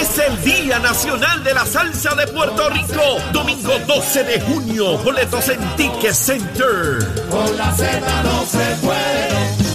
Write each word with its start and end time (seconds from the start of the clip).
Es 0.00 0.18
el 0.18 0.42
Día 0.42 0.78
Nacional 0.78 1.42
de 1.44 1.54
la 1.54 1.64
Salsa 1.64 2.14
de 2.14 2.26
Puerto 2.26 2.68
Rico. 2.70 3.02
Domingo 3.32 3.72
12 3.86 4.24
de 4.24 4.40
junio. 4.40 4.98
Boletos 4.98 5.48
en 5.48 5.60
Ticket 5.76 6.12
Center. 6.12 6.98
Con 7.30 7.56
la 7.56 7.72
Z 7.74 8.22
no 8.22 8.44
se 8.46 8.76
puede. 8.84 9.66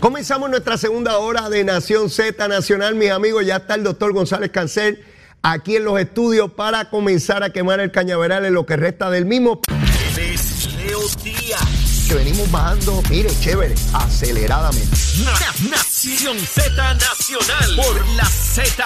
Comenzamos 0.00 0.48
nuestra 0.50 0.76
segunda 0.78 1.18
hora 1.18 1.48
de 1.48 1.64
Nación 1.64 2.08
Z 2.10 2.46
Nacional, 2.48 2.94
mis 2.94 3.10
amigos. 3.10 3.44
Ya 3.44 3.56
está 3.56 3.74
el 3.74 3.84
doctor 3.84 4.12
González 4.12 4.50
Cancel 4.50 5.04
aquí 5.42 5.76
en 5.76 5.84
los 5.84 5.98
estudios 6.00 6.52
para 6.52 6.88
comenzar 6.90 7.42
a 7.42 7.50
quemar 7.50 7.80
el 7.80 7.90
cañaveral 7.90 8.44
en 8.44 8.54
lo 8.54 8.64
que 8.66 8.76
resta 8.76 9.10
del 9.10 9.26
mismo. 9.26 9.60
Es 10.16 10.68
Leo 10.76 11.00
Díaz. 11.22 12.06
Que 12.08 12.14
venimos 12.14 12.50
bajando, 12.50 13.02
mire, 13.10 13.28
chévere, 13.40 13.74
aceleradamente. 13.92 14.96
Na- 15.24 15.78
Nación 16.08 16.38
Z 16.38 16.94
Nacional 16.94 17.76
por 17.76 18.08
la 18.16 18.24
Z. 18.24 18.82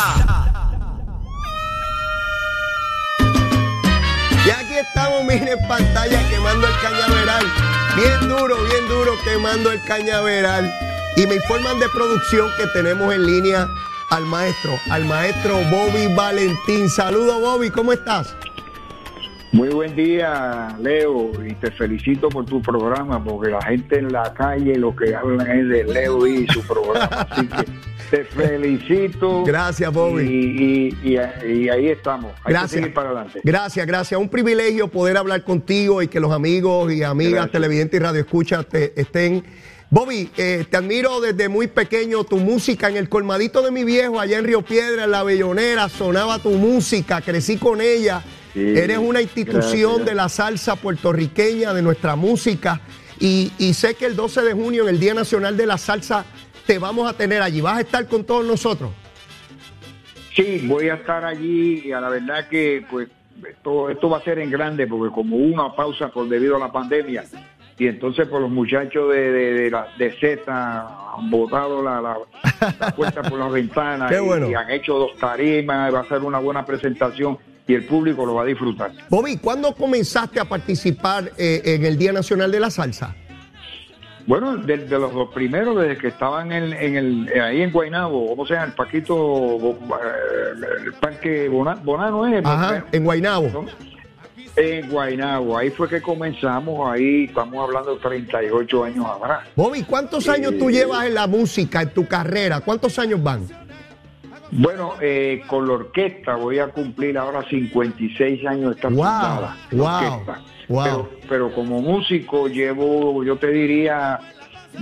Y 4.44 4.50
aquí 4.50 4.74
estamos, 4.74 5.22
miren 5.22 5.46
en 5.46 5.68
pantalla 5.68 6.28
quemando 6.28 6.66
el 6.66 6.74
cañaveral. 6.80 7.46
Bien 7.94 8.28
duro, 8.28 8.56
bien 8.64 8.88
duro 8.88 9.12
quemando 9.22 9.70
el 9.70 9.80
cañaveral. 9.84 10.68
Y 11.16 11.28
me 11.28 11.36
informan 11.36 11.78
de 11.78 11.88
producción 11.90 12.50
que 12.56 12.66
tenemos 12.66 13.14
en 13.14 13.24
línea 13.24 13.68
al 14.10 14.26
maestro, 14.26 14.72
al 14.90 15.04
maestro 15.04 15.58
Bobby 15.70 16.12
Valentín. 16.16 16.90
Saludos 16.90 17.40
Bobby, 17.40 17.70
¿cómo 17.70 17.92
estás? 17.92 18.34
Muy 19.52 19.68
buen 19.68 19.94
día, 19.94 20.74
Leo, 20.80 21.30
y 21.46 21.52
te 21.54 21.70
felicito 21.70 22.30
por 22.30 22.46
tu 22.46 22.62
programa, 22.62 23.22
porque 23.22 23.50
la 23.50 23.60
gente 23.60 23.98
en 23.98 24.10
la 24.10 24.32
calle 24.32 24.76
lo 24.76 24.96
que 24.96 25.14
hablan 25.14 25.46
es 25.46 25.68
de 25.68 25.84
Leo 25.84 26.26
y 26.26 26.46
su 26.48 26.62
programa. 26.62 27.04
Así 27.30 27.46
que 27.46 27.64
te 28.10 28.24
felicito. 28.24 29.44
Gracias, 29.44 29.92
Bobby. 29.92 30.22
Y, 30.24 31.10
y- 31.12 31.18
y- 31.18 31.52
y 31.64 31.68
ahí 31.68 31.88
estamos. 31.88 32.32
Hay 32.44 32.52
Gracias. 32.54 32.70
que 32.70 32.76
seguir 32.78 32.94
para 32.94 33.10
adelante. 33.10 33.40
Gracias, 33.44 33.86
gracias. 33.86 34.18
Un 34.18 34.30
privilegio 34.30 34.88
poder 34.88 35.18
hablar 35.18 35.44
contigo 35.44 36.00
y 36.00 36.08
que 36.08 36.18
los 36.18 36.32
amigos 36.32 36.90
y 36.90 37.02
amigas 37.02 37.32
Gracias. 37.32 37.52
televidentes 37.52 38.00
y 38.00 38.02
radioescuchas 38.02 38.66
te 38.66 38.98
estén. 38.98 39.44
Bobby, 39.90 40.30
eh, 40.38 40.64
te 40.70 40.78
admiro 40.78 41.20
desde 41.20 41.50
muy 41.50 41.66
pequeño 41.66 42.24
tu 42.24 42.38
música 42.38 42.88
en 42.88 42.96
el 42.96 43.10
colmadito 43.10 43.60
de 43.60 43.70
mi 43.70 43.84
viejo, 43.84 44.18
allá 44.18 44.38
en 44.38 44.46
Río 44.46 44.62
Piedra, 44.62 45.04
en 45.04 45.10
la 45.10 45.22
Bellonera, 45.22 45.90
sonaba 45.90 46.38
tu 46.38 46.48
música, 46.52 47.20
crecí 47.20 47.58
con 47.58 47.82
ella. 47.82 48.22
Sí, 48.54 48.60
Eres 48.78 48.98
una 48.98 49.20
institución 49.22 49.90
gracias. 49.96 50.06
de 50.06 50.14
la 50.14 50.28
salsa 50.28 50.76
puertorriqueña, 50.76 51.72
de 51.72 51.82
nuestra 51.82 52.16
música. 52.16 52.80
Y, 53.18 53.52
y 53.58 53.74
sé 53.74 53.94
que 53.94 54.06
el 54.06 54.16
12 54.16 54.42
de 54.42 54.52
junio, 54.52 54.82
en 54.82 54.88
el 54.90 55.00
Día 55.00 55.14
Nacional 55.14 55.56
de 55.56 55.64
la 55.66 55.78
Salsa, 55.78 56.24
te 56.66 56.78
vamos 56.78 57.08
a 57.08 57.16
tener 57.16 57.40
allí. 57.40 57.60
¿Vas 57.60 57.78
a 57.78 57.80
estar 57.82 58.06
con 58.08 58.24
todos 58.24 58.44
nosotros? 58.44 58.90
Sí, 60.34 60.64
voy 60.66 60.88
a 60.88 60.94
estar 60.94 61.24
allí 61.24 61.82
y 61.86 61.92
a 61.92 62.00
la 62.00 62.08
verdad 62.08 62.48
que 62.48 62.84
pues 62.90 63.08
esto, 63.48 63.90
esto 63.90 64.08
va 64.08 64.18
a 64.18 64.22
ser 64.22 64.38
en 64.38 64.50
grande 64.50 64.86
porque 64.86 65.12
como 65.14 65.36
hubo 65.36 65.44
una 65.54 65.74
pausa 65.76 66.08
por 66.08 66.28
debido 66.28 66.56
a 66.56 66.58
la 66.58 66.72
pandemia 66.72 67.24
y 67.78 67.86
entonces 67.86 68.26
por 68.28 68.40
los 68.40 68.50
muchachos 68.50 69.12
de, 69.12 69.30
de, 69.30 69.52
de, 69.54 69.70
la, 69.70 69.88
de 69.98 70.12
Z 70.18 70.42
han 71.16 71.30
botado 71.30 71.82
la, 71.82 72.00
la, 72.00 72.16
la 72.80 72.94
puerta 72.94 73.22
por 73.22 73.38
las 73.38 73.52
ventanas 73.52 74.10
Qué 74.10 74.18
y- 74.22 74.26
bueno. 74.26 74.48
y, 74.50 74.54
han 74.54 74.70
hecho 74.70 74.94
dos 74.94 75.16
tarimas, 75.18 75.92
va 75.92 76.00
a 76.00 76.08
ser 76.08 76.20
una 76.20 76.38
buena 76.38 76.64
presentación 76.64 77.36
y 77.66 77.74
el 77.74 77.84
público 77.86 78.26
lo 78.26 78.34
va 78.34 78.42
a 78.42 78.46
disfrutar. 78.46 78.90
Bobby, 79.08 79.36
¿cuándo 79.38 79.74
comenzaste 79.74 80.40
a 80.40 80.44
participar 80.44 81.32
eh, 81.38 81.62
en 81.64 81.84
el 81.84 81.96
Día 81.96 82.12
Nacional 82.12 82.50
de 82.50 82.60
la 82.60 82.70
Salsa? 82.70 83.14
Bueno, 84.26 84.56
desde 84.56 84.98
los, 85.00 85.12
los 85.12 85.32
primeros, 85.34 85.76
desde 85.80 85.96
que 85.98 86.08
estaban 86.08 86.52
en, 86.52 86.72
en 86.72 86.96
el, 86.96 87.40
ahí 87.42 87.62
en 87.62 87.72
Guaynabo, 87.72 88.28
¿cómo 88.28 88.46
se 88.46 88.54
llama? 88.54 88.66
El 88.66 88.72
Paquito, 88.74 89.58
eh, 89.58 90.66
el 90.86 90.92
Parque 90.94 91.48
Bona- 91.48 91.74
Bonano 91.82 92.26
es. 92.28 92.44
Ajá, 92.44 92.84
en 92.92 93.04
Guaynabo. 93.04 93.48
¿no? 93.52 93.66
En 94.54 94.88
Guaynabo, 94.90 95.56
ahí 95.58 95.70
fue 95.70 95.88
que 95.88 96.00
comenzamos, 96.02 96.88
ahí 96.92 97.24
estamos 97.24 97.64
hablando 97.66 97.94
de 97.96 98.00
38 98.00 98.84
años 98.84 99.06
atrás. 99.06 99.40
Bobby, 99.56 99.82
¿cuántos 99.82 100.28
años 100.28 100.52
tú 100.58 100.68
Eh, 100.68 100.72
llevas 100.72 101.06
en 101.06 101.14
la 101.14 101.26
música, 101.26 101.82
en 101.82 101.90
tu 101.94 102.06
carrera? 102.06 102.60
¿Cuántos 102.60 102.98
años 103.00 103.20
van? 103.22 103.46
Bueno, 104.54 104.94
eh, 105.00 105.42
con 105.46 105.66
la 105.66 105.72
orquesta 105.74 106.36
voy 106.36 106.58
a 106.58 106.68
cumplir 106.68 107.16
ahora 107.16 107.42
56 107.48 108.46
años 108.46 108.70
de 108.70 108.74
estar 108.76 108.92
Wow, 108.92 108.98
fundada, 109.04 109.56
la 109.70 109.82
wow, 109.82 109.94
orquesta. 109.94 110.42
wow. 110.68 110.84
Pero, 110.84 111.10
pero 111.28 111.54
como 111.54 111.80
músico 111.80 112.48
llevo, 112.48 113.24
yo 113.24 113.36
te 113.36 113.46
diría, 113.48 114.20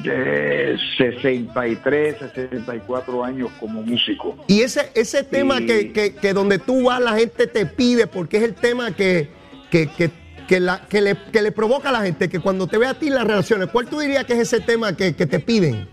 de 0.03 0.77
63, 0.99 2.17
64 2.19 3.25
años 3.25 3.51
como 3.61 3.83
músico. 3.83 4.37
Y 4.49 4.63
ese, 4.63 4.91
ese 4.95 5.23
tema 5.23 5.61
que, 5.61 5.93
que- 5.93 6.15
que 6.15 6.33
donde 6.33 6.59
tú 6.59 6.85
vas 6.85 7.01
la 7.01 7.17
gente 7.17 7.47
te 7.47 7.65
pide, 7.67 8.09
porque 8.09 8.39
es 8.39 8.43
el 8.43 8.55
tema 8.55 8.91
que, 8.95 9.29
que, 9.71 9.87
que- 9.87 10.11
que 10.49 10.59
la- 10.59 10.81
que 10.89 11.01
le, 11.01 11.17
que 11.33 11.43
le 11.43 11.53
provoca 11.53 11.91
a 11.91 11.93
la 11.93 12.03
gente, 12.03 12.29
que 12.29 12.41
cuando 12.41 12.67
te 12.67 12.77
ve 12.77 12.89
a 12.89 12.95
ti 12.95 13.09
las 13.09 13.25
relaciones, 13.25 13.69
¿cuál 13.69 13.87
tú 13.87 14.01
dirías 14.01 14.25
que 14.25 14.33
es 14.33 14.41
ese 14.41 14.59
tema 14.59 14.97
que, 14.97 15.15
que 15.15 15.27
te 15.27 15.39
piden? 15.39 15.87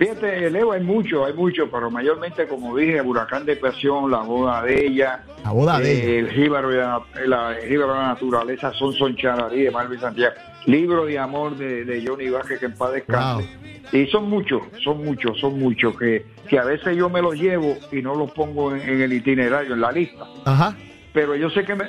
Fíjate, 0.00 0.50
Leo, 0.50 0.72
hay 0.72 0.80
mucho, 0.82 1.26
hay 1.26 1.34
mucho, 1.34 1.70
pero 1.70 1.90
mayormente, 1.90 2.48
como 2.48 2.74
dije, 2.74 3.02
Huracán 3.02 3.44
de 3.44 3.54
Pasión, 3.56 4.10
La 4.10 4.20
Boda 4.22 4.62
de 4.62 4.86
ella, 4.86 5.24
La 5.44 5.50
boda 5.52 5.78
de 5.78 5.92
eh, 5.92 6.18
ella. 6.18 6.18
El 6.20 6.30
Jíbaro 6.30 6.68
de 6.70 6.76
la, 6.78 7.02
la- 7.26 7.58
el 7.58 7.68
Jíbaro 7.68 7.92
de 7.92 7.98
la 7.98 8.06
Naturaleza, 8.08 8.72
Son 8.72 8.94
Son 8.94 9.14
Chararí 9.14 9.64
de 9.64 9.70
Marvin 9.70 10.00
Santiago, 10.00 10.34
Libro 10.64 11.04
de 11.04 11.18
Amor 11.18 11.54
de, 11.58 11.84
de 11.84 12.02
Johnny 12.06 12.30
Vázquez, 12.30 12.60
que 12.60 12.66
en 12.66 12.74
paz 12.76 12.92
descanse. 12.94 13.46
Y 13.92 14.06
son 14.06 14.30
muchos, 14.30 14.62
son 14.82 15.04
muchos, 15.04 15.38
son 15.38 15.58
muchos, 15.58 15.94
que, 15.98 16.24
que 16.48 16.58
a 16.58 16.64
veces 16.64 16.96
yo 16.96 17.10
me 17.10 17.20
los 17.20 17.34
llevo 17.34 17.76
y 17.92 18.00
no 18.00 18.14
los 18.14 18.30
pongo 18.30 18.74
en, 18.74 18.80
en 18.80 19.02
el 19.02 19.12
itinerario, 19.12 19.74
en 19.74 19.82
la 19.82 19.92
lista. 19.92 20.24
Ajá. 20.46 20.74
Pero 21.12 21.34
yo 21.36 21.50
sé 21.50 21.64
que 21.64 21.74
me, 21.74 21.84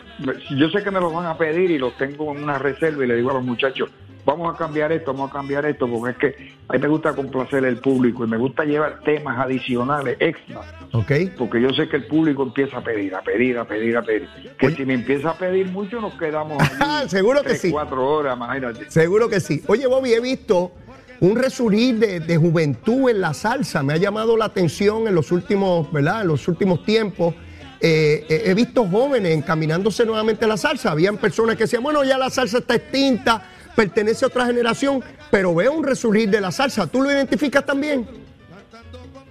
yo 0.57 0.69
sé 0.69 0.83
que 0.83 0.91
me 0.91 0.99
los 0.99 1.13
van 1.13 1.27
a 1.27 1.37
pedir 1.37 1.71
y 1.71 1.77
los 1.77 1.95
tengo 1.97 2.35
en 2.35 2.43
una 2.43 2.57
reserva 2.59 3.05
y 3.05 3.07
le 3.07 3.15
digo 3.15 3.29
a 3.31 3.35
los 3.35 3.43
muchachos, 3.43 3.89
vamos 4.25 4.53
a 4.53 4.57
cambiar 4.57 4.91
esto, 4.91 5.13
vamos 5.13 5.29
a 5.29 5.33
cambiar 5.33 5.65
esto, 5.65 5.87
porque 5.87 6.11
es 6.11 6.17
que 6.35 6.51
a 6.67 6.73
mí 6.73 6.79
me 6.79 6.87
gusta 6.87 7.13
complacer 7.13 7.65
al 7.65 7.77
público 7.77 8.23
y 8.25 8.27
me 8.27 8.37
gusta 8.37 8.63
llevar 8.63 8.99
temas 9.03 9.37
adicionales, 9.39 10.17
extras, 10.19 10.65
Ok. 10.93 11.11
porque 11.37 11.61
yo 11.61 11.69
sé 11.73 11.87
que 11.89 11.97
el 11.97 12.05
público 12.07 12.43
empieza 12.43 12.77
a 12.77 12.83
pedir, 12.83 13.13
a 13.15 13.21
pedir, 13.21 13.57
a 13.57 13.65
pedir, 13.65 13.97
a 13.97 14.01
pedir. 14.01 14.27
Que 14.57 14.67
Oye. 14.67 14.75
si 14.75 14.85
me 14.85 14.93
empieza 14.93 15.31
a 15.31 15.33
pedir 15.33 15.67
mucho, 15.67 15.99
nos 16.01 16.13
quedamos 16.15 16.57
allí 16.79 17.09
Seguro 17.09 17.43
que 17.43 17.55
sí. 17.55 17.71
cuatro 17.71 18.05
horas, 18.07 18.35
imagínate. 18.35 18.89
Seguro 18.91 19.29
que 19.29 19.39
sí. 19.39 19.61
Oye, 19.67 19.87
Bobby, 19.87 20.13
he 20.13 20.19
visto 20.19 20.71
un 21.19 21.35
resurgir 21.35 21.99
de, 21.99 22.19
de 22.19 22.37
juventud 22.37 23.09
en 23.09 23.21
la 23.21 23.33
salsa. 23.33 23.83
Me 23.83 23.93
ha 23.93 23.97
llamado 23.97 24.35
la 24.37 24.45
atención 24.45 25.07
en 25.07 25.13
los 25.15 25.31
últimos, 25.31 25.91
¿verdad? 25.91 26.21
En 26.21 26.27
los 26.29 26.47
últimos 26.47 26.83
tiempos. 26.83 27.35
Eh, 27.83 28.25
eh, 28.29 28.43
he 28.45 28.53
visto 28.53 28.87
jóvenes 28.87 29.31
encaminándose 29.35 30.05
nuevamente 30.05 30.45
a 30.45 30.47
la 30.47 30.57
salsa. 30.57 30.91
Habían 30.91 31.17
personas 31.17 31.55
que 31.55 31.63
decían, 31.63 31.81
bueno, 31.83 32.03
ya 32.03 32.17
la 32.17 32.29
salsa 32.29 32.59
está 32.59 32.75
extinta, 32.75 33.43
pertenece 33.75 34.25
a 34.25 34.27
otra 34.27 34.45
generación, 34.45 35.03
pero 35.29 35.53
veo 35.55 35.73
un 35.73 35.83
resurgir 35.83 36.29
de 36.29 36.41
la 36.41 36.51
salsa. 36.51 36.87
¿Tú 36.87 37.01
lo 37.01 37.11
identificas 37.11 37.65
también? 37.65 38.07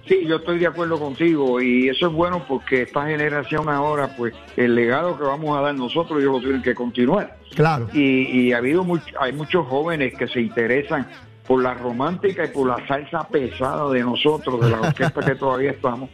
Sí, 0.07 0.25
yo 0.27 0.37
estoy 0.37 0.59
de 0.59 0.67
acuerdo 0.67 0.99
contigo 0.99 1.61
y 1.61 1.87
eso 1.87 2.07
es 2.07 2.13
bueno 2.13 2.43
porque 2.47 2.81
esta 2.81 3.05
generación 3.05 3.69
ahora, 3.69 4.13
pues 4.17 4.33
el 4.57 4.75
legado 4.75 5.17
que 5.17 5.23
vamos 5.23 5.57
a 5.57 5.61
dar 5.61 5.75
nosotros, 5.75 6.19
ellos 6.19 6.33
lo 6.33 6.39
tienen 6.41 6.61
que 6.61 6.75
continuar. 6.75 7.37
Claro. 7.55 7.87
Y, 7.93 8.23
y 8.47 8.51
ha 8.53 8.57
habido 8.57 8.83
much- 8.83 9.13
hay 9.19 9.31
muchos 9.31 9.65
jóvenes 9.67 10.13
que 10.17 10.27
se 10.27 10.41
interesan 10.41 11.07
por 11.47 11.61
la 11.63 11.73
romántica 11.75 12.45
y 12.45 12.47
por 12.49 12.67
la 12.67 12.85
salsa 12.87 13.27
pesada 13.27 13.89
de 13.91 14.01
nosotros, 14.01 14.59
de 14.61 14.69
la 14.69 14.81
orquesta 14.81 15.21
que 15.21 15.35
todavía 15.35 15.71
estamos. 15.71 16.09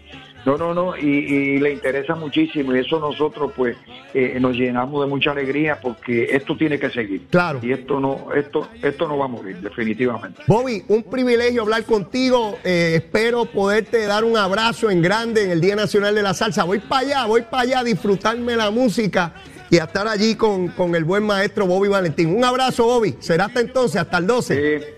No, 0.47 0.57
no, 0.57 0.73
no, 0.73 0.95
y, 0.95 1.01
y 1.03 1.59
le 1.59 1.73
interesa 1.73 2.15
muchísimo 2.15 2.73
y 2.73 2.79
eso 2.79 3.01
nosotros 3.01 3.51
pues 3.53 3.75
eh, 4.13 4.37
nos 4.39 4.55
llenamos 4.55 5.03
de 5.03 5.09
mucha 5.09 5.31
alegría 5.31 5.77
porque 5.81 6.29
esto 6.31 6.55
tiene 6.55 6.79
que 6.79 6.89
seguir. 6.89 7.27
Claro. 7.29 7.59
Y 7.61 7.73
esto 7.73 7.99
no, 7.99 8.29
esto, 8.33 8.65
esto 8.81 9.09
no 9.09 9.17
va 9.17 9.25
a 9.25 9.27
morir, 9.27 9.57
definitivamente. 9.57 10.41
Bobby, 10.47 10.85
un 10.87 11.03
privilegio 11.03 11.63
hablar 11.63 11.83
contigo. 11.83 12.57
Eh, 12.63 12.93
espero 12.95 13.43
poderte 13.43 14.05
dar 14.05 14.23
un 14.23 14.37
abrazo 14.37 14.89
en 14.89 15.01
grande 15.01 15.43
en 15.43 15.51
el 15.51 15.59
Día 15.59 15.75
Nacional 15.75 16.15
de 16.15 16.21
la 16.23 16.33
Salsa. 16.33 16.63
Voy 16.63 16.79
para 16.79 17.01
allá, 17.01 17.25
voy 17.25 17.41
para 17.41 17.63
allá 17.63 17.79
a 17.79 17.83
disfrutarme 17.83 18.55
la 18.55 18.71
música 18.71 19.33
y 19.69 19.79
a 19.79 19.83
estar 19.83 20.07
allí 20.07 20.35
con, 20.35 20.69
con 20.69 20.95
el 20.95 21.03
buen 21.03 21.23
maestro 21.23 21.67
Bobby 21.67 21.89
Valentín. 21.89 22.33
Un 22.33 22.45
abrazo, 22.45 22.85
Bobby. 22.85 23.17
Será 23.19 23.47
hasta 23.47 23.59
entonces, 23.59 23.99
hasta 23.99 24.17
el 24.17 24.25
12. 24.25 24.55
Eh, 24.77 24.97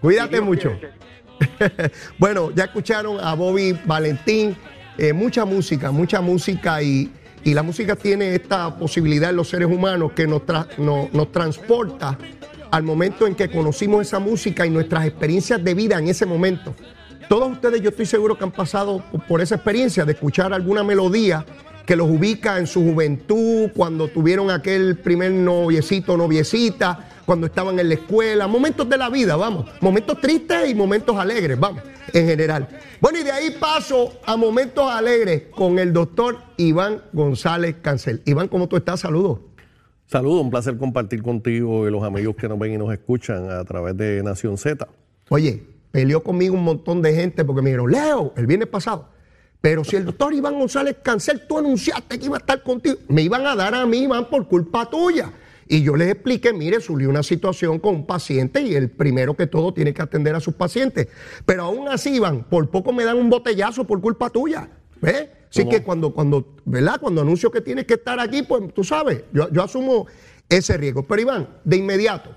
Cuídate 0.00 0.40
mucho. 0.40 0.72
bueno, 2.18 2.50
ya 2.54 2.64
escucharon 2.64 3.18
a 3.20 3.34
Bobby 3.34 3.78
Valentín, 3.84 4.56
eh, 4.98 5.12
mucha 5.12 5.44
música, 5.44 5.90
mucha 5.90 6.20
música 6.20 6.82
y, 6.82 7.10
y 7.42 7.54
la 7.54 7.62
música 7.62 7.96
tiene 7.96 8.34
esta 8.34 8.76
posibilidad 8.76 9.30
en 9.30 9.36
los 9.36 9.48
seres 9.48 9.68
humanos 9.68 10.12
que 10.12 10.26
nos, 10.26 10.42
no- 10.78 11.08
nos 11.12 11.32
transporta 11.32 12.16
al 12.70 12.82
momento 12.82 13.26
en 13.26 13.34
que 13.34 13.48
conocimos 13.50 14.02
esa 14.06 14.18
música 14.18 14.66
y 14.66 14.70
nuestras 14.70 15.06
experiencias 15.06 15.62
de 15.62 15.74
vida 15.74 15.98
en 15.98 16.08
ese 16.08 16.26
momento. 16.26 16.74
Todos 17.28 17.52
ustedes 17.52 17.80
yo 17.80 17.88
estoy 17.90 18.04
seguro 18.06 18.36
que 18.36 18.44
han 18.44 18.50
pasado 18.52 19.02
por 19.26 19.40
esa 19.40 19.54
experiencia 19.54 20.04
de 20.04 20.12
escuchar 20.12 20.52
alguna 20.52 20.82
melodía 20.82 21.44
que 21.86 21.96
los 21.96 22.08
ubica 22.08 22.58
en 22.58 22.66
su 22.66 22.82
juventud, 22.82 23.70
cuando 23.74 24.08
tuvieron 24.08 24.50
aquel 24.50 24.96
primer 24.96 25.32
noviecito, 25.32 26.16
noviecita, 26.16 27.10
cuando 27.26 27.46
estaban 27.46 27.78
en 27.78 27.88
la 27.88 27.94
escuela, 27.94 28.46
momentos 28.46 28.88
de 28.88 28.98
la 28.98 29.08
vida, 29.08 29.36
vamos, 29.36 29.66
momentos 29.80 30.20
tristes 30.20 30.68
y 30.68 30.74
momentos 30.74 31.16
alegres, 31.16 31.58
vamos, 31.58 31.82
en 32.12 32.26
general. 32.26 32.68
Bueno, 33.00 33.18
y 33.18 33.22
de 33.22 33.32
ahí 33.32 33.56
paso 33.58 34.12
a 34.24 34.36
momentos 34.36 34.90
alegres 34.90 35.44
con 35.50 35.78
el 35.78 35.92
doctor 35.92 36.38
Iván 36.56 37.02
González 37.12 37.76
Cancel. 37.82 38.22
Iván, 38.24 38.48
¿cómo 38.48 38.68
tú 38.68 38.76
estás? 38.76 39.00
Saludos. 39.00 39.40
Saludos, 40.06 40.42
un 40.42 40.50
placer 40.50 40.76
compartir 40.76 41.22
contigo 41.22 41.88
y 41.88 41.90
los 41.90 42.02
amigos 42.04 42.36
que 42.36 42.48
nos 42.48 42.58
ven 42.58 42.74
y 42.74 42.78
nos 42.78 42.92
escuchan 42.92 43.50
a 43.50 43.64
través 43.64 43.96
de 43.96 44.22
Nación 44.22 44.58
Z. 44.58 44.86
Oye, 45.30 45.62
peleó 45.90 46.22
conmigo 46.22 46.54
un 46.54 46.62
montón 46.64 47.00
de 47.00 47.14
gente 47.14 47.44
porque 47.44 47.62
me 47.62 47.70
dijeron, 47.70 47.90
Leo, 47.90 48.32
el 48.36 48.46
viernes 48.46 48.68
pasado. 48.68 49.13
Pero 49.64 49.82
si 49.82 49.96
el 49.96 50.04
doctor 50.04 50.34
Iván 50.34 50.58
González 50.58 50.96
Cancel, 51.02 51.46
tú 51.48 51.56
anunciaste 51.56 52.18
que 52.18 52.26
iba 52.26 52.36
a 52.36 52.38
estar 52.38 52.62
contigo, 52.62 52.98
me 53.08 53.22
iban 53.22 53.46
a 53.46 53.56
dar 53.56 53.74
a 53.74 53.86
mí, 53.86 54.02
Iván, 54.02 54.28
por 54.28 54.46
culpa 54.46 54.90
tuya. 54.90 55.32
Y 55.66 55.82
yo 55.82 55.96
les 55.96 56.10
expliqué, 56.10 56.52
mire, 56.52 56.82
surgió 56.82 57.08
una 57.08 57.22
situación 57.22 57.78
con 57.78 57.94
un 57.94 58.06
paciente 58.06 58.60
y 58.60 58.74
el 58.74 58.90
primero 58.90 59.32
que 59.32 59.46
todo 59.46 59.72
tiene 59.72 59.94
que 59.94 60.02
atender 60.02 60.34
a 60.34 60.40
sus 60.40 60.52
pacientes. 60.52 61.08
Pero 61.46 61.62
aún 61.62 61.88
así, 61.88 62.16
Iván, 62.16 62.44
por 62.44 62.68
poco 62.68 62.92
me 62.92 63.04
dan 63.04 63.16
un 63.16 63.30
botellazo 63.30 63.84
por 63.84 64.02
culpa 64.02 64.28
tuya. 64.28 64.68
¿Ves? 65.00 65.28
Así 65.48 65.66
que 65.66 65.82
cuando, 65.82 66.12
cuando, 66.12 66.56
¿verdad? 66.66 67.00
Cuando 67.00 67.22
anuncio 67.22 67.50
que 67.50 67.62
tienes 67.62 67.86
que 67.86 67.94
estar 67.94 68.20
aquí, 68.20 68.42
pues 68.42 68.74
tú 68.74 68.84
sabes, 68.84 69.22
yo, 69.32 69.50
yo 69.50 69.62
asumo 69.62 70.06
ese 70.50 70.76
riesgo. 70.76 71.04
Pero 71.04 71.22
Iván, 71.22 71.48
de 71.64 71.78
inmediato, 71.78 72.34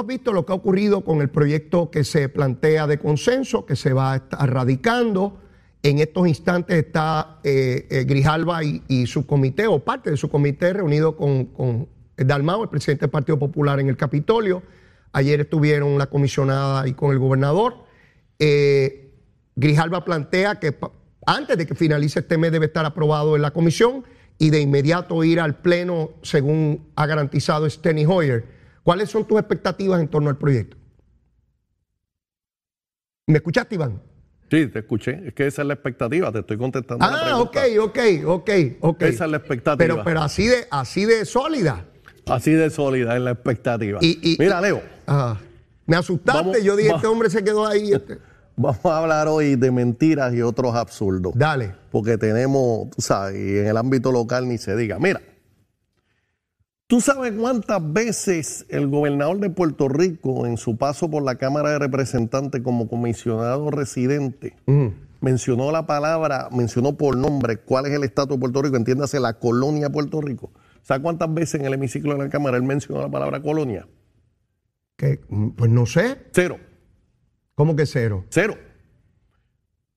Has 0.00 0.06
visto 0.06 0.32
lo 0.32 0.44
que 0.44 0.52
ha 0.52 0.56
ocurrido 0.56 1.02
con 1.02 1.22
el 1.22 1.30
proyecto 1.30 1.90
que 1.90 2.04
se 2.04 2.28
plantea 2.28 2.86
de 2.86 2.98
consenso, 2.98 3.64
que 3.64 3.76
se 3.76 3.92
va 3.92 4.12
a 4.12 4.16
estar 4.16 4.52
radicando. 4.52 5.38
En 5.82 6.00
estos 6.00 6.28
instantes 6.28 6.76
está 6.76 7.38
eh, 7.44 7.86
eh, 7.90 8.04
Grijalva 8.04 8.62
y, 8.62 9.06
su 9.06 9.26
comité, 9.26 9.66
o 9.66 9.78
parte 9.78 10.10
de 10.10 10.16
su 10.16 10.28
comité, 10.28 10.72
reunido 10.72 11.16
con, 11.16 11.46
con 11.46 11.88
Dalmao, 12.16 12.64
el 12.64 12.68
presidente 12.68 13.02
del 13.02 13.10
Partido 13.10 13.38
Popular, 13.38 13.80
en 13.80 13.88
el 13.88 13.96
Capitolio. 13.96 14.62
Ayer 15.12 15.40
estuvieron 15.40 15.96
la 15.96 16.06
comisionada 16.06 16.86
y 16.86 16.92
con 16.92 17.12
el 17.12 17.18
gobernador. 17.18 17.84
Eh, 18.38 19.14
Grijalva 19.54 20.04
plantea 20.04 20.60
que 20.60 20.76
antes 21.24 21.56
de 21.56 21.66
que 21.66 21.74
finalice 21.74 22.20
este 22.20 22.36
mes 22.36 22.52
debe 22.52 22.66
estar 22.66 22.84
aprobado 22.84 23.34
en 23.34 23.42
la 23.42 23.52
comisión 23.52 24.04
y 24.38 24.50
de 24.50 24.60
inmediato 24.60 25.24
ir 25.24 25.40
al 25.40 25.56
pleno 25.56 26.10
según 26.22 26.88
ha 26.96 27.06
garantizado 27.06 27.68
Steny 27.70 28.04
Hoyer. 28.04 28.55
¿Cuáles 28.86 29.10
son 29.10 29.24
tus 29.26 29.36
expectativas 29.40 30.00
en 30.00 30.06
torno 30.06 30.30
al 30.30 30.38
proyecto? 30.38 30.76
¿Me 33.26 33.38
escuchaste, 33.38 33.74
Iván? 33.74 34.00
Sí, 34.48 34.68
te 34.68 34.78
escuché. 34.78 35.26
Es 35.26 35.34
que 35.34 35.48
esa 35.48 35.62
es 35.62 35.66
la 35.66 35.74
expectativa. 35.74 36.30
Te 36.30 36.38
estoy 36.38 36.56
contestando. 36.56 37.04
Ah, 37.04 37.40
ok, 37.40 37.56
ok, 37.80 37.98
ok, 38.26 38.50
ok. 38.78 39.02
Esa 39.02 39.24
es 39.24 39.30
la 39.32 39.38
expectativa. 39.38 39.76
Pero, 39.76 40.04
pero 40.04 40.22
así 40.22 40.46
de, 40.46 40.68
así 40.70 41.04
de 41.04 41.24
sólida. 41.24 41.84
Así 42.26 42.52
de 42.52 42.70
sólida 42.70 43.16
es 43.16 43.22
la 43.22 43.32
expectativa. 43.32 43.98
Y- 44.00 44.20
y- 44.34 44.36
Mira, 44.38 44.60
Leo, 44.60 44.80
me 45.84 45.96
asustaste. 45.96 46.40
Vamos, 46.42 46.62
Yo 46.62 46.76
dije, 46.76 46.90
este 46.94 47.08
hombre 47.08 47.28
se 47.28 47.42
quedó 47.42 47.66
ahí. 47.66 47.90
este. 47.92 48.18
vamos 48.54 48.84
a 48.86 48.98
hablar 48.98 49.26
hoy 49.26 49.56
de 49.56 49.72
mentiras 49.72 50.32
y 50.32 50.42
otros 50.42 50.76
absurdos. 50.76 51.32
Dale. 51.34 51.74
Porque 51.90 52.16
tenemos, 52.16 52.88
tú 52.90 53.02
sabes, 53.02 53.34
y 53.34 53.58
en 53.58 53.66
el 53.66 53.76
ámbito 53.76 54.12
local 54.12 54.46
ni 54.48 54.58
se 54.58 54.76
diga. 54.76 55.00
Mira, 55.00 55.20
¿tú 56.86 57.00
sabes 57.00 57.32
cuántas 57.32 57.92
veces 57.92 58.66
el 58.68 58.88
gobernador 58.88 59.38
de 59.38 59.50
Puerto 59.50 59.88
Rico, 59.88 60.46
en 60.46 60.56
su 60.56 60.76
paso 60.76 61.10
por 61.10 61.22
la 61.22 61.36
Cámara 61.36 61.70
de 61.70 61.78
Representantes 61.78 62.62
como 62.62 62.88
comisionado 62.88 63.70
residente, 63.70 64.56
mencionó 65.20 65.72
la 65.72 65.86
palabra, 65.86 66.48
mencionó 66.52 66.96
por 66.96 67.16
nombre 67.16 67.58
cuál 67.58 67.86
es 67.86 67.92
el 67.92 68.04
estatus 68.04 68.36
de 68.36 68.40
Puerto 68.40 68.62
Rico, 68.62 68.76
entiéndase 68.76 69.20
la 69.20 69.38
colonia 69.38 69.90
Puerto 69.90 70.20
Rico? 70.20 70.52
¿Sabes 70.82 71.02
cuántas 71.02 71.32
veces 71.34 71.60
en 71.60 71.66
el 71.66 71.74
hemiciclo 71.74 72.12
de 72.12 72.24
la 72.24 72.30
Cámara 72.30 72.56
él 72.56 72.62
mencionó 72.62 73.00
la 73.00 73.10
palabra 73.10 73.42
colonia? 73.42 73.86
Mm, 75.28 75.50
pues 75.50 75.70
no 75.70 75.86
sé. 75.86 76.18
Cero. 76.32 76.58
¿Cómo 77.54 77.74
que 77.76 77.86
cero? 77.86 78.24
Cero. 78.30 78.56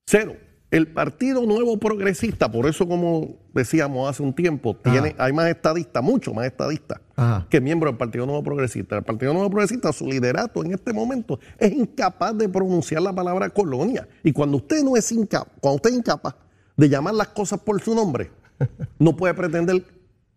Cero. 0.06 0.36
El 0.70 0.86
Partido 0.86 1.46
Nuevo 1.46 1.78
Progresista, 1.78 2.50
por 2.50 2.66
eso 2.66 2.86
como 2.86 3.36
decíamos 3.52 4.08
hace 4.08 4.22
un 4.22 4.32
tiempo, 4.32 4.76
tiene, 4.76 5.16
hay 5.18 5.32
más 5.32 5.48
estadistas, 5.48 6.00
mucho 6.00 6.32
más 6.32 6.46
estadistas 6.46 7.00
que 7.48 7.60
miembros 7.60 7.92
del 7.92 7.98
Partido 7.98 8.24
Nuevo 8.24 8.44
Progresista. 8.44 8.96
El 8.96 9.02
Partido 9.02 9.32
Nuevo 9.32 9.50
Progresista, 9.50 9.92
su 9.92 10.06
liderato 10.06 10.64
en 10.64 10.72
este 10.72 10.92
momento 10.92 11.40
es 11.58 11.72
incapaz 11.72 12.38
de 12.38 12.48
pronunciar 12.48 13.02
la 13.02 13.12
palabra 13.12 13.50
colonia. 13.50 14.08
Y 14.22 14.32
cuando 14.32 14.58
usted 14.58 14.84
no 14.84 14.96
es 14.96 15.10
incapaz, 15.10 15.52
cuando 15.60 15.76
usted 15.76 15.90
es 15.90 15.96
incapaz 15.96 16.36
de 16.76 16.88
llamar 16.88 17.14
las 17.14 17.28
cosas 17.28 17.58
por 17.58 17.80
su 17.82 17.92
nombre, 17.92 18.30
no 18.98 19.16
puede 19.16 19.34
pretender 19.34 19.84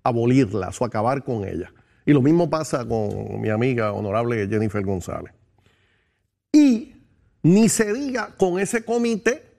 abolirlas 0.01 0.81
o 0.81 0.85
acabar 0.85 1.24
con 1.24 1.47
ellas. 1.47 1.71
Y 2.07 2.12
lo 2.12 2.24
mismo 2.24 2.50
pasa 2.50 2.85
con 2.85 3.39
mi 3.39 3.50
amiga 3.50 3.94
honorable 3.94 4.47
Jennifer 4.47 4.83
González. 4.83 5.31
Y 6.51 6.95
ni 7.44 7.69
se 7.69 7.94
diga 7.94 8.33
con 8.35 8.59
ese 8.59 8.83
comité 8.83 9.52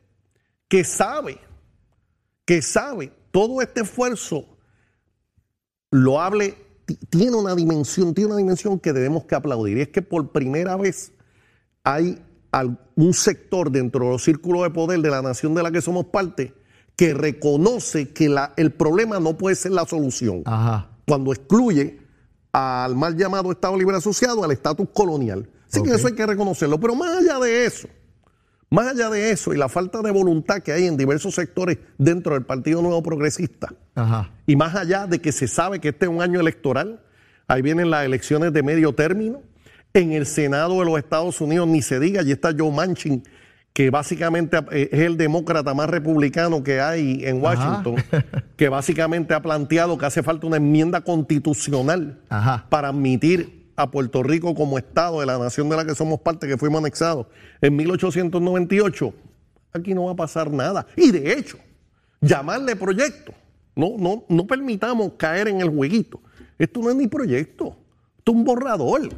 que 0.75 0.83
sabe, 0.83 1.39
que 2.45 2.61
sabe 2.61 3.13
todo 3.31 3.63
este 3.63 3.83
esfuerzo 3.83 4.45
lo 5.93 6.21
hable, 6.21 6.57
ti- 6.85 6.99
tiene 7.11 7.37
una 7.37 7.55
dimensión, 7.55 8.13
tiene 8.13 8.31
una 8.31 8.39
dimensión 8.39 8.81
que 8.81 8.93
debemos 8.93 9.25
que 9.25 9.37
aplaudir. 9.37 9.79
Y 9.79 9.83
es 9.83 9.89
que 9.91 10.03
por 10.03 10.33
primera 10.33 10.75
vez 10.75 11.13
hay 11.85 12.21
un 12.97 13.15
sector 13.15 13.71
dentro 13.71 14.07
de 14.07 14.11
los 14.11 14.25
círculos 14.25 14.65
de 14.65 14.71
poder 14.71 14.99
de 15.01 15.11
la 15.11 15.23
nación 15.23 15.55
de 15.55 15.63
la 15.63 15.71
que 15.71 15.81
somos 15.81 16.07
parte 16.07 16.53
que 16.97 17.15
reconoce 17.15 18.13
que 18.13 18.29
la- 18.29 18.53
el 18.57 18.73
problema 18.73 19.21
no 19.21 19.39
puede 19.39 19.55
ser 19.55 19.71
la 19.71 19.87
solución 19.87 20.43
Ajá. 20.45 20.91
cuando 21.07 21.33
excluye 21.33 22.01
al 22.53 22.97
mal 22.97 23.17
llamado 23.17 23.53
Estado 23.53 23.77
Libre 23.79 23.97
Asociado 23.97 24.43
al 24.43 24.51
estatus 24.51 24.89
colonial. 24.93 25.49
Así 25.71 25.85
que 25.85 25.91
eso 25.93 26.09
hay 26.09 26.15
que 26.15 26.27
reconocerlo. 26.27 26.81
Pero 26.81 26.97
más 26.97 27.17
allá 27.19 27.39
de 27.39 27.65
eso, 27.65 27.87
más 28.75 28.89
allá 28.89 29.09
de 29.09 29.31
eso 29.31 29.55
y 29.55 29.57
la 29.57 29.69
falta 29.69 30.03
de 30.03 30.11
voluntad 30.11 30.61
que 30.61 30.73
hay 30.73 30.87
en 30.87 30.97
diversos 30.97 31.35
sectores 31.35 31.79
dentro 31.97 32.35
del 32.35 32.45
Partido 32.45 32.83
Nuevo 32.83 33.03
Progresista, 33.03 33.73
Ajá. 33.95 34.31
y 34.47 34.57
más 34.57 34.75
allá 34.75 35.07
de 35.07 35.21
que 35.21 35.33
se 35.33 35.47
sabe 35.47 35.81
que 35.81 35.91
este 35.91 36.07
es 36.07 36.11
un 36.11 36.21
año 36.21 36.41
electoral, 36.41 37.01
ahí 37.47 37.63
vienen 37.63 37.91
las 37.91 38.05
elecciones 38.05 38.53
de 38.53 38.63
medio 38.63 38.93
término, 38.93 39.43
en 39.93 40.13
el 40.13 40.27
Senado 40.27 40.81
de 40.81 40.87
los 40.87 40.99
Estados 40.99 41.41
Unidos 41.41 41.69
ni 41.69 41.81
se 41.81 42.01
diga, 42.01 42.21
allí 42.21 42.33
está 42.33 42.53
Joe 42.57 42.73
Manchin, 42.73 43.23
que 43.73 43.91
básicamente 43.91 44.59
eh, 44.73 44.89
es 44.91 45.01
el 45.01 45.17
demócrata 45.17 45.73
más 45.73 45.89
republicano 45.89 46.63
que 46.65 46.81
hay 46.81 47.25
en 47.25 47.41
Washington, 47.41 47.97
que 48.57 48.69
básicamente 48.69 49.35
ha 49.35 49.43
planteado 49.43 49.97
que 49.97 50.07
hace 50.07 50.23
falta 50.23 50.47
una 50.47 50.57
enmienda 50.57 51.01
constitucional 51.03 52.21
Ajá. 52.29 52.67
para 52.69 52.89
admitir 52.89 53.64
a 53.77 53.91
Puerto 53.91 54.23
Rico 54.23 54.55
como 54.55 54.79
Estado 54.79 55.21
de 55.21 55.27
la 55.27 55.39
nación 55.39 55.69
de 55.69 55.77
la 55.77 55.85
que 55.85 55.95
somos 55.95 56.21
parte, 56.21 56.47
que 56.47 56.57
fuimos 56.57 56.81
anexados 56.81 57.27
en 57.61 57.77
1898. 57.77 59.15
Aquí 59.73 59.95
no 59.95 60.05
va 60.05 60.13
a 60.13 60.17
pasar 60.17 60.51
nada. 60.51 60.87
Y 60.97 61.11
de 61.11 61.33
hecho, 61.33 61.59
llamarle 62.21 62.77
proyecto, 62.77 63.33
no, 63.75 63.95
no, 63.99 64.25
no 64.29 64.47
permitamos 64.47 65.13
caer 65.17 65.49
en 65.49 65.61
el 65.61 65.71
jueguito. 65.71 66.21
Esto 66.59 66.81
no 66.81 66.91
es 66.91 66.97
ni 66.97 67.09
proyecto, 67.09 67.77
esto 68.19 68.33
es 68.33 68.37
un 68.37 68.45
borrador. 68.45 69.09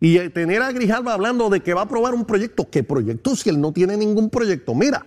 Y 0.00 0.16
eh, 0.16 0.30
tener 0.30 0.62
a 0.62 0.72
Grijalva 0.72 1.12
hablando 1.12 1.50
de 1.50 1.60
que 1.60 1.74
va 1.74 1.82
a 1.82 1.84
aprobar 1.84 2.14
un 2.14 2.24
proyecto, 2.24 2.68
¿qué 2.70 2.82
proyecto 2.82 3.36
si 3.36 3.50
él 3.50 3.60
no 3.60 3.72
tiene 3.72 3.96
ningún 3.96 4.30
proyecto? 4.30 4.74
Mira, 4.74 5.06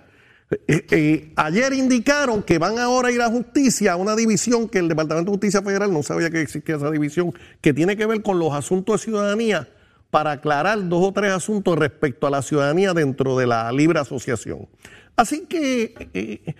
eh, 0.67 0.86
eh, 0.91 1.33
ayer 1.36 1.74
indicaron 1.74 2.43
que 2.43 2.57
van 2.57 2.77
ahora 2.79 3.10
a 3.10 3.12
ir 3.12 3.22
a 3.22 3.29
justicia, 3.29 3.93
a 3.93 3.95
una 3.95 4.15
división 4.15 4.67
que 4.69 4.79
el 4.79 4.88
Departamento 4.88 5.31
de 5.31 5.36
Justicia 5.38 5.62
Federal 5.62 5.91
no 5.93 6.03
sabía 6.03 6.29
que 6.29 6.41
existía 6.41 6.75
esa 6.75 6.91
división, 6.91 7.33
que 7.62 7.74
tiene 7.74 7.95
que 7.98 8.05
ver 8.05 8.22
con 8.22 8.39
los 8.39 8.53
asuntos 8.53 9.00
de 9.01 9.05
ciudadanía 9.05 9.69
para 10.10 10.31
aclarar 10.31 10.88
dos 10.89 11.07
o 11.07 11.12
tres 11.12 11.31
asuntos 11.31 11.77
respecto 11.77 12.27
a 12.27 12.29
la 12.29 12.41
ciudadanía 12.41 12.93
dentro 12.93 13.38
de 13.38 13.48
la 13.48 13.72
libre 13.72 14.00
asociación. 14.00 14.67
Así 15.15 15.45
que 15.48 16.10
eh, 16.13 16.55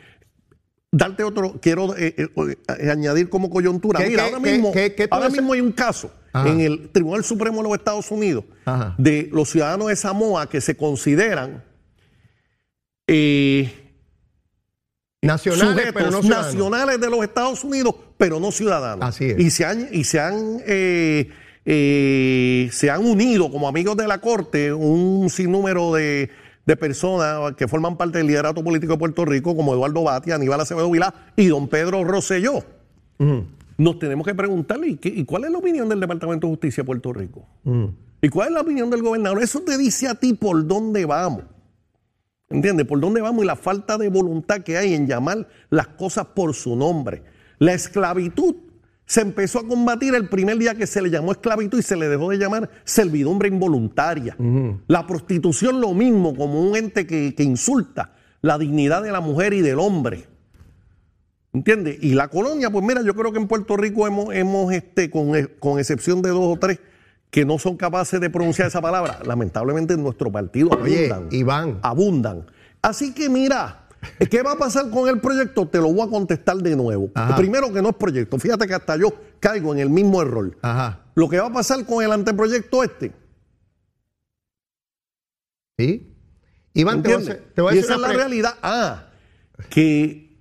darte 0.92 1.24
otro, 1.24 1.60
quiero 1.62 1.96
eh, 1.96 2.16
eh, 2.18 2.28
eh, 2.80 2.90
añadir 2.90 3.30
como 3.30 3.50
coyuntura. 3.50 4.00
¿Qué- 4.00 4.10
Mira, 4.10 4.24
qué- 4.24 4.30
ahora 4.30 4.40
mismo, 4.40 4.72
qué- 4.72 5.08
ahora 5.12 5.28
hay 5.54 5.62
un 5.62 5.72
caso 5.72 6.12
Ajá. 6.32 6.50
en 6.50 6.62
el 6.62 6.90
Tribunal 6.90 7.24
Supremo 7.24 7.58
de 7.58 7.64
los 7.70 7.78
Estados 7.78 8.10
Unidos 8.12 8.46
Ajá. 8.66 8.96
de 8.98 9.30
los 9.32 9.50
ciudadanos 9.50 9.88
de 9.90 9.96
Samoa 9.96 10.50
que 10.50 10.62
se 10.62 10.76
consideran 10.78 11.64
eh, 13.08 13.72
Nacionales, 15.28 15.86
pero 15.94 16.12
no 16.12 16.18
nacionales 16.44 17.00
de 17.02 17.10
los 17.10 17.24
Estados 17.24 17.64
Unidos, 17.64 17.96
pero 18.18 18.40
no 18.40 18.52
ciudadanos. 18.52 19.08
Así 19.08 19.26
es. 19.26 19.40
Y 19.40 19.50
se 19.50 19.66
han, 19.66 19.88
y 19.92 20.04
se 20.04 20.20
han, 20.20 20.58
eh, 20.68 21.30
eh, 21.66 22.70
se 22.72 22.90
han 22.90 23.06
unido 23.06 23.50
como 23.52 23.68
amigos 23.68 23.96
de 23.98 24.08
la 24.08 24.20
Corte 24.20 24.74
un 24.74 25.30
sinnúmero 25.30 25.94
de, 25.94 26.30
de 26.66 26.76
personas 26.76 27.54
que 27.56 27.68
forman 27.68 27.96
parte 27.98 28.18
del 28.20 28.28
liderato 28.28 28.64
político 28.64 28.94
de 28.94 29.00
Puerto 29.00 29.26
Rico, 29.26 29.56
como 29.56 29.74
Eduardo 29.74 30.04
Batia, 30.04 30.36
Aníbal 30.36 30.60
Acevedo 30.62 30.92
Vilá 30.92 31.14
y 31.36 31.48
don 31.48 31.68
Pedro 31.68 32.04
Rosselló. 32.04 32.64
Nos 33.78 33.98
tenemos 34.00 34.28
que 34.28 34.36
preguntarle, 34.36 34.88
¿y, 34.90 34.96
qué- 34.98 35.10
y 35.10 35.24
cuál 35.26 35.46
es 35.46 35.52
la 35.52 35.58
opinión 35.58 35.88
del 35.90 36.00
Departamento 36.00 36.48
de 36.48 36.52
Justicia 36.54 36.84
de 36.84 36.86
Puerto 36.86 37.14
Rico? 37.14 37.46
¿Y 38.22 38.30
cuál 38.30 38.50
es 38.50 38.54
la 38.54 38.62
opinión 38.62 38.90
del 38.90 39.02
gobernador? 39.02 39.42
Eso 39.42 39.62
te 39.62 39.78
dice 39.78 40.08
a 40.08 40.16
ti 40.16 40.34
por 40.34 40.66
dónde 40.68 41.06
vamos. 41.06 41.44
¿Entiendes? 42.50 42.86
Por 42.86 43.00
dónde 43.00 43.22
vamos 43.22 43.44
y 43.44 43.48
la 43.48 43.56
falta 43.56 43.98
de 43.98 44.10
voluntad 44.10 44.62
que 44.62 44.78
hay 44.78 44.94
en 44.94 45.08
llamar 45.08 45.48
las 45.70 45.88
cosas 45.88 46.28
por 46.36 46.54
su 46.54 46.76
nombre. 46.76 47.24
La 47.60 47.74
esclavitud 47.74 48.56
se 49.06 49.22
empezó 49.22 49.60
a 49.60 49.68
combatir 49.68 50.14
el 50.16 50.30
primer 50.30 50.58
día 50.58 50.76
que 50.76 50.88
se 50.88 51.02
le 51.02 51.10
llamó 51.10 51.32
esclavitud 51.32 51.80
y 51.80 51.84
se 51.84 51.96
le 51.96 52.08
dejó 52.08 52.30
de 52.30 52.38
llamar 52.38 52.70
servidumbre 52.84 53.48
involuntaria. 53.48 54.36
La 54.88 55.08
prostitución 55.08 55.82
lo 55.82 55.94
mismo, 55.94 56.36
como 56.36 56.62
un 56.62 56.76
ente 56.76 57.06
que, 57.08 57.34
que 57.36 57.44
insulta 57.44 58.14
la 58.42 58.58
dignidad 58.58 59.02
de 59.04 59.12
la 59.12 59.20
mujer 59.22 59.54
y 59.54 59.62
del 59.62 59.80
hombre. 59.80 60.28
¿Entiendes? 61.54 61.98
Y 62.02 62.14
la 62.14 62.30
colonia, 62.30 62.70
pues 62.72 62.84
mira, 62.84 63.02
yo 63.04 63.14
creo 63.14 63.32
que 63.32 63.38
en 63.40 63.48
Puerto 63.48 63.78
Rico 63.78 64.08
hemos, 64.08 64.34
hemos 64.34 64.74
este, 64.74 65.10
con, 65.12 65.36
e- 65.36 65.48
con 65.60 65.80
excepción 65.80 66.22
de 66.22 66.30
dos 66.30 66.56
o 66.56 66.58
tres 66.60 66.80
que 67.34 67.46
no 67.46 67.58
son 67.58 67.76
capaces 67.78 68.22
de 68.22 68.30
pronunciar 68.30 68.68
esa 68.68 68.80
palabra, 68.80 69.18
lamentablemente 69.26 69.96
en 69.96 70.04
nuestro 70.04 70.32
partido 70.32 70.70
Oye, 70.70 71.12
abundan. 71.12 71.28
Iván. 71.32 71.80
Abundan. 71.82 72.46
Así 72.80 73.12
que 73.12 73.28
mira, 73.28 73.88
¿qué 74.30 74.44
va 74.44 74.52
a 74.52 74.56
pasar 74.56 74.92
con 74.92 75.10
el 75.10 75.20
proyecto? 75.20 75.68
Te 75.68 75.80
lo 75.80 75.92
voy 75.92 76.08
a 76.08 76.12
contestar 76.12 76.58
de 76.58 76.76
nuevo. 76.76 77.10
Ajá. 77.16 77.36
Primero 77.36 77.74
que 77.74 77.82
no 77.82 77.90
es 77.90 77.96
proyecto. 77.96 78.38
Fíjate 78.38 78.68
que 78.68 78.76
hasta 78.76 78.98
yo 78.98 79.12
caigo 79.40 79.74
en 79.74 79.80
el 79.80 79.90
mismo 79.90 80.22
error. 80.22 80.56
Ajá. 80.62 81.00
Lo 81.16 81.28
que 81.28 81.40
va 81.40 81.48
a 81.48 81.52
pasar 81.52 81.84
con 81.88 82.04
el 82.04 82.12
anteproyecto 82.12 82.84
este. 82.84 83.12
¿Sí? 85.80 86.16
Iván, 86.76 87.02
te 87.02 87.16
voy 87.16 87.30
a 87.30 87.40
te 87.56 87.62
voy 87.64 87.74
a 87.74 87.76
y 87.76 87.80
esa 87.80 87.96
es 87.96 88.00
la 88.00 88.14
realidad. 88.14 88.54
Ah, 88.62 89.06
que 89.70 90.38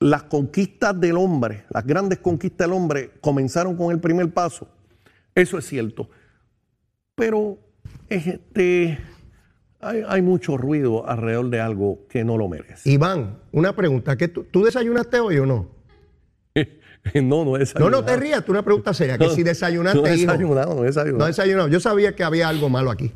las 0.00 0.24
conquistas 0.24 0.98
del 0.98 1.16
hombre, 1.16 1.64
las 1.70 1.86
grandes 1.86 2.18
conquistas 2.18 2.66
del 2.66 2.72
hombre, 2.76 3.12
comenzaron 3.20 3.76
con 3.76 3.92
el 3.92 4.00
primer 4.00 4.34
paso. 4.34 4.66
Eso 5.40 5.58
es 5.58 5.66
cierto. 5.66 6.08
Pero 7.14 7.58
este, 8.08 8.98
hay, 9.80 10.02
hay 10.06 10.22
mucho 10.22 10.56
ruido 10.56 11.08
alrededor 11.08 11.50
de 11.50 11.60
algo 11.60 12.06
que 12.08 12.24
no 12.24 12.36
lo 12.36 12.48
merece. 12.48 12.90
Iván, 12.90 13.38
una 13.52 13.74
pregunta. 13.74 14.16
¿qué 14.16 14.28
tú, 14.28 14.44
¿Tú 14.44 14.64
desayunaste 14.64 15.20
hoy 15.20 15.38
o 15.38 15.46
no? 15.46 15.68
no, 16.54 16.62
no 17.14 17.20
he 17.20 17.22
No, 17.22 17.56
desayunado. 17.58 17.90
no 17.90 18.04
te 18.04 18.16
rías, 18.16 18.44
tú 18.44 18.52
una 18.52 18.62
pregunta 18.64 18.92
seria. 18.94 19.18
Que 19.18 19.30
si 19.30 19.42
desayunaste, 19.42 20.00
No 20.00 20.06
he 20.06 20.16
hijo. 20.16 20.30
desayunado, 20.32 20.74
no 20.74 20.82
he 20.82 20.86
desayunado. 20.86 21.18
No 21.18 21.24
he 21.24 21.28
desayunado. 21.28 21.68
Yo 21.68 21.80
sabía 21.80 22.14
que 22.14 22.24
había 22.24 22.48
algo 22.48 22.68
malo 22.68 22.90
aquí. 22.90 23.12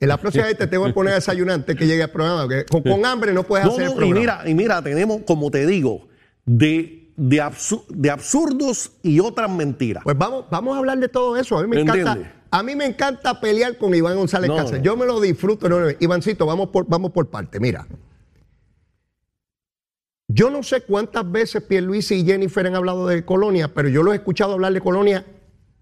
En 0.00 0.08
la 0.08 0.16
próxima 0.18 0.46
vez 0.46 0.58
te 0.58 0.66
tengo 0.66 0.84
que 0.86 0.92
poner 0.92 1.12
a 1.12 1.16
desayunar 1.16 1.54
antes 1.54 1.76
que 1.76 1.86
llegue 1.86 2.02
al 2.02 2.10
programa. 2.10 2.48
con, 2.68 2.82
con 2.82 3.06
hambre 3.06 3.32
no 3.32 3.44
puedes 3.44 3.64
No, 3.66 3.72
hacer 3.72 3.84
el 3.84 3.88
no, 3.90 3.94
y 3.94 3.98
programa. 3.98 4.20
mira, 4.20 4.50
y 4.50 4.54
mira, 4.54 4.82
tenemos, 4.82 5.22
como 5.22 5.50
te 5.52 5.64
digo, 5.64 6.08
de, 6.44 7.01
de, 7.16 7.38
absu- 7.42 7.86
de 7.88 8.10
absurdos 8.10 8.92
y 9.02 9.20
otras 9.20 9.50
mentiras. 9.50 10.02
Pues 10.04 10.16
vamos, 10.16 10.46
vamos 10.50 10.74
a 10.74 10.78
hablar 10.78 10.98
de 10.98 11.08
todo 11.08 11.36
eso. 11.36 11.58
A 11.58 11.62
mí 11.62 11.68
me 11.68 11.80
encanta. 11.80 12.34
A 12.50 12.62
mí 12.62 12.76
me 12.76 12.84
encanta 12.84 13.40
pelear 13.40 13.78
con 13.78 13.94
Iván 13.94 14.14
González 14.16 14.48
No, 14.50 14.56
Cáceres. 14.56 14.80
no. 14.80 14.84
Yo 14.84 14.96
me 14.96 15.06
lo 15.06 15.20
disfruto. 15.20 15.68
no. 15.68 15.78
Ivancito, 16.00 16.44
vamos 16.46 16.68
por, 16.68 16.86
vamos 16.86 17.10
por 17.12 17.28
parte. 17.30 17.58
Mira. 17.60 17.86
Yo 20.28 20.50
no 20.50 20.62
sé 20.62 20.82
cuántas 20.82 21.30
veces 21.30 21.62
Pierluisi 21.62 22.16
y 22.16 22.24
Jennifer 22.24 22.66
han 22.66 22.74
hablado 22.74 23.06
de 23.06 23.24
Colonia, 23.24 23.68
pero 23.74 23.88
yo 23.88 24.02
los 24.02 24.14
he 24.14 24.16
escuchado 24.16 24.52
hablar 24.54 24.72
de 24.72 24.80
Colonia 24.80 25.26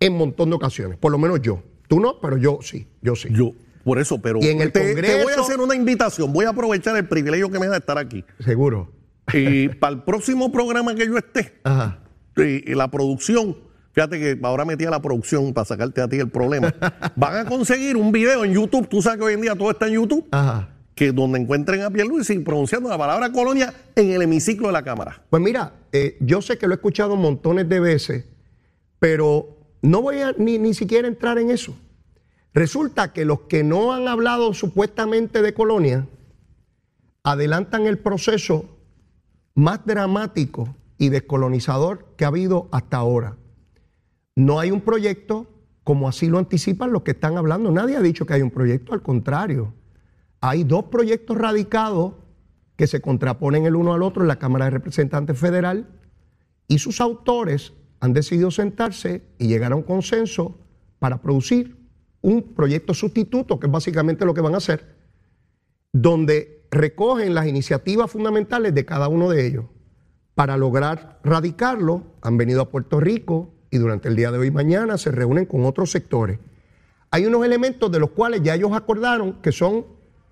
en 0.00 0.16
montón 0.16 0.50
de 0.50 0.56
ocasiones. 0.56 0.98
Por 0.98 1.12
lo 1.12 1.18
menos 1.18 1.40
yo. 1.42 1.62
Tú 1.88 2.00
no, 2.00 2.20
pero 2.20 2.36
yo 2.36 2.58
sí. 2.62 2.88
Yo 3.02 3.14
sí. 3.16 3.28
Yo, 3.32 3.52
por 3.84 3.98
eso, 3.98 4.20
pero 4.20 4.38
Y 4.40 4.48
en 4.48 4.60
el 4.60 4.72
te, 4.72 4.80
te 4.80 4.94
voy 4.94 4.94
Congreso- 5.24 5.40
a 5.40 5.42
hacer 5.44 5.60
una 5.60 5.74
invitación. 5.74 6.32
Voy 6.32 6.44
a 6.46 6.50
aprovechar 6.50 6.96
el 6.96 7.06
privilegio 7.06 7.50
que 7.50 7.58
me 7.58 7.66
da 7.68 7.76
estar 7.76 7.98
aquí. 7.98 8.24
Seguro. 8.44 8.90
Y 9.34 9.68
para 9.68 9.94
el 9.94 10.02
próximo 10.02 10.50
programa 10.50 10.94
que 10.94 11.06
yo 11.06 11.16
esté, 11.18 11.60
Ajá. 11.64 11.98
y, 12.36 12.70
y 12.70 12.74
la 12.74 12.88
producción, 12.90 13.56
fíjate 13.92 14.18
que 14.18 14.38
ahora 14.42 14.64
metí 14.64 14.84
a 14.84 14.90
la 14.90 15.00
producción 15.00 15.52
para 15.52 15.64
sacarte 15.64 16.00
a 16.00 16.08
ti 16.08 16.18
el 16.18 16.28
problema. 16.28 16.74
Van 17.16 17.36
a 17.36 17.44
conseguir 17.48 17.96
un 17.96 18.12
video 18.12 18.44
en 18.44 18.52
YouTube. 18.52 18.88
Tú 18.88 19.02
sabes 19.02 19.18
que 19.18 19.24
hoy 19.24 19.34
en 19.34 19.40
día 19.42 19.54
todo 19.54 19.70
está 19.70 19.86
en 19.86 19.94
YouTube. 19.94 20.26
Ajá. 20.30 20.68
Que 20.94 21.12
donde 21.12 21.38
encuentren 21.38 21.82
a 21.82 21.90
Pierluisi 21.90 22.38
pronunciando 22.40 22.88
la 22.88 22.98
palabra 22.98 23.32
colonia 23.32 23.72
en 23.96 24.10
el 24.10 24.22
hemiciclo 24.22 24.66
de 24.66 24.72
la 24.74 24.82
Cámara. 24.82 25.22
Pues 25.30 25.42
mira, 25.42 25.72
eh, 25.92 26.16
yo 26.20 26.42
sé 26.42 26.58
que 26.58 26.66
lo 26.66 26.74
he 26.74 26.76
escuchado 26.76 27.16
montones 27.16 27.68
de 27.68 27.80
veces, 27.80 28.24
pero 28.98 29.56
no 29.82 30.02
voy 30.02 30.18
a 30.20 30.34
ni, 30.36 30.58
ni 30.58 30.74
siquiera 30.74 31.08
entrar 31.08 31.38
en 31.38 31.50
eso. 31.50 31.74
Resulta 32.52 33.12
que 33.12 33.24
los 33.24 33.42
que 33.42 33.62
no 33.62 33.92
han 33.92 34.08
hablado 34.08 34.52
supuestamente 34.52 35.40
de 35.40 35.54
colonia 35.54 36.06
adelantan 37.22 37.86
el 37.86 37.98
proceso 37.98 38.79
más 39.54 39.84
dramático 39.84 40.74
y 40.98 41.08
descolonizador 41.08 42.14
que 42.16 42.24
ha 42.24 42.28
habido 42.28 42.68
hasta 42.72 42.98
ahora. 42.98 43.36
No 44.36 44.60
hay 44.60 44.70
un 44.70 44.80
proyecto 44.80 45.46
como 45.84 46.08
así 46.08 46.28
lo 46.28 46.38
anticipan 46.38 46.92
los 46.92 47.02
que 47.02 47.12
están 47.12 47.36
hablando. 47.36 47.70
Nadie 47.70 47.96
ha 47.96 48.00
dicho 48.00 48.26
que 48.26 48.34
hay 48.34 48.42
un 48.42 48.50
proyecto, 48.50 48.92
al 48.92 49.02
contrario. 49.02 49.74
Hay 50.40 50.64
dos 50.64 50.84
proyectos 50.84 51.36
radicados 51.36 52.14
que 52.76 52.86
se 52.86 53.00
contraponen 53.00 53.66
el 53.66 53.76
uno 53.76 53.92
al 53.92 54.02
otro 54.02 54.22
en 54.22 54.28
la 54.28 54.38
Cámara 54.38 54.66
de 54.66 54.70
Representantes 54.70 55.38
Federal 55.38 55.88
y 56.68 56.78
sus 56.78 57.00
autores 57.00 57.72
han 57.98 58.12
decidido 58.12 58.50
sentarse 58.50 59.22
y 59.38 59.48
llegar 59.48 59.72
a 59.72 59.76
un 59.76 59.82
consenso 59.82 60.58
para 60.98 61.20
producir 61.20 61.76
un 62.22 62.54
proyecto 62.54 62.94
sustituto, 62.94 63.58
que 63.58 63.66
es 63.66 63.72
básicamente 63.72 64.24
lo 64.24 64.32
que 64.32 64.40
van 64.40 64.54
a 64.54 64.58
hacer, 64.58 64.96
donde 65.92 66.59
recogen 66.70 67.34
las 67.34 67.46
iniciativas 67.46 68.10
fundamentales 68.10 68.74
de 68.74 68.84
cada 68.84 69.08
uno 69.08 69.28
de 69.28 69.46
ellos. 69.46 69.64
Para 70.34 70.56
lograr 70.56 71.20
radicarlo, 71.24 72.04
han 72.22 72.36
venido 72.36 72.62
a 72.62 72.70
Puerto 72.70 73.00
Rico 73.00 73.52
y 73.70 73.78
durante 73.78 74.08
el 74.08 74.16
día 74.16 74.30
de 74.30 74.38
hoy 74.38 74.46
y 74.48 74.52
mañana 74.52 74.98
se 74.98 75.10
reúnen 75.10 75.46
con 75.46 75.64
otros 75.64 75.90
sectores. 75.90 76.38
Hay 77.10 77.26
unos 77.26 77.44
elementos 77.44 77.90
de 77.90 77.98
los 77.98 78.10
cuales 78.10 78.42
ya 78.42 78.54
ellos 78.54 78.72
acordaron 78.72 79.42
que 79.42 79.52
son 79.52 79.84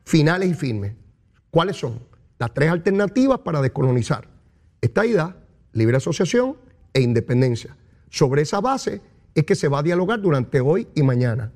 finales 0.05 0.51
y 0.51 0.55
firmes. 0.55 0.95
¿Cuáles 1.51 1.77
son? 1.77 2.01
Las 2.39 2.55
tres 2.55 2.71
alternativas 2.71 3.41
para 3.41 3.61
descolonizar. 3.61 4.29
Estadidad, 4.81 5.37
libre 5.73 5.97
asociación 5.97 6.57
e 6.95 7.01
independencia. 7.01 7.77
Sobre 8.11 8.43
esa 8.43 8.61
base 8.61 9.01
es 9.35 9.45
que 9.45 9.57
se 9.57 9.69
va 9.69 9.81
a 9.81 9.83
dialogar 9.83 10.21
durante 10.21 10.61
hoy 10.61 10.89
y 10.95 11.03
mañana. 11.03 11.53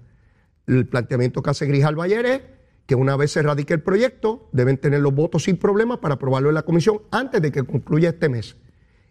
El 0.67 0.87
planteamiento 0.87 1.43
que 1.43 1.51
hace 1.51 1.67
Grijalva 1.67 2.07
es 2.07 2.43
que 2.87 2.95
una 2.95 3.17
vez 3.17 3.31
se 3.33 3.43
radique 3.43 3.75
el 3.75 3.81
proyecto, 3.83 4.49
deben 4.53 4.77
tener 4.77 5.01
los 5.01 5.15
votos 5.15 5.45
sin 5.45 5.57
problema 5.57 6.01
para 6.01 6.15
aprobarlo 6.15 6.49
en 6.49 6.55
la 6.57 6.63
comisión 6.63 7.01
antes 7.11 7.41
de 7.41 7.53
que 7.53 7.63
concluya 7.63 8.11
este 8.11 8.29
mes. 8.29 8.57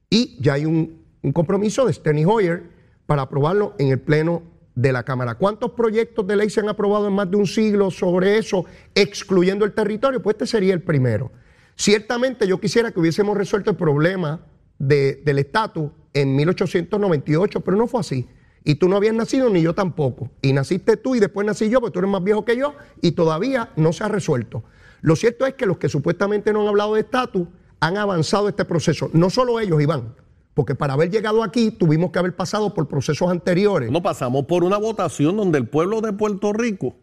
Y 0.09 0.37
ya 0.41 0.53
hay 0.53 0.65
un, 0.65 0.99
compromiso 1.33 1.85
de 1.85 1.93
Steny 1.93 2.25
Hoyer 2.25 2.63
para 3.05 3.23
aprobarlo 3.23 3.75
en 3.77 3.89
el 3.89 3.99
Pleno 3.99 4.43
de 4.75 4.91
la 4.91 5.03
Cámara. 5.03 5.35
¿Cuántos 5.35 5.71
proyectos 5.71 6.25
de 6.27 6.35
ley 6.35 6.49
se 6.49 6.59
han 6.59 6.69
aprobado 6.69 7.07
en 7.07 7.13
más 7.13 7.29
de 7.29 7.37
un 7.37 7.45
siglo 7.47 7.91
sobre 7.91 8.37
eso, 8.37 8.65
excluyendo 8.95 9.63
el 9.65 9.73
territorio? 9.73 10.21
Pues 10.21 10.35
este 10.35 10.47
sería 10.47 10.73
el 10.73 10.81
primero. 10.81 11.31
Ciertamente 11.75 12.47
yo 12.47 12.59
quisiera 12.59 12.91
que 12.91 12.99
hubiésemos 12.99 13.37
resuelto 13.37 13.71
el 13.71 13.77
problema 13.77 14.41
de- 14.79 15.21
del 15.23 15.39
estatus 15.39 15.91
en 16.13 16.35
1898, 16.35 17.61
pero 17.61 17.77
no 17.77 17.87
fue 17.87 17.99
así. 17.99 18.27
Y 18.63 18.75
tú 18.75 18.87
no 18.89 18.95
habías 18.97 19.15
nacido 19.15 19.49
ni 19.49 19.61
yo 19.61 19.73
tampoco. 19.73 20.29
Y 20.41 20.53
naciste 20.53 20.97
tú 20.97 21.15
y 21.15 21.19
después 21.19 21.47
nací 21.47 21.69
yo, 21.69 21.79
porque 21.81 21.93
tú 21.93 21.99
eres 21.99 22.11
más 22.11 22.23
viejo 22.23 22.45
que 22.45 22.55
yo 22.57 22.75
y 23.01 23.13
todavía 23.13 23.71
no 23.75 23.91
se 23.93 24.03
ha 24.03 24.07
resuelto. 24.07 24.63
Lo 25.01 25.15
cierto 25.15 25.45
es 25.47 25.55
que 25.55 25.65
los 25.65 25.77
que 25.77 25.89
supuestamente 25.89 26.53
no 26.53 26.61
han 26.61 26.67
hablado 26.67 26.93
de 26.93 27.01
estatus 27.01 27.47
han 27.79 27.97
avanzado 27.97 28.47
este 28.47 28.65
proceso. 28.65 29.09
No 29.13 29.31
solo 29.31 29.59
ellos, 29.59 29.81
Iván, 29.81 30.13
porque 30.53 30.75
para 30.75 30.93
haber 30.93 31.09
llegado 31.09 31.43
aquí 31.43 31.71
tuvimos 31.71 32.11
que 32.11 32.19
haber 32.19 32.35
pasado 32.35 32.73
por 32.75 32.87
procesos 32.87 33.31
anteriores. 33.31 33.89
No 33.89 34.03
pasamos 34.03 34.45
por 34.45 34.63
una 34.63 34.77
votación 34.77 35.37
donde 35.37 35.57
el 35.57 35.67
pueblo 35.67 36.01
de 36.01 36.13
Puerto 36.13 36.53
Rico 36.53 36.95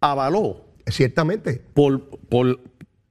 avaló 0.00 0.66
Ciertamente. 0.86 1.64
por, 1.74 2.04
por, 2.28 2.60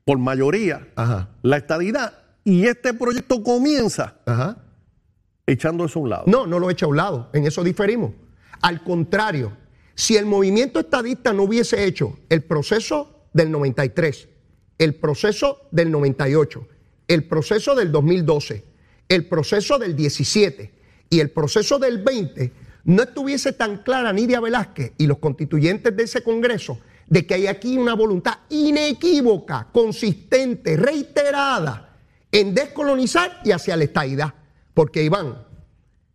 por 0.05 0.19
mayoría 0.19 0.87
Ajá. 0.95 1.29
la 1.41 1.57
estadidad 1.57 2.13
y 2.45 2.65
este 2.67 2.93
proyecto 2.93 3.41
comienza 3.43 4.15
Ajá. 4.25 4.57
Echando 5.45 5.85
eso 5.85 5.99
a 5.99 6.01
un 6.01 6.09
lado. 6.09 6.23
No, 6.27 6.47
no 6.47 6.59
lo 6.59 6.69
hecho 6.69 6.85
a 6.85 6.89
un 6.89 6.97
lado. 6.97 7.29
En 7.33 7.45
eso 7.45 7.63
diferimos. 7.63 8.11
Al 8.61 8.83
contrario, 8.83 9.57
si 9.95 10.17
el 10.17 10.25
movimiento 10.25 10.79
estadista 10.79 11.33
no 11.33 11.43
hubiese 11.43 11.85
hecho 11.85 12.17
el 12.29 12.43
proceso 12.43 13.27
del 13.33 13.51
93, 13.51 14.29
el 14.77 14.95
proceso 14.95 15.67
del 15.71 15.91
98, 15.91 16.67
el 17.07 17.25
proceso 17.25 17.75
del 17.75 17.91
2012, 17.91 18.63
el 19.09 19.27
proceso 19.27 19.77
del 19.77 19.95
17 19.95 20.73
y 21.09 21.19
el 21.19 21.29
proceso 21.29 21.77
del 21.77 22.03
20, 22.03 22.51
no 22.85 23.03
estuviese 23.03 23.53
tan 23.53 23.77
clara 23.83 24.11
Nidia 24.11 24.39
Velázquez 24.39 24.93
y 24.97 25.07
los 25.07 25.19
constituyentes 25.19 25.95
de 25.95 26.03
ese 26.03 26.23
Congreso 26.23 26.79
de 27.07 27.25
que 27.25 27.33
hay 27.35 27.47
aquí 27.47 27.77
una 27.77 27.93
voluntad 27.93 28.39
inequívoca, 28.49 29.67
consistente, 29.71 30.77
reiterada 30.77 31.97
en 32.31 32.55
descolonizar 32.55 33.41
y 33.43 33.51
hacia 33.51 33.77
la 33.77 33.83
estadidad. 33.83 34.33
Porque 34.73 35.03
Iván, 35.03 35.37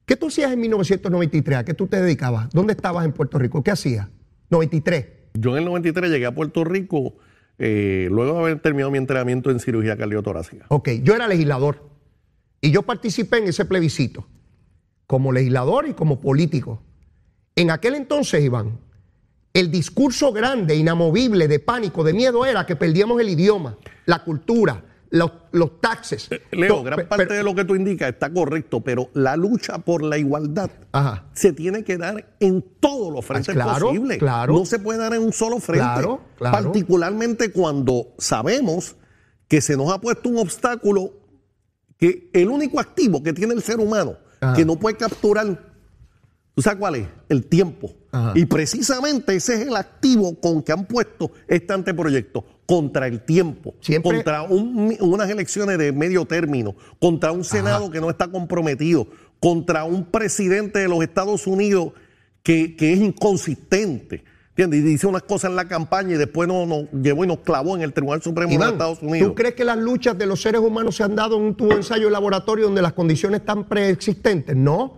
¿qué 0.06 0.16
tú 0.16 0.28
hacías 0.28 0.52
en 0.52 0.60
1993? 0.60 1.58
¿A 1.58 1.64
qué 1.64 1.74
tú 1.74 1.86
te 1.86 2.00
dedicabas? 2.00 2.50
¿Dónde 2.50 2.72
estabas 2.72 3.04
en 3.04 3.12
Puerto 3.12 3.38
Rico? 3.38 3.62
¿Qué 3.62 3.70
hacías? 3.70 4.08
93. 4.50 5.06
Yo 5.34 5.52
en 5.52 5.58
el 5.58 5.64
93 5.64 6.10
llegué 6.10 6.26
a 6.26 6.34
Puerto 6.34 6.64
Rico 6.64 7.14
eh, 7.58 8.08
luego 8.10 8.34
de 8.34 8.38
haber 8.40 8.60
terminado 8.60 8.90
mi 8.90 8.98
entrenamiento 8.98 9.50
en 9.50 9.60
cirugía 9.60 9.96
cardiotorácica. 9.96 10.66
Ok, 10.68 10.90
yo 11.02 11.14
era 11.14 11.28
legislador 11.28 11.88
y 12.60 12.70
yo 12.70 12.82
participé 12.82 13.38
en 13.38 13.48
ese 13.48 13.64
plebiscito 13.64 14.26
como 15.06 15.32
legislador 15.32 15.88
y 15.88 15.94
como 15.94 16.20
político. 16.20 16.82
En 17.56 17.70
aquel 17.70 17.94
entonces, 17.94 18.44
Iván, 18.44 18.78
el 19.54 19.70
discurso 19.70 20.32
grande, 20.32 20.76
inamovible, 20.76 21.48
de 21.48 21.58
pánico, 21.58 22.04
de 22.04 22.12
miedo 22.12 22.44
era 22.44 22.66
que 22.66 22.76
perdíamos 22.76 23.20
el 23.20 23.30
idioma, 23.30 23.76
la 24.06 24.22
cultura, 24.22 24.84
los, 25.10 25.30
los 25.52 25.80
taxes. 25.80 26.28
Eh, 26.30 26.42
Leo, 26.52 26.82
gran 26.82 27.08
parte 27.08 27.26
pero- 27.26 27.34
de 27.38 27.42
lo 27.42 27.54
que 27.54 27.64
tú 27.64 27.74
indicas 27.74 28.10
está 28.10 28.30
correcto, 28.32 28.80
pero 28.82 29.08
la 29.14 29.36
lucha 29.36 29.78
por 29.78 30.02
la 30.02 30.18
igualdad 30.18 30.70
Ajá. 30.92 31.24
se 31.32 31.52
tiene 31.52 31.82
que 31.84 31.96
dar 31.96 32.34
en 32.40 32.62
todos 32.80 33.12
los 33.12 33.24
frentes 33.24 33.50
Ah, 33.50 33.62
claro, 33.64 33.86
posibles. 33.86 34.18
claro. 34.18 34.52
No 34.52 34.66
se 34.66 34.78
puede 34.78 34.98
dar 34.98 35.14
en 35.14 35.22
un 35.22 35.32
solo 35.32 35.60
frente. 35.60 35.84
Claro, 35.84 36.20
claro. 36.36 36.52
Particularmente 36.64 37.52
cuando 37.52 38.08
sabemos 38.18 38.96
que 39.48 39.60
se 39.62 39.76
nos 39.76 39.90
ha 39.92 39.98
puesto 40.00 40.28
un 40.28 40.38
obstáculo 40.38 41.12
que 41.96 42.30
el 42.34 42.48
único 42.48 42.78
activo 42.78 43.22
que 43.22 43.32
tiene 43.32 43.54
el 43.54 43.62
ser 43.62 43.80
humano 43.80 44.16
Ajá. 44.40 44.54
que 44.54 44.64
no 44.64 44.76
puede 44.76 44.96
capturar, 44.96 45.72
¿tú 46.54 46.62
sabes 46.62 46.78
cuál 46.78 46.94
es? 46.96 47.08
El 47.28 47.46
tiempo. 47.46 47.92
Ajá. 48.12 48.32
Y 48.34 48.44
precisamente 48.46 49.34
ese 49.34 49.54
es 49.54 49.66
el 49.68 49.74
activo 49.76 50.38
con 50.38 50.62
que 50.62 50.72
han 50.72 50.84
puesto 50.86 51.32
este 51.48 51.72
anteproyecto 51.72 52.44
contra 52.68 53.06
el 53.06 53.22
tiempo, 53.24 53.74
Siempre- 53.80 54.16
contra 54.16 54.42
un- 54.42 54.94
unas 55.00 55.30
elecciones 55.30 55.78
de 55.78 55.90
medio 55.90 56.26
término, 56.26 56.76
contra 57.00 57.32
un 57.32 57.42
Senado 57.42 57.90
que 57.90 57.98
no 57.98 58.10
está 58.10 58.28
comprometido, 58.28 59.06
contra 59.40 59.84
un 59.84 60.04
presidente 60.04 60.78
de 60.80 60.86
los 60.88 61.02
Estados 61.02 61.46
Unidos 61.46 61.92
que, 62.42 62.76
que 62.76 62.92
es 62.92 62.98
inconsistente. 63.00 64.22
¿Entiendes? 64.50 64.80
Y 64.80 64.82
dice 64.82 65.06
unas 65.06 65.22
cosas 65.22 65.50
en 65.50 65.56
la 65.56 65.66
campaña 65.66 66.16
y 66.16 66.18
después 66.18 66.46
nos, 66.46 66.68
nos 66.68 66.84
llevó 66.92 67.24
y 67.24 67.28
nos 67.28 67.38
clavó 67.38 67.74
en 67.74 67.80
el 67.82 67.92
Tribunal 67.94 68.20
Supremo 68.20 68.50
de 68.50 68.72
Estados 68.72 68.98
Unidos. 69.00 69.28
¿tú 69.28 69.34
crees 69.34 69.54
que 69.54 69.64
las 69.64 69.78
luchas 69.78 70.18
de 70.18 70.26
los 70.26 70.42
seres 70.42 70.60
humanos 70.60 70.94
se 70.96 71.04
han 71.04 71.14
dado 71.16 71.36
en 71.36 71.44
un 71.44 71.54
tubo 71.54 71.68
de 71.70 71.76
ensayo 71.76 72.04
de 72.06 72.10
laboratorio 72.10 72.66
donde 72.66 72.82
las 72.82 72.92
condiciones 72.92 73.40
están 73.40 73.64
preexistentes? 73.68 74.54
No. 74.56 74.97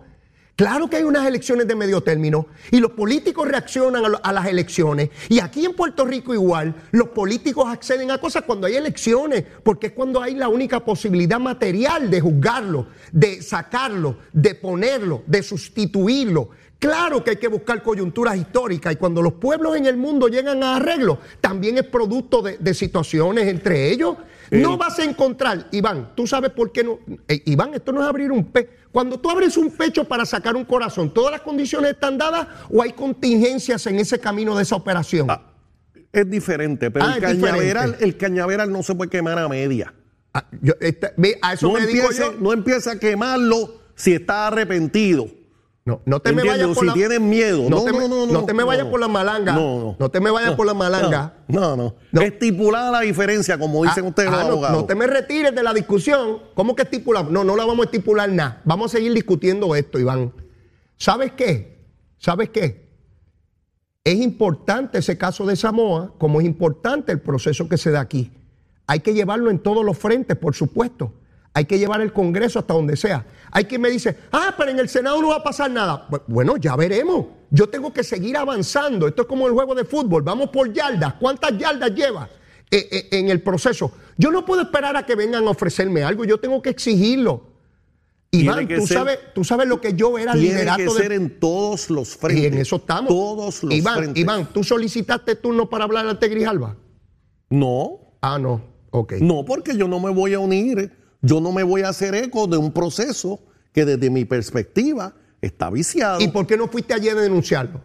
Claro 0.61 0.87
que 0.87 0.97
hay 0.97 1.03
unas 1.03 1.25
elecciones 1.25 1.67
de 1.67 1.73
medio 1.73 2.01
término 2.01 2.45
y 2.69 2.79
los 2.79 2.91
políticos 2.91 3.47
reaccionan 3.47 4.03
a, 4.21 4.31
las 4.31 4.45
elecciones. 4.45 5.09
Y 5.27 5.39
aquí 5.39 5.65
en 5.65 5.73
Puerto 5.73 6.05
Rico 6.05 6.35
igual, 6.35 6.75
los 6.91 7.07
políticos 7.07 7.65
acceden 7.67 8.11
a 8.11 8.19
cosas 8.19 8.43
cuando 8.43 8.67
hay 8.67 8.75
elecciones, 8.75 9.43
porque 9.63 9.87
es 9.87 9.93
cuando 9.93 10.21
hay 10.21 10.35
la 10.35 10.49
única 10.49 10.85
posibilidad 10.85 11.39
material 11.39 12.11
de 12.11 12.21
juzgarlo, 12.21 12.85
de 13.11 13.41
sacarlo, 13.41 14.17
de 14.33 14.53
ponerlo, 14.53 15.23
de 15.25 15.41
sustituirlo. 15.41 16.49
Claro 16.77 17.23
que 17.23 17.31
hay 17.31 17.37
que 17.37 17.47
buscar 17.47 17.81
coyunturas 17.81 18.37
históricas 18.37 18.93
y 18.93 18.97
cuando 18.97 19.23
los 19.23 19.33
pueblos 19.33 19.75
en 19.77 19.87
el 19.87 19.97
mundo 19.97 20.27
llegan 20.27 20.61
a 20.61 20.75
arreglos, 20.75 21.17
también 21.39 21.79
es 21.79 21.85
producto 21.85 22.43
de 22.43 22.73
situaciones 22.75 23.47
entre 23.47 23.89
ellos. 23.89 24.15
No 24.51 24.77
vas 24.77 24.99
a 24.99 25.03
encontrar, 25.05 25.67
Iván, 25.71 26.11
tú 26.15 26.27
sabes 26.27 26.51
por 26.51 26.71
qué 26.73 26.83
no. 26.83 26.99
Eh, 27.27 27.41
Iván, 27.45 27.73
esto 27.73 27.91
no 27.93 28.01
es 28.01 28.07
abrir 28.07 28.31
un 28.31 28.43
pecho. 28.45 28.69
Cuando 28.91 29.17
tú 29.19 29.29
abres 29.29 29.55
un 29.55 29.71
pecho 29.71 30.03
para 30.03 30.25
sacar 30.25 30.55
un 30.57 30.65
corazón, 30.65 31.13
¿todas 31.13 31.31
las 31.31 31.41
condiciones 31.41 31.91
están 31.91 32.17
dadas 32.17 32.47
o 32.69 32.81
hay 32.81 32.91
contingencias 32.91 33.87
en 33.87 33.97
ese 33.99 34.19
camino 34.19 34.55
de 34.57 34.63
esa 34.63 34.75
operación? 34.75 35.27
Ah, 35.31 35.41
es 36.11 36.29
diferente, 36.29 36.91
pero 36.91 37.05
Ah, 37.05 37.15
el, 37.17 37.23
es 37.23 37.29
diferente. 37.37 37.47
cañaveral, 37.49 37.95
el 38.01 38.17
cañaveral 38.17 38.71
no 38.71 38.83
se 38.83 38.93
puede 38.93 39.09
quemar 39.09 39.39
a 39.39 39.47
media. 39.47 39.93
Ah, 40.33 40.45
yo- 40.61 40.73
ve, 41.15 41.39
a 41.41 41.53
eso 41.53 41.67
No 41.67 41.73
me 41.73 41.85
digo 41.87 42.03
empiece, 42.03 42.21
yo. 42.23 42.33
no 42.39 42.51
empiece 42.51 42.89
a 42.89 42.99
quemarlo 42.99 43.79
si 43.95 44.13
está 44.13 44.47
arrepentido. 44.47 45.27
No, 45.83 45.99
no 46.05 46.19
te 46.19 46.31
me 46.31 46.43
vayas 46.43 46.67
por 46.67 46.77
si 46.77 46.85
la 46.85 46.93
tienen 46.93 47.27
miedo. 47.27 47.63
No, 47.67 47.77
No, 47.77 47.83
te, 47.83 47.91
me- 47.91 47.99
no, 47.99 48.07
no, 48.07 48.25
no 48.27 48.31
no, 48.33 48.45
te 48.45 48.53
me 48.53 48.63
vayas 48.63 48.85
por 48.85 48.99
la 48.99 49.07
malanga. 49.07 49.53
No, 49.53 49.95
no. 49.99 50.09
te 50.11 50.19
me 50.19 50.29
vayas 50.29 50.53
por 50.53 50.67
la 50.67 50.75
malanga. 50.75 51.33
No, 51.47 51.75
no. 51.75 51.95
Estipulada 52.21 52.91
la 52.91 52.99
diferencia, 53.01 53.57
como 53.57 53.83
dicen 53.83 54.05
Ah, 54.05 54.09
ustedes 54.09 54.29
los 54.29 54.39
ah, 54.39 54.43
no, 54.43 54.49
abogados. 54.51 54.77
no 54.81 54.85
te 54.85 54.93
me 54.93 55.07
retires 55.07 55.55
de 55.55 55.63
la 55.63 55.73
discusión. 55.73 56.37
¿Cómo 56.53 56.75
que 56.75 56.83
estipulamos? 56.83 57.31
No, 57.31 57.43
no 57.43 57.55
la 57.55 57.65
vamos 57.65 57.81
a 57.81 57.85
estipular 57.85 58.29
nada. 58.29 58.61
Vamos 58.63 58.93
a 58.93 58.97
seguir 58.97 59.11
discutiendo 59.13 59.75
esto, 59.75 59.97
Iván. 59.97 60.31
¿Sabes 60.97 61.31
qué? 61.31 61.83
¿Sabes 62.19 62.49
qué? 62.49 62.87
Es 64.03 64.15
importante 64.19 64.99
ese 64.99 65.17
caso 65.17 65.47
de 65.47 65.55
Samoa, 65.55 66.13
como 66.19 66.39
es 66.41 66.45
importante 66.45 67.11
el 67.11 67.21
proceso 67.21 67.67
que 67.67 67.77
se 67.77 67.89
da 67.89 68.01
aquí. 68.01 68.31
Hay 68.85 68.99
que 68.99 69.13
llevarlo 69.15 69.49
en 69.49 69.57
todos 69.57 69.83
los 69.83 69.97
frentes, 69.97 70.37
por 70.37 70.53
supuesto. 70.53 71.13
Hay 71.53 71.65
que 71.65 71.77
llevar 71.77 71.99
el 72.01 72.13
Congreso 72.13 72.59
hasta 72.59 72.73
donde 72.73 72.95
sea. 72.95 73.25
Hay 73.51 73.65
quien 73.65 73.81
me 73.81 73.89
dice, 73.89 74.17
ah, 74.31 74.53
pero 74.57 74.71
en 74.71 74.79
el 74.79 74.87
Senado 74.87 75.21
no 75.21 75.29
va 75.29 75.35
a 75.37 75.43
pasar 75.43 75.69
nada. 75.69 76.07
Bu- 76.09 76.21
Bueno, 76.27 76.55
ya 76.57 76.75
veremos. 76.77 77.25
Yo 77.49 77.67
tengo 77.67 77.91
que 77.91 78.03
seguir 78.03 78.37
avanzando. 78.37 79.07
Esto 79.07 79.23
es 79.23 79.27
como 79.27 79.47
el 79.47 79.53
juego 79.53 79.75
de 79.75 79.83
fútbol. 79.83 80.21
Vamos 80.23 80.49
por 80.49 80.71
yardas. 80.71 81.15
¿Cuántas 81.15 81.57
yardas 81.57 81.93
lleva 81.93 82.29
eh, 82.71 82.87
eh, 82.89 83.07
en 83.19 83.29
el 83.29 83.41
proceso? 83.41 83.91
Yo 84.17 84.31
no 84.31 84.45
puedo 84.45 84.61
esperar 84.61 84.95
a 84.95 85.05
que 85.05 85.15
vengan 85.15 85.45
a 85.45 85.49
ofrecerme 85.49 86.03
algo. 86.03 86.23
Yo 86.23 86.39
tengo 86.39 86.61
que 86.61 86.69
exigirlo. 86.69 87.49
Tiene 88.29 88.45
Iván, 88.45 88.67
que 88.69 88.77
tú 88.77 88.87
ser- 88.87 88.97
sabes, 88.97 89.19
tú 89.35 89.43
sabes 89.43 89.67
lo 89.67 89.81
que 89.81 89.93
yo 89.93 90.17
era 90.17 90.31
Tiene 90.31 90.47
liderato 90.47 90.77
que 90.77 90.83
de 90.85 90.89
ser 90.91 91.11
en 91.11 91.37
todos 91.37 91.89
los 91.89 92.15
frentes. 92.15 92.43
y 92.43 92.47
en 92.47 92.53
eso 92.59 92.77
estamos. 92.77 93.09
Todos 93.09 93.61
los 93.63 93.73
Iván, 93.73 93.97
frentes. 93.97 94.21
Iván, 94.23 94.47
¿tú 94.53 94.63
solicitaste 94.63 95.35
turno 95.35 95.69
para 95.69 95.83
hablar 95.83 96.07
ante 96.07 96.29
Grijalba? 96.29 96.77
No, 97.49 97.99
Ah, 98.21 98.39
no. 98.39 98.61
Ok. 98.91 99.13
no, 99.19 99.43
porque 99.43 99.75
yo 99.75 99.89
no 99.89 99.99
me 99.99 100.11
voy 100.11 100.33
a 100.33 100.39
unir. 100.39 101.00
Yo 101.21 101.39
no 101.41 101.51
me 101.51 101.63
voy 101.63 101.81
a 101.81 101.89
hacer 101.89 102.15
eco 102.15 102.47
de 102.47 102.57
un 102.57 102.71
proceso 102.71 103.39
que 103.73 103.85
desde 103.85 104.09
mi 104.09 104.25
perspectiva 104.25 105.13
está 105.41 105.69
viciado. 105.69 106.19
¿Y 106.21 106.27
por 106.27 106.45
qué 106.47 106.57
no 106.57 106.67
fuiste 106.67 106.93
allí 106.93 107.09
a 107.09 107.15
denunciarlo? 107.15 107.81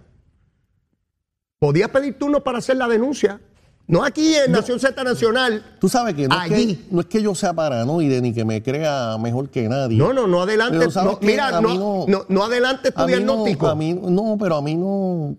Podías 1.58 1.88
pedir 1.90 2.18
turno 2.18 2.42
para 2.44 2.58
hacer 2.58 2.76
la 2.76 2.88
denuncia. 2.88 3.40
No 3.88 4.02
aquí 4.02 4.34
en 4.34 4.50
Nación 4.50 4.80
Z 4.80 5.02
Nacional. 5.04 5.76
Tú 5.80 5.88
sabes 5.88 6.14
que 6.14 6.26
no, 6.26 6.34
es 6.42 6.50
que 6.50 6.78
no 6.90 7.00
es 7.00 7.06
que 7.06 7.22
yo 7.22 7.34
sea 7.36 7.52
paranoide 7.54 8.20
ni 8.20 8.32
que 8.34 8.44
me 8.44 8.60
crea 8.62 9.16
mejor 9.18 9.48
que 9.48 9.68
nadie. 9.68 9.96
No, 9.96 10.12
no, 10.12 10.26
no 10.26 10.42
adelante. 10.42 10.76
Mira, 11.22 11.60
no, 11.60 12.06
no- 12.08 12.26
no, 12.28 12.42
adelante 12.44 12.90
tu 12.90 13.00
diagnóstico. 13.06 13.68
a 13.68 13.74
mí 13.76 13.94
no, 13.94 14.36
pero 14.40 14.56
a 14.56 14.62
mí 14.62 14.74
no. 14.74 15.36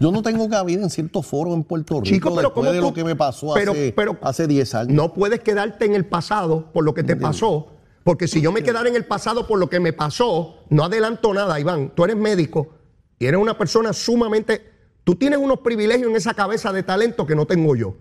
Yo 0.00 0.10
no 0.12 0.22
tengo 0.22 0.48
cabida 0.48 0.82
en 0.82 0.90
ciertos 0.90 1.26
foros 1.26 1.54
en 1.54 1.64
Puerto 1.64 1.94
Rico 2.00 2.04
Chico, 2.04 2.28
pero 2.30 2.48
después 2.48 2.54
¿cómo 2.54 2.72
de 2.72 2.78
tú- 2.80 2.84
lo 2.86 2.94
que 2.94 3.04
me 3.04 3.14
pasó 3.16 3.52
pero- 3.54 3.72
hace, 3.72 3.92
pero- 3.94 4.18
hace 4.22 4.46
10 4.46 4.74
años. 4.74 4.92
No 4.92 5.12
puedes 5.12 5.40
quedarte 5.40 5.84
en 5.84 5.94
el 5.94 6.06
pasado 6.06 6.72
por 6.72 6.84
lo 6.84 6.94
que 6.94 7.02
te 7.02 7.16
pasó. 7.16 7.68
Porque 8.04 8.26
si 8.26 8.40
yo 8.40 8.50
me 8.50 8.62
quedara 8.64 8.88
en 8.88 8.96
el 8.96 9.04
pasado 9.04 9.46
por 9.46 9.58
lo 9.60 9.68
que 9.70 9.78
me 9.78 9.92
pasó, 9.92 10.56
no 10.70 10.84
adelanto 10.84 11.32
nada, 11.32 11.60
Iván. 11.60 11.92
Tú 11.94 12.04
eres 12.04 12.16
médico 12.16 12.70
y 13.18 13.26
eres 13.26 13.40
una 13.40 13.56
persona 13.56 13.92
sumamente. 13.92 14.72
Tú 15.04 15.14
tienes 15.14 15.38
unos 15.38 15.60
privilegios 15.60 16.10
en 16.10 16.16
esa 16.16 16.34
cabeza 16.34 16.72
de 16.72 16.82
talento 16.82 17.26
que 17.26 17.36
no 17.36 17.46
tengo 17.46 17.76
yo. 17.76 17.94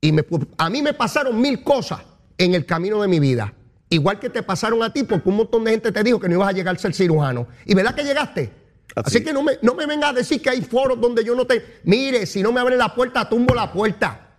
Y 0.00 0.12
me- 0.12 0.24
a 0.56 0.70
mí 0.70 0.80
me 0.80 0.94
pasaron 0.94 1.38
mil 1.38 1.62
cosas 1.62 2.00
en 2.38 2.54
el 2.54 2.64
camino 2.64 3.02
de 3.02 3.08
mi 3.08 3.20
vida. 3.20 3.52
Igual 3.90 4.18
que 4.20 4.30
te 4.30 4.42
pasaron 4.42 4.82
a 4.82 4.92
ti, 4.92 5.02
porque 5.02 5.28
un 5.28 5.36
montón 5.36 5.64
de 5.64 5.72
gente 5.72 5.92
te 5.92 6.02
dijo 6.02 6.18
que 6.20 6.28
no 6.28 6.36
ibas 6.36 6.48
a 6.48 6.52
llegar 6.52 6.76
a 6.76 6.78
ser 6.78 6.94
cirujano. 6.94 7.46
¿Y 7.66 7.74
verdad 7.74 7.94
que 7.94 8.04
llegaste? 8.04 8.59
Así, 8.94 9.18
Así. 9.18 9.24
que 9.24 9.32
no 9.32 9.42
me, 9.42 9.58
no 9.62 9.74
me 9.74 9.86
vengas 9.86 10.10
a 10.10 10.12
decir 10.14 10.42
que 10.42 10.50
hay 10.50 10.62
foros 10.62 11.00
donde 11.00 11.24
yo 11.24 11.34
no 11.34 11.46
te. 11.46 11.80
Mire, 11.84 12.26
si 12.26 12.42
no 12.42 12.52
me 12.52 12.60
abren 12.60 12.78
la 12.78 12.94
puerta, 12.94 13.28
tumbo 13.28 13.54
la 13.54 13.72
puerta. 13.72 14.36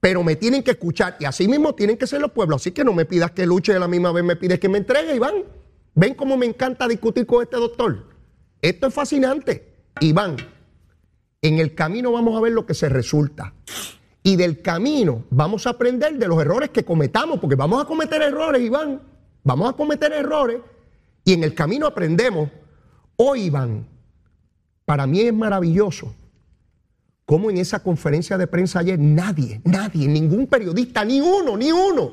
Pero 0.00 0.22
me 0.22 0.36
tienen 0.36 0.62
que 0.62 0.72
escuchar. 0.72 1.16
Y 1.20 1.24
así 1.24 1.46
mismo 1.46 1.74
tienen 1.74 1.96
que 1.96 2.06
ser 2.06 2.20
los 2.20 2.32
pueblos. 2.32 2.62
Así 2.62 2.72
que 2.72 2.84
no 2.84 2.92
me 2.92 3.04
pidas 3.04 3.32
que 3.32 3.44
luche, 3.46 3.74
a 3.74 3.78
la 3.78 3.88
misma 3.88 4.12
vez 4.12 4.24
me 4.24 4.36
pides 4.36 4.58
que 4.58 4.68
me 4.68 4.78
entregue, 4.78 5.14
Iván. 5.14 5.44
Ven 5.94 6.14
cómo 6.14 6.36
me 6.36 6.46
encanta 6.46 6.88
discutir 6.88 7.26
con 7.26 7.42
este 7.42 7.56
doctor. 7.56 8.06
Esto 8.62 8.86
es 8.86 8.94
fascinante. 8.94 9.74
Iván, 10.00 10.36
en 11.42 11.58
el 11.58 11.74
camino 11.74 12.12
vamos 12.12 12.36
a 12.36 12.40
ver 12.40 12.52
lo 12.52 12.64
que 12.64 12.74
se 12.74 12.88
resulta. 12.88 13.54
Y 14.22 14.36
del 14.36 14.62
camino 14.62 15.24
vamos 15.30 15.66
a 15.66 15.70
aprender 15.70 16.14
de 16.16 16.28
los 16.28 16.40
errores 16.40 16.70
que 16.70 16.84
cometamos, 16.84 17.40
porque 17.40 17.56
vamos 17.56 17.82
a 17.82 17.86
cometer 17.86 18.22
errores, 18.22 18.62
Iván. 18.62 19.02
Vamos 19.42 19.70
a 19.70 19.72
cometer 19.74 20.12
errores. 20.12 20.58
Y 21.24 21.34
en 21.34 21.44
el 21.44 21.54
camino 21.54 21.86
aprendemos. 21.86 22.48
Hoy, 23.22 23.42
Iván, 23.42 23.84
para 24.86 25.06
mí 25.06 25.20
es 25.20 25.34
maravilloso 25.34 26.14
cómo 27.26 27.50
en 27.50 27.58
esa 27.58 27.82
conferencia 27.82 28.38
de 28.38 28.46
prensa 28.46 28.78
ayer 28.78 28.98
nadie, 28.98 29.60
nadie, 29.62 30.08
ningún 30.08 30.46
periodista, 30.46 31.04
ni 31.04 31.20
uno, 31.20 31.54
ni 31.54 31.70
uno, 31.70 32.12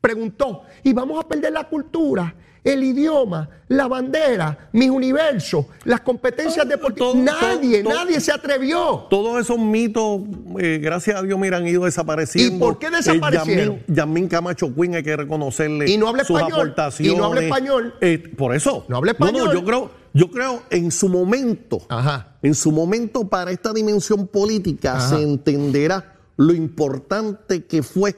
preguntó, 0.00 0.62
¿y 0.82 0.94
vamos 0.94 1.22
a 1.22 1.28
perder 1.28 1.52
la 1.52 1.64
cultura? 1.68 2.34
El 2.64 2.82
idioma, 2.82 3.46
la 3.68 3.88
bandera, 3.88 4.70
mis 4.72 4.88
universos, 4.88 5.66
las 5.84 6.00
competencias 6.00 6.64
Todo- 6.66 6.76
deportivas. 6.76 7.12
todo- 7.12 7.22
Nadie, 7.22 7.82
todo- 7.82 7.92
nadie 7.94 8.18
se 8.18 8.32
atrevió. 8.32 9.06
Todos 9.10 9.42
esos 9.42 9.58
mitos, 9.58 10.22
eh, 10.58 10.78
gracias 10.82 11.16
a 11.18 11.22
Dios, 11.22 11.38
mira, 11.38 11.58
han 11.58 11.68
ido 11.68 11.84
desapareciendo. 11.84 12.56
¿Y 12.56 12.58
por 12.58 12.78
qué 12.78 12.88
desaparecieron? 12.90 13.74
Eh, 13.76 13.84
Yamín, 13.86 13.96
Yamín 13.96 14.28
Camacho 14.28 14.74
Quinn, 14.74 14.94
hay 14.94 15.02
que 15.02 15.14
reconocerle 15.14 15.90
Y 15.90 15.98
no 15.98 16.08
habla 16.08 16.24
sus 16.24 16.38
español, 16.38 16.60
aportaciones. 16.60 17.12
y 17.14 17.16
no 17.18 17.24
habla 17.26 17.40
español. 17.42 17.94
Eh, 18.00 18.32
por 18.36 18.54
eso. 18.54 18.86
No 18.88 18.96
habla 18.96 19.10
español. 19.12 19.50
yo 19.52 19.62
creo, 19.64 19.90
yo 20.14 20.30
creo 20.30 20.62
en 20.70 20.90
su 20.90 21.08
momento, 21.08 21.82
Ajá. 21.88 22.36
en 22.42 22.54
su 22.54 22.72
momento 22.72 23.28
para 23.28 23.50
esta 23.50 23.72
dimensión 23.72 24.26
política 24.26 24.96
Ajá. 24.96 25.08
se 25.10 25.22
entenderá 25.22 26.16
lo 26.36 26.54
importante 26.54 27.64
que 27.64 27.82
fue 27.82 28.16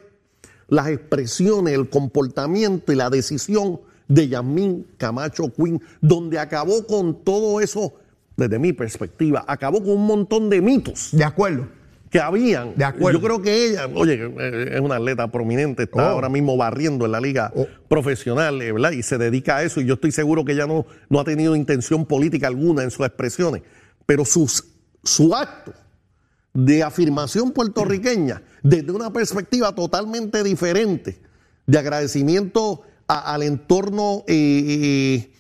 las 0.69 0.89
expresiones, 0.89 1.75
el 1.75 1.89
comportamiento 1.89 2.93
y 2.93 2.97
la 2.97 3.11
decisión 3.11 3.81
de 4.09 4.29
Yamín 4.29 4.87
Camacho 4.97 5.53
Quinn, 5.53 5.83
donde 6.01 6.39
acabó 6.39 6.87
con 6.87 7.25
todo 7.25 7.61
eso, 7.61 7.95
desde 8.37 8.59
mi 8.59 8.73
perspectiva, 8.73 9.45
acabó 9.47 9.81
con 9.81 9.91
un 9.91 10.07
montón 10.07 10.49
de 10.51 10.61
mitos 10.61 11.11
De 11.13 11.25
acuerdo. 11.25 11.69
Que 12.11 12.19
habían. 12.21 12.75
De 12.77 12.85
acuerdo. 12.85 13.21
Yo 13.21 13.25
creo 13.25 13.41
que 13.41 13.67
ella, 13.69 13.89
oye, 13.95 14.15
eh, 14.39 14.71
es 14.75 14.81
una 14.81 14.97
atleta 14.97 15.31
prominente, 15.31 15.85
está 15.85 16.09
Oh. 16.09 16.15
ahora 16.15 16.29
mismo 16.29 16.57
barriendo 16.57 17.07
en 17.07 17.13
la 17.13 17.21
liga 17.21 17.53
Oh. 17.55 17.67
profesional, 17.89 18.61
eh, 18.61 18.73
¿verdad? 18.73 18.91
Y 18.93 19.03
se 19.05 19.17
dedica 19.17 19.59
a 19.59 19.63
eso. 19.63 19.81
Y 19.81 19.87
yo 19.87 19.95
estoy 19.95 20.11
seguro 20.13 20.45
que 20.45 20.53
ella 20.53 20.67
no, 20.67 20.87
no 21.09 21.21
ha 21.21 21.25
tenido 21.25 21.55
intención 21.55 22.05
política 22.05 22.49
alguna 22.49 22.83
en 22.83 22.91
sus 22.91 23.07
expresiones. 23.07 23.63
Pero 24.07 24.25
sus, 24.25 24.65
su 25.05 25.35
acto 25.35 25.73
de 26.53 26.83
afirmación 26.83 27.53
puertorriqueña, 27.53 28.43
desde 28.63 28.91
una 28.91 29.13
perspectiva 29.13 29.73
totalmente 29.73 30.43
diferente, 30.43 31.21
de 31.67 31.79
agradecimiento 31.79 32.83
a- 33.07 33.33
al 33.35 33.45
entorno 33.45 34.25
eh, 34.27 35.31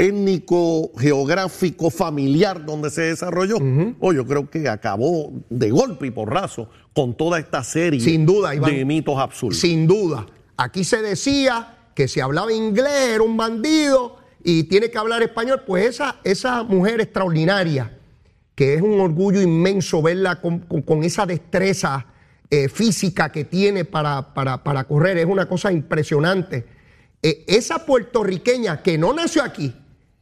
étnico, 0.00 0.90
geográfico, 0.98 1.90
familiar 1.90 2.64
donde 2.64 2.90
se 2.90 3.02
desarrolló, 3.02 3.56
o 4.00 4.12
yo 4.12 4.26
creo 4.26 4.48
que 4.50 4.68
acabó 4.68 5.32
de 5.48 5.70
golpe 5.70 6.06
y 6.06 6.10
porrazo 6.10 6.68
con 6.94 7.14
toda 7.16 7.38
esta 7.38 7.62
serie 7.62 8.00
Sin 8.00 8.26
duda, 8.26 8.54
Iván. 8.54 8.74
de 8.74 8.84
mitos 8.84 9.18
absurdos. 9.18 9.58
Sin 9.58 9.86
duda. 9.86 10.26
Aquí 10.56 10.84
se 10.84 11.02
decía 11.02 11.76
que 11.94 12.08
si 12.08 12.20
hablaba 12.20 12.52
inglés 12.52 13.10
era 13.14 13.22
un 13.22 13.36
bandido 13.36 14.16
y 14.42 14.64
tiene 14.64 14.90
que 14.90 14.98
hablar 14.98 15.22
español. 15.22 15.62
Pues 15.66 15.86
esa, 15.86 16.16
esa 16.24 16.62
mujer 16.62 17.00
extraordinaria, 17.00 17.96
que 18.54 18.74
es 18.74 18.82
un 18.82 18.98
orgullo 19.00 19.40
inmenso 19.40 20.02
verla 20.02 20.40
con, 20.40 20.60
con- 20.60 20.82
con 20.82 21.02
esa 21.04 21.24
destreza 21.26 22.06
eh, 22.50 22.68
física 22.68 23.30
que 23.30 23.44
tiene 23.44 23.84
para, 23.84 24.34
para- 24.34 24.62
para 24.64 24.84
correr, 24.84 25.18
es 25.18 25.26
una 25.26 25.46
cosa 25.46 25.70
impresionante. 25.72 26.66
Eh, 27.22 27.44
esa 27.46 27.84
puertorriqueña 27.86 28.82
que 28.82 28.98
no 28.98 29.12
nació 29.12 29.42
aquí, 29.42 29.74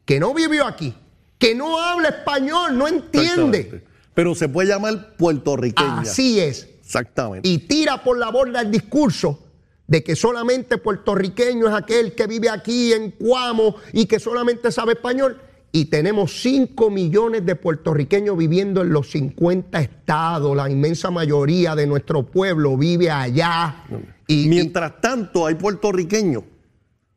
que 0.09 0.19
no 0.19 0.33
vivió 0.33 0.65
aquí, 0.67 0.95
que 1.39 1.55
no 1.55 1.79
habla 1.79 2.09
español, 2.09 2.79
no 2.79 2.89
entiende. 2.89 3.85
Pero 4.15 4.35
se 4.35 4.49
puede 4.49 4.69
llamar 4.71 5.15
puertorriqueña. 5.19 6.01
Así 6.01 6.41
es 6.41 6.67
Exactamente. 6.83 7.47
y 7.47 7.59
tira 7.59 8.03
por 8.03 8.17
la 8.17 8.31
borda 8.31 8.63
el 8.63 8.71
discurso 8.71 9.45
de 9.87 10.03
que 10.03 10.17
solamente 10.17 10.79
puertorriqueño 10.79 11.69
es 11.69 11.75
aquel 11.75 12.15
que 12.15 12.27
vive 12.27 12.49
aquí 12.49 12.95
en 12.95 13.11
Cuamo 13.11 13.77
y 13.93 14.07
que 14.07 14.19
solamente 14.19 14.73
sabe 14.73 14.95
español. 14.95 15.43
Y 15.73 15.85
tenemos 15.85 16.41
5 16.41 16.89
millones 16.89 17.45
de 17.45 17.55
puertorriqueños 17.55 18.35
viviendo 18.39 18.81
en 18.81 18.89
los 18.89 19.11
50 19.11 19.79
estados. 19.83 20.57
La 20.57 20.71
inmensa 20.71 21.11
mayoría 21.11 21.75
de 21.77 21.87
nuestro 21.87 22.23
pueblo 22.25 22.79
vive 22.79 23.11
allá. 23.11 23.85
Y- 24.27 24.47
Mientras 24.49 25.03
tanto, 25.03 25.45
hay 25.47 25.57
puertorriqueños, 25.57 26.45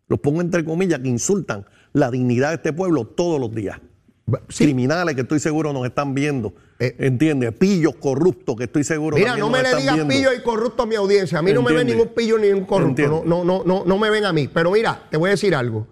los 0.10 0.20
pongo 0.20 0.42
entre 0.42 0.66
comillas, 0.66 1.00
que 1.00 1.08
insultan 1.08 1.66
la 1.94 2.10
dignidad 2.12 2.50
de 2.50 2.56
este 2.56 2.74
pueblo 2.74 3.06
todos 3.06 3.40
los 3.40 3.54
días. 3.54 3.80
sí, 4.50 4.64
Criminales 4.66 5.16
que 5.16 5.22
estoy 5.22 5.40
seguro 5.40 5.74
nos 5.74 5.86
están 5.86 6.14
viendo. 6.14 6.54
Eh. 6.80 6.96
¿Entiendes? 7.00 7.52
Pillos 7.54 7.96
corruptos 7.96 8.56
que 8.56 8.64
estoy 8.64 8.84
seguro 8.84 9.16
Mira, 9.18 9.36
no 9.38 9.50
me 9.50 9.62
le 9.62 9.76
digas 9.76 10.00
pillo 10.08 10.34
y 10.34 10.42
corrupto 10.42 10.84
a 10.84 10.86
mi 10.86 10.96
audiencia. 10.96 11.38
A 11.40 11.42
mí 11.42 11.54
no 11.54 11.62
me 11.62 11.74
ven 11.74 11.86
ningún 11.88 12.08
pillo 12.10 12.38
ni 12.40 12.48
ningún 12.48 12.66
corrupto. 12.66 13.02
No, 13.08 13.24
no, 13.26 13.44
no, 13.44 13.64
no, 13.64 13.84
no 13.86 13.98
me 14.00 14.10
ven 14.10 14.26
a 14.26 14.34
mí. 14.34 14.48
Pero 14.48 14.72
mira, 14.72 15.08
te 15.12 15.18
voy 15.18 15.28
a 15.28 15.32
decir 15.32 15.54
algo. 15.54 15.88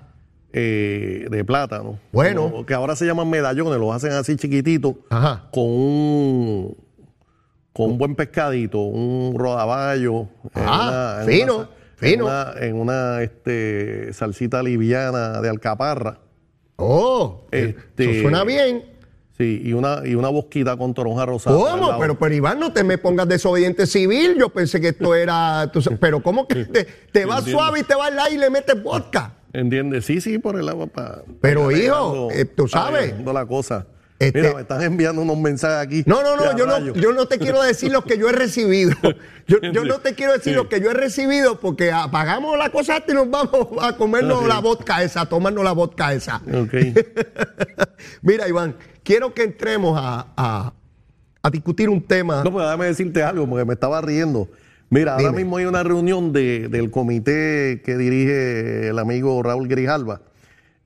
eh, 0.54 1.28
de 1.30 1.43
plátano. 1.43 1.99
Bueno. 2.13 2.43
Como- 2.49 2.65
Que 2.65 2.73
ahora 2.73 2.95
se 2.95 3.06
llaman 3.06 3.30
medallones, 3.30 3.78
los 3.78 3.93
hacen 3.93 4.13
así 4.13 4.38
chiquititos. 4.38 4.95
Ajá. 5.10 5.49
Con 5.51 5.63
un, 5.65 6.78
con 7.75 7.91
un 7.91 7.97
buen 7.97 8.15
pescadito, 8.15 8.79
un 8.79 9.38
rodaballo. 9.38 10.29
Ah, 10.53 11.17
en 11.23 11.27
fino, 11.27 11.67
fino. 11.97 12.11
En 12.13 12.21
una, 12.21 12.53
en 12.61 12.75
una, 12.77 13.21
este, 13.21 14.13
salsita 14.13 14.63
liviana 14.63 15.41
de 15.41 15.49
alcaparra. 15.49 16.19
Oh, 16.77 17.47
Este- 17.51 18.11
eso 18.11 18.21
suena 18.21 18.45
bien. 18.45 18.85
Sí, 19.38 19.61
y 19.65 19.73
una, 19.73 20.03
y 20.05 20.15
una 20.15 20.29
bosquita 20.29 20.77
con 20.77 20.93
toronja 20.93 21.25
rosada. 21.25 21.57
¿Cómo? 21.57 21.99
Pero, 21.99 22.17
pero 22.17 22.33
Iván, 22.33 22.61
no 22.61 22.71
te 22.71 22.85
me 22.85 22.97
pongas 22.97 23.27
desobediente 23.27 23.85
civil. 23.85 24.38
Yo 24.39 24.47
pensé 24.47 24.79
que 24.79 24.89
esto 24.89 25.13
era. 25.13 25.69
tú 25.73 25.81
pero 25.99 26.23
¿cómo 26.23 26.47
que 26.47 26.63
te, 26.63 26.85
te 27.11 27.25
vas 27.25 27.43
suave 27.43 27.81
y 27.81 27.83
te 27.83 27.93
vas 27.93 28.09
al 28.09 28.19
aire 28.19 28.35
y 28.35 28.38
le 28.38 28.49
metes 28.49 28.81
vodka? 28.81 29.33
¿Entiendes? 29.51 30.05
Sí, 30.05 30.21
sí, 30.21 30.39
por 30.39 30.57
el 30.57 30.69
agua 30.69 30.88
para. 30.88 31.23
Pero, 31.41 31.69
hijo, 31.71 32.31
eh, 32.31 32.45
tú 32.45 32.69
sabes. 32.69 33.13
la 33.25 33.45
cosa. 33.45 33.88
Este- 34.17 34.41
Mira, 34.41 34.54
me 34.56 34.62
están 34.62 34.82
enviando 34.82 35.21
unos 35.21 35.38
mensajes 35.38 35.86
aquí. 35.86 36.04
No, 36.06 36.23
no, 36.23 36.38
no, 36.38 36.58
yo 36.58 36.65
no, 36.65 36.93
yo 36.93 37.12
no 37.12 37.28
te 37.28 37.38
quiero 37.38 37.62
decir 37.62 37.91
lo 37.91 38.04
que 38.06 38.17
yo 38.17 38.30
he 38.30 38.32
recibido. 38.32 38.91
Yo, 39.47 39.60
yo 39.62 39.84
no 39.86 39.99
te 39.99 40.15
quiero 40.15 40.34
decir 40.34 40.54
Sí. 40.54 40.56
lo 40.56 40.67
que 40.69 40.82
yo 40.82 40.89
he 40.89 40.93
recibido 40.95 41.60
porque 41.60 41.91
apagamos 41.91 42.58
la 42.58 42.71
cosa 42.71 43.04
y 43.08 43.12
nos 43.13 43.30
vamos 43.30 43.67
a 43.80 43.95
comernos 43.95 44.47
la 44.47 44.58
vodka 44.58 45.04
esa, 45.04 45.21
a 45.21 45.25
tomarnos 45.30 45.63
la 45.63 45.71
vodka 45.71 46.15
esa. 46.15 46.38
Ok. 46.51 46.73
Mira, 48.23 48.47
Iván, 48.47 48.75
quiero 49.04 49.34
que 49.36 49.43
entremos 49.43 49.99
a, 50.01 50.28
a- 50.36 50.73
a 51.43 51.49
discutir 51.51 51.89
un 51.89 52.01
tema. 52.01 52.43
No, 52.43 52.51
pues 52.51 52.65
déjame 52.65 52.86
decirte 52.88 53.21
algo, 53.21 53.47
porque 53.47 53.65
me 53.65 53.73
estaba 53.75 54.01
riendo. 54.01 54.49
Mira, 54.89 55.13
ahora 55.15 55.32
mismo 55.32 55.58
hay 55.58 55.65
una 55.65 55.84
reunión 55.84 56.34
de- 56.34 56.67
del 56.67 56.89
comité 56.89 57.82
que 57.86 57.97
dirige 57.97 58.88
el 58.88 58.97
amigo 58.97 59.43
Raúl 59.43 59.67
Grijalva 59.67 60.21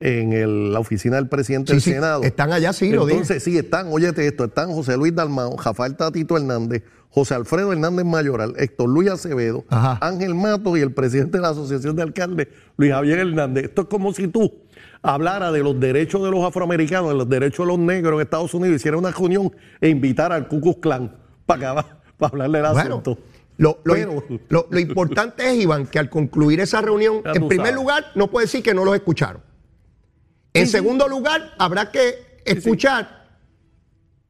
en 0.00 0.32
el- 0.32 0.72
la 0.72 0.80
oficina 0.80 1.16
del 1.16 1.28
presidente 1.28 1.72
Sí, 1.72 1.74
del 1.74 1.82
sí, 1.82 1.92
Senado. 1.92 2.22
están 2.22 2.52
allá, 2.52 2.72
sí, 2.72 2.90
lo 2.90 3.04
dije. 3.04 3.18
Entonces, 3.20 3.42
sí, 3.42 3.58
están, 3.58 3.88
óyete 3.92 4.26
esto, 4.26 4.44
están 4.44 4.72
José 4.72 4.96
Luis 4.96 5.14
Dalmao, 5.14 5.56
Rafael 5.62 5.94
Tatito 5.96 6.36
Hernández, 6.38 6.82
José 7.10 7.34
Alfredo 7.34 7.72
Hernández 7.72 8.06
Mayoral, 8.06 8.54
Héctor 8.56 8.88
Luis 8.88 9.10
Acevedo, 9.10 9.64
Ajá. 9.68 9.98
Ángel 10.00 10.34
Mato 10.34 10.76
y 10.76 10.80
el 10.80 10.92
presidente 10.92 11.36
de 11.38 11.42
la 11.42 11.50
Asociación 11.50 11.96
de 11.96 12.02
Alcaldes, 12.02 12.48
Luis 12.76 12.92
Javier 12.92 13.18
Hernández. 13.18 13.64
Esto 13.64 13.82
es 13.82 13.88
como 13.88 14.12
si 14.14 14.28
tú 14.28 14.52
hablara 15.02 15.50
de 15.52 15.60
los 15.62 15.78
derechos 15.78 16.22
de 16.24 16.30
los 16.30 16.44
afroamericanos, 16.44 17.10
de 17.10 17.16
los 17.16 17.28
derechos 17.28 17.66
de 17.66 17.72
los 17.72 17.78
negros 17.78 18.14
en 18.14 18.20
Estados 18.22 18.54
Unidos, 18.54 18.76
hiciera 18.76 18.96
una 18.96 19.10
reunión 19.10 19.52
e 19.80 19.88
invitara 19.88 20.34
al 20.34 20.48
Ku 20.48 20.60
Klux 20.60 20.78
Klan 20.80 21.14
para, 21.46 21.72
acá, 21.72 21.98
para 22.16 22.30
hablarle 22.32 22.58
del 22.62 22.72
Bueno, 22.72 22.88
asunto. 23.00 23.18
lo, 23.58 23.80
lo- 23.84 23.94
Pero- 23.94 24.24
lo- 24.48 24.66
lo 24.70 24.78
importante 24.78 25.50
es, 25.50 25.62
Iván, 25.62 25.86
que 25.86 25.98
al 25.98 26.08
concluir 26.08 26.60
esa 26.60 26.80
reunión, 26.80 27.16
en 27.24 27.48
primer 27.48 27.68
sabes. 27.68 27.74
lugar, 27.74 28.04
no 28.14 28.30
puede 28.30 28.46
decir 28.46 28.62
que 28.62 28.72
no 28.72 28.84
los 28.84 28.94
escucharon. 28.94 29.42
En 30.54 30.66
segundo 30.66 31.06
lugar, 31.08 31.54
habrá 31.58 31.90
que 31.90 32.40
escuchar 32.44 33.28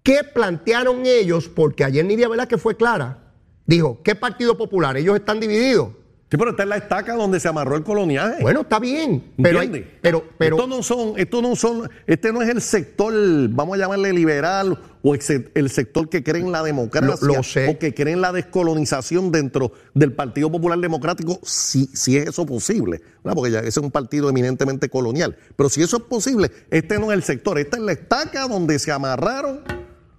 qué 0.02 0.20
plantearon 0.24 1.04
ellos, 1.06 1.48
porque 1.48 1.84
ayer 1.84 2.04
Nidia 2.04 2.28
Velázquez 2.28 2.60
fue 2.60 2.76
clara. 2.76 3.18
Dijo, 3.66 4.00
¿qué 4.02 4.14
Partido 4.14 4.56
Popular? 4.56 4.96
Ellos 4.96 5.16
están 5.16 5.40
divididos. 5.40 5.90
Sí, 6.30 6.36
pero 6.36 6.50
esta 6.50 6.62
es 6.62 6.68
la 6.68 6.76
estaca 6.76 7.14
donde 7.14 7.40
se 7.40 7.48
amarró 7.48 7.76
el 7.76 7.82
coloniaje. 7.82 8.40
Bueno, 8.40 8.60
está 8.60 8.78
bien, 8.78 9.32
pero, 9.42 9.60
hay- 9.60 9.98
pero, 10.00 10.24
pero 10.38 10.56
Estos 10.56 10.68
no 10.68 10.82
son, 10.82 11.14
estos 11.16 11.42
no 11.42 11.56
son, 11.56 11.90
este 12.06 12.32
no 12.32 12.40
es 12.40 12.48
el 12.48 12.60
sector, 12.62 13.12
vamos 13.48 13.74
a 13.76 13.80
llamarle 13.80 14.12
liberal, 14.12 14.78
o 15.02 15.14
el, 15.14 15.22
se- 15.22 15.50
el 15.54 15.70
sector 15.70 16.08
que 16.08 16.22
cree 16.22 16.42
en 16.42 16.52
la 16.52 16.62
democracia, 16.62 17.16
Lo- 17.22 17.34
lo 17.36 17.42
sé. 17.42 17.68
o 17.68 17.78
que 17.78 17.94
cree 17.94 18.12
en 18.12 18.20
la 18.20 18.32
descolonización 18.32 19.32
dentro 19.32 19.72
del 19.94 20.12
Partido 20.12 20.50
Popular 20.52 20.78
Democrático, 20.78 21.40
si, 21.42 21.86
si 21.86 22.16
es 22.18 22.28
eso 22.28 22.44
posible, 22.46 23.00
¿verdad? 23.24 23.34
porque 23.34 23.50
ya 23.50 23.58
ese 23.60 23.68
es 23.68 23.76
un 23.78 23.90
partido 23.90 24.28
eminentemente 24.28 24.88
colonial. 24.88 25.36
Pero 25.56 25.68
si 25.70 25.82
eso 25.82 25.96
es 25.96 26.02
posible, 26.02 26.50
este 26.70 26.98
no 26.98 27.10
es 27.12 27.16
el 27.16 27.22
sector, 27.22 27.58
esta 27.58 27.76
es 27.78 27.82
la 27.82 27.92
estaca 27.92 28.46
donde 28.46 28.78
se 28.78 28.92
amarraron 28.92 29.60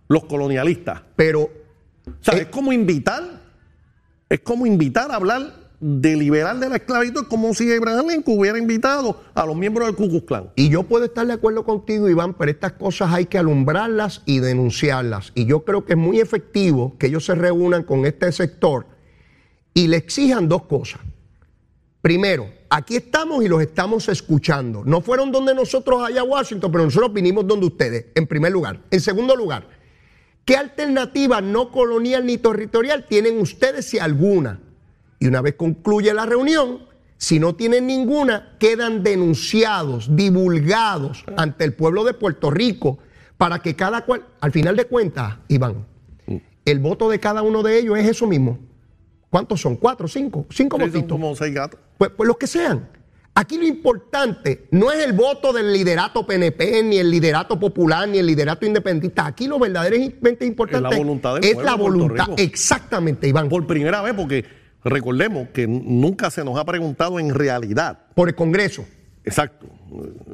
los 0.07 0.25
colonialistas. 0.25 1.01
pero 1.15 1.41
O 1.43 2.23
sea, 2.23 2.35
Eh. 2.35 2.41
es 2.41 2.47
como 2.47 2.73
invitar, 2.73 3.41
es 4.29 4.39
como 4.39 4.65
invitar 4.65 5.11
a 5.11 5.15
hablar 5.15 5.60
de 5.81 6.15
liberal 6.15 6.59
de 6.59 6.69
la 6.69 6.75
esclavitud, 6.75 7.25
como 7.27 7.55
si 7.55 7.73
Abraham 7.73 8.09
Lincoln 8.09 8.37
hubiera 8.37 8.59
invitado 8.59 9.19
a 9.33 9.45
los 9.47 9.55
miembros 9.55 9.87
del 9.87 9.95
Ku 9.95 10.09
Klux 10.09 10.25
Klan. 10.27 10.51
Y 10.55 10.69
yo 10.69 10.83
puedo 10.83 11.05
estar 11.05 11.25
de 11.25 11.33
acuerdo 11.33 11.65
contigo, 11.65 12.07
Iván, 12.07 12.35
pero 12.35 12.51
estas 12.51 12.73
cosas 12.73 13.11
hay 13.11 13.25
que 13.25 13.39
alumbrarlas 13.39 14.21
y 14.27 14.39
denunciarlas. 14.39 15.31
Y 15.33 15.45
yo 15.45 15.65
creo 15.65 15.83
que 15.83 15.93
es 15.93 15.99
muy 15.99 16.19
efectivo 16.19 16.95
que 16.99 17.07
ellos 17.07 17.25
se 17.25 17.33
reúnan 17.33 17.81
con 17.81 18.05
este 18.05 18.31
sector 18.31 18.85
y 19.73 19.87
le 19.87 19.97
exijan 19.97 20.47
dos 20.47 20.65
cosas. 20.65 21.01
Primero, 22.01 22.47
aquí 22.69 22.95
estamos 22.95 23.43
y 23.43 23.47
los 23.47 23.59
estamos 23.61 24.07
escuchando. 24.07 24.83
No 24.85 25.01
fueron 25.01 25.31
donde 25.31 25.55
nosotros 25.55 26.03
allá 26.03 26.21
a 26.21 26.25
Washington, 26.25 26.71
pero 26.71 26.83
nosotros 26.83 27.11
vinimos 27.11 27.47
donde 27.47 27.65
ustedes, 27.65 28.05
en 28.13 28.27
primer 28.27 28.51
lugar. 28.51 28.81
En 28.91 28.99
segundo 28.99 29.35
lugar, 29.35 29.67
¿qué 30.45 30.57
alternativa 30.57 31.41
no 31.41 31.71
colonial 31.71 32.23
ni 32.23 32.37
territorial 32.37 33.07
tienen 33.07 33.39
ustedes 33.39 33.85
si 33.87 33.97
alguna? 33.97 34.59
Y 35.21 35.27
una 35.27 35.41
vez 35.41 35.53
concluye 35.53 36.11
la 36.15 36.25
reunión, 36.25 36.79
si 37.15 37.39
no 37.39 37.53
tienen 37.53 37.85
ninguna, 37.85 38.57
quedan 38.59 39.03
denunciados, 39.03 40.15
divulgados 40.15 41.23
ante 41.37 41.63
el 41.63 41.73
pueblo 41.75 42.03
de 42.03 42.15
Puerto 42.15 42.49
Rico 42.49 42.97
para 43.37 43.59
que 43.59 43.75
cada 43.75 44.03
cual, 44.03 44.25
al 44.39 44.51
final 44.51 44.75
de 44.75 44.85
cuentas, 44.85 45.35
Iván, 45.47 45.85
el 46.65 46.79
voto 46.79 47.07
de 47.07 47.19
cada 47.19 47.43
uno 47.43 47.61
de 47.61 47.77
ellos 47.77 47.99
es 47.99 48.07
eso 48.07 48.25
mismo. 48.25 48.57
¿Cuántos 49.29 49.61
son? 49.61 49.75
¿Cuatro? 49.75 50.07
¿Cinco? 50.07 50.47
¿Cinco 50.49 50.77
Sí, 50.77 50.85
votitos? 50.85 51.11
como 51.11 51.35
seis 51.35 51.53
gatos. 51.53 51.79
Pues, 51.99 52.09
pues 52.17 52.27
los 52.27 52.37
que 52.37 52.47
sean. 52.47 52.89
Aquí 53.35 53.57
lo 53.59 53.65
importante 53.65 54.65
no 54.71 54.91
es 54.91 55.05
el 55.05 55.13
voto 55.13 55.53
del 55.53 55.71
liderato 55.71 56.25
PNP, 56.25 56.81
ni 56.81 56.97
el 56.97 57.11
liderato 57.11 57.59
popular, 57.59 58.09
ni 58.09 58.17
el 58.17 58.25
liderato 58.25 58.65
independentista. 58.65 59.27
Aquí 59.27 59.47
lo 59.47 59.59
verdaderamente 59.59 60.45
importante 60.47 60.87
Es 60.87 60.93
la 60.93 60.97
voluntad 60.97 61.35
del 61.35 61.43
es 61.45 61.53
pueblo 61.53 61.71
la 61.71 61.77
voluntad. 61.77 62.25
Rico. 62.25 62.35
Exactamente, 62.39 63.27
Iván. 63.27 63.47
Por 63.49 63.67
primera 63.67 64.01
vez, 64.01 64.15
porque 64.15 64.60
recordemos 64.83 65.49
que 65.49 65.67
nunca 65.67 66.31
se 66.31 66.43
nos 66.43 66.57
ha 66.57 66.65
preguntado 66.65 67.19
en 67.19 67.33
realidad. 67.33 67.99
el 68.15 68.35
Congreso. 68.35 68.85
Exacto. 69.23 69.67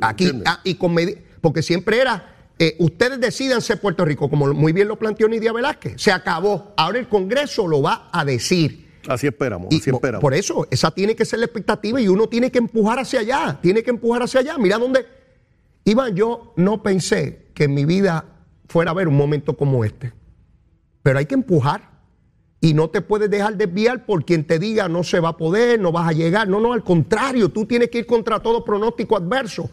Aquí, 0.01 0.31
ah, 0.45 0.59
y 0.63 0.75
con 0.75 0.95
porque 1.41 1.61
siempre 1.61 1.99
era, 1.99 2.51
eh, 2.59 2.75
ustedes 2.79 3.19
decidan 3.19 3.61
ser 3.61 3.79
Puerto 3.79 4.05
Rico, 4.05 4.29
como 4.29 4.53
muy 4.53 4.71
bien 4.73 4.87
lo 4.87 4.97
planteó 4.97 5.27
Nidia 5.27 5.51
Velázquez. 5.53 6.01
Se 6.01 6.11
acabó. 6.11 6.73
Ahora 6.77 6.99
el 6.99 7.07
Congreso 7.07 7.67
lo 7.67 7.81
va 7.81 8.09
a 8.11 8.23
decir. 8.25 8.87
Así 9.07 9.27
esperamos, 9.27 9.67
Y 9.71 9.77
así 9.77 9.89
po- 9.91 9.97
esperamos. 9.97 10.21
por 10.21 10.33
eso, 10.33 10.67
esa 10.69 10.91
tiene 10.91 11.15
que 11.15 11.23
ser 11.23 11.39
la 11.39 11.45
expectativa 11.45 11.99
y 12.01 12.07
uno 12.07 12.27
tiene 12.27 12.51
que 12.51 12.57
empujar 12.57 12.99
hacia 12.99 13.21
allá, 13.21 13.57
tiene 13.61 13.81
que 13.83 13.89
empujar 13.89 14.23
hacia 14.23 14.41
allá. 14.41 14.57
Mira 14.57 14.77
dónde. 14.77 15.05
Iván, 15.85 16.13
yo 16.15 16.53
no 16.57 16.83
pensé 16.83 17.47
que 17.53 17.65
en 17.65 17.73
mi 17.73 17.85
vida 17.85 18.25
fuera 18.67 18.91
a 18.91 18.93
haber 18.93 19.07
un 19.07 19.15
momento 19.15 19.55
como 19.55 19.85
este. 19.85 20.11
Pero 21.03 21.19
hay 21.19 21.25
que 21.25 21.35
empujar. 21.35 21.89
Y 22.59 22.73
no 22.73 22.89
te 22.89 23.01
puedes 23.01 23.29
dejar 23.29 23.55
desviar 23.55 24.05
por 24.05 24.25
quien 24.25 24.43
te 24.45 24.57
diga 24.57 24.89
no 24.89 25.03
se 25.03 25.19
va 25.19 25.29
a 25.29 25.37
poder, 25.37 25.79
no 25.79 25.91
vas 25.91 26.09
a 26.09 26.13
llegar. 26.13 26.47
No, 26.47 26.59
no, 26.59 26.73
al 26.73 26.83
contrario, 26.83 27.49
tú 27.49 27.65
tienes 27.65 27.89
que 27.89 27.99
ir 27.99 28.05
contra 28.05 28.39
todo 28.39 28.65
pronóstico 28.65 29.15
adverso. 29.15 29.69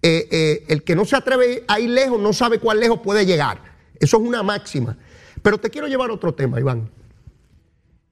Eh, 0.00 0.28
eh, 0.30 0.64
el 0.68 0.84
que 0.84 0.94
no 0.94 1.04
se 1.04 1.16
atreve 1.16 1.64
a 1.66 1.80
ir 1.80 1.90
lejos 1.90 2.20
no 2.20 2.32
sabe 2.32 2.60
cuán 2.60 2.78
lejos 2.78 3.00
puede 3.00 3.26
llegar. 3.26 3.60
Eso 3.98 4.18
es 4.18 4.22
una 4.22 4.42
máxima. 4.42 4.96
Pero 5.42 5.58
te 5.58 5.70
quiero 5.70 5.88
llevar 5.88 6.10
otro 6.10 6.34
tema, 6.34 6.60
Iván. 6.60 6.90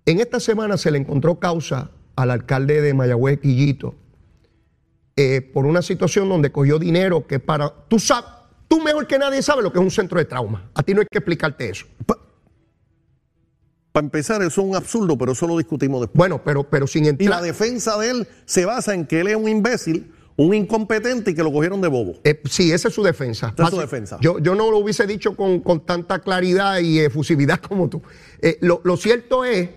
En 0.05 0.21
esta 0.21 0.41
semana 0.41 0.77
se 0.77 0.91
le 0.91 0.99
encontró 0.99 1.39
causa 1.39 1.91
al 2.17 2.31
alcalde 2.31 2.81
de 2.81 2.95
Mayagüez, 2.95 3.41
Quillito, 3.41 3.95
eh, 5.17 5.41
por 5.41 5.67
una 5.67 5.83
situación 5.83 6.29
donde 6.29 6.51
cogió 6.51 6.79
dinero 6.79 7.27
que 7.27 7.39
para... 7.39 7.73
Tú, 7.89 7.99
sabes, 7.99 8.31
tú 8.69 8.81
mejor 8.81 9.07
que 9.07 9.19
nadie 9.19 9.43
sabes 9.43 9.65
lo 9.65 9.73
que 9.73 9.79
es 9.79 9.85
un 9.85 9.91
centro 9.91 10.19
de 10.19 10.25
trauma. 10.25 10.71
A 10.75 10.83
ti 10.83 10.95
no 10.95 11.01
hay 11.01 11.07
que 11.11 11.19
explicarte 11.19 11.69
eso. 11.69 11.87
Para 13.97 14.05
empezar, 14.05 14.43
eso 14.43 14.61
es 14.61 14.67
un 14.69 14.77
absurdo, 14.77 15.17
pero 15.17 15.33
eso 15.33 15.47
lo 15.47 15.57
discutimos 15.57 16.03
después. 16.03 16.19
Bueno, 16.19 16.43
pero, 16.45 16.65
pero 16.65 16.87
sin 16.87 17.05
Y 17.05 17.07
la 17.07 17.11
entrar... 17.13 17.43
defensa 17.43 17.97
de 17.97 18.11
él 18.11 18.29
se 18.45 18.67
basa 18.67 18.93
en 18.93 19.07
que 19.07 19.21
él 19.21 19.29
es 19.29 19.37
un 19.37 19.49
imbécil, 19.49 20.13
un 20.37 20.53
incompetente 20.53 21.31
y 21.31 21.35
que 21.35 21.43
lo 21.43 21.51
cogieron 21.51 21.81
de 21.81 21.89
bobo. 21.89 22.13
Eh, 22.23 22.43
sí, 22.45 22.71
esa 22.73 22.89
es 22.89 22.95
su 22.95 23.03
defensa. 23.03 23.55
Esa 23.55 23.65
es 23.65 23.71
su 23.71 23.81
defensa. 23.81 24.19
Yo, 24.21 24.39
yo 24.39 24.55
no 24.55 24.71
lo 24.71 24.77
hubiese 24.77 25.07
dicho 25.07 25.35
con, 25.35 25.61
con 25.61 25.81
tanta 25.87 26.19
claridad 26.19 26.79
y 26.81 26.99
efusividad 26.99 27.59
como 27.67 27.89
tú. 27.89 28.03
Eh, 28.43 28.59
lo, 28.61 28.83
lo 28.85 28.99
cierto 28.99 29.47
es 29.47 29.71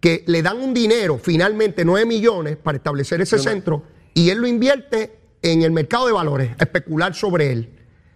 que 0.00 0.24
le 0.26 0.40
dan 0.40 0.62
un 0.62 0.72
dinero, 0.72 1.18
finalmente 1.22 1.84
9 1.84 2.06
millones, 2.06 2.56
para 2.56 2.78
establecer 2.78 3.20
ese 3.20 3.38
centro 3.38 3.82
y 4.14 4.30
él 4.30 4.38
lo 4.38 4.46
invierte 4.46 5.18
en 5.42 5.60
el 5.60 5.72
mercado 5.72 6.06
de 6.06 6.14
valores, 6.14 6.52
a 6.58 6.64
especular 6.64 7.14
sobre 7.14 7.52
él. 7.52 7.68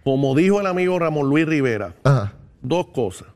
Como 0.03 0.33
dijo 0.33 0.59
el 0.61 0.65
amigo 0.65 0.97
Ramón 0.97 1.29
Luis 1.29 1.45
Rivera, 1.45 1.93
Ajá. 2.03 2.33
dos 2.63 2.87
cosas. 2.87 3.27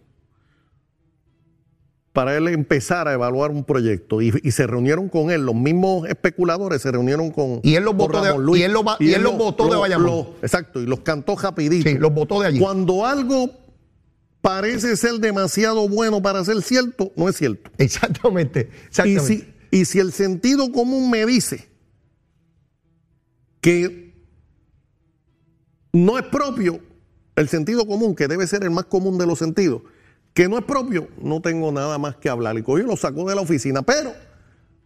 Para 2.17 2.35
él 2.35 2.47
empezar 2.47 3.07
a 3.07 3.13
evaluar 3.13 3.51
un 3.51 3.63
proyecto 3.63 4.23
y, 4.23 4.33
y 4.41 4.49
se 4.49 4.65
reunieron 4.65 5.07
con 5.07 5.29
él, 5.29 5.45
los 5.45 5.53
mismos 5.53 6.09
especuladores 6.09 6.81
se 6.81 6.91
reunieron 6.91 7.29
con 7.29 7.59
Y 7.61 7.75
él 7.75 7.83
los 7.83 7.95
votó 7.95 8.23
de- 8.23 8.35
Luis. 8.39 8.59
y 8.59 8.63
él 8.63 8.71
los 8.73 8.83
va- 8.83 8.97
y 8.99 9.13
él 9.13 9.21
los 9.21 9.37
votó 9.37 9.69
de 9.69 9.75
Bayamón. 9.75 10.05
lo- 10.07 10.35
exacto, 10.41 10.81
y 10.81 10.87
los 10.87 11.01
cantó 11.01 11.35
rapidito. 11.35 11.87
Sí, 11.87 11.95
los 11.99 12.11
votó 12.11 12.41
de 12.41 12.47
allí. 12.47 12.57
Cuando 12.59 13.05
algo 13.05 13.51
parece 14.41 14.97
ser 14.97 15.19
demasiado 15.19 15.87
bueno 15.87 16.19
para 16.19 16.43
ser 16.43 16.59
cierto, 16.63 17.11
no 17.15 17.29
es 17.29 17.35
cierto. 17.37 17.69
Exactamente. 17.77 18.71
Y 18.71 18.87
exactamente. 18.87 19.23
si, 19.71 19.77
y 19.81 19.85
si 19.85 19.99
el 19.99 20.11
sentido 20.11 20.71
común 20.71 21.11
me 21.11 21.23
dice 21.23 21.67
que 23.61 24.15
no 25.93 26.17
es 26.17 26.25
propio, 26.25 26.79
el 27.35 27.47
sentido 27.47 27.85
común, 27.85 28.15
que 28.15 28.27
debe 28.27 28.47
ser 28.47 28.63
el 28.63 28.71
más 28.71 28.85
común 28.85 29.19
de 29.19 29.27
los 29.27 29.37
sentidos, 29.37 29.83
que 30.37 30.47
no 30.47 30.59
es 30.59 30.65
propio, 30.65 31.07
no 31.19 31.41
tengo 31.41 31.71
nada 31.71 31.97
más 31.97 32.15
que 32.17 32.29
hablar. 32.29 32.55
Y 32.59 32.61
cogió 32.61 32.85
lo 32.85 32.95
sacó 32.95 33.27
de 33.27 33.33
la 33.33 33.41
oficina. 33.41 33.81
Pero 33.81 34.11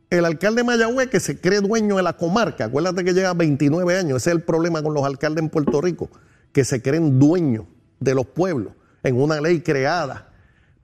el 0.09 0.23
alcalde 0.23 0.61
de 0.61 0.63
Mayagüez, 0.65 1.09
que 1.09 1.19
se 1.19 1.41
cree 1.41 1.59
dueño 1.59 1.97
de 1.97 2.03
la 2.03 2.13
comarca, 2.13 2.63
acuérdate 2.63 3.03
que 3.03 3.13
lleva 3.13 3.33
29 3.33 3.97
años, 3.97 4.15
ese 4.21 4.29
es 4.29 4.37
el 4.37 4.43
problema 4.43 4.81
con 4.81 4.93
los 4.93 5.03
alcaldes 5.03 5.43
en 5.43 5.49
Puerto 5.49 5.81
Rico, 5.81 6.09
que 6.53 6.63
se 6.63 6.81
creen 6.81 7.19
dueños 7.19 7.65
de 7.99 8.15
los 8.15 8.27
pueblos 8.27 8.71
en 9.03 9.19
una 9.21 9.41
ley 9.41 9.59
creada 9.59 10.29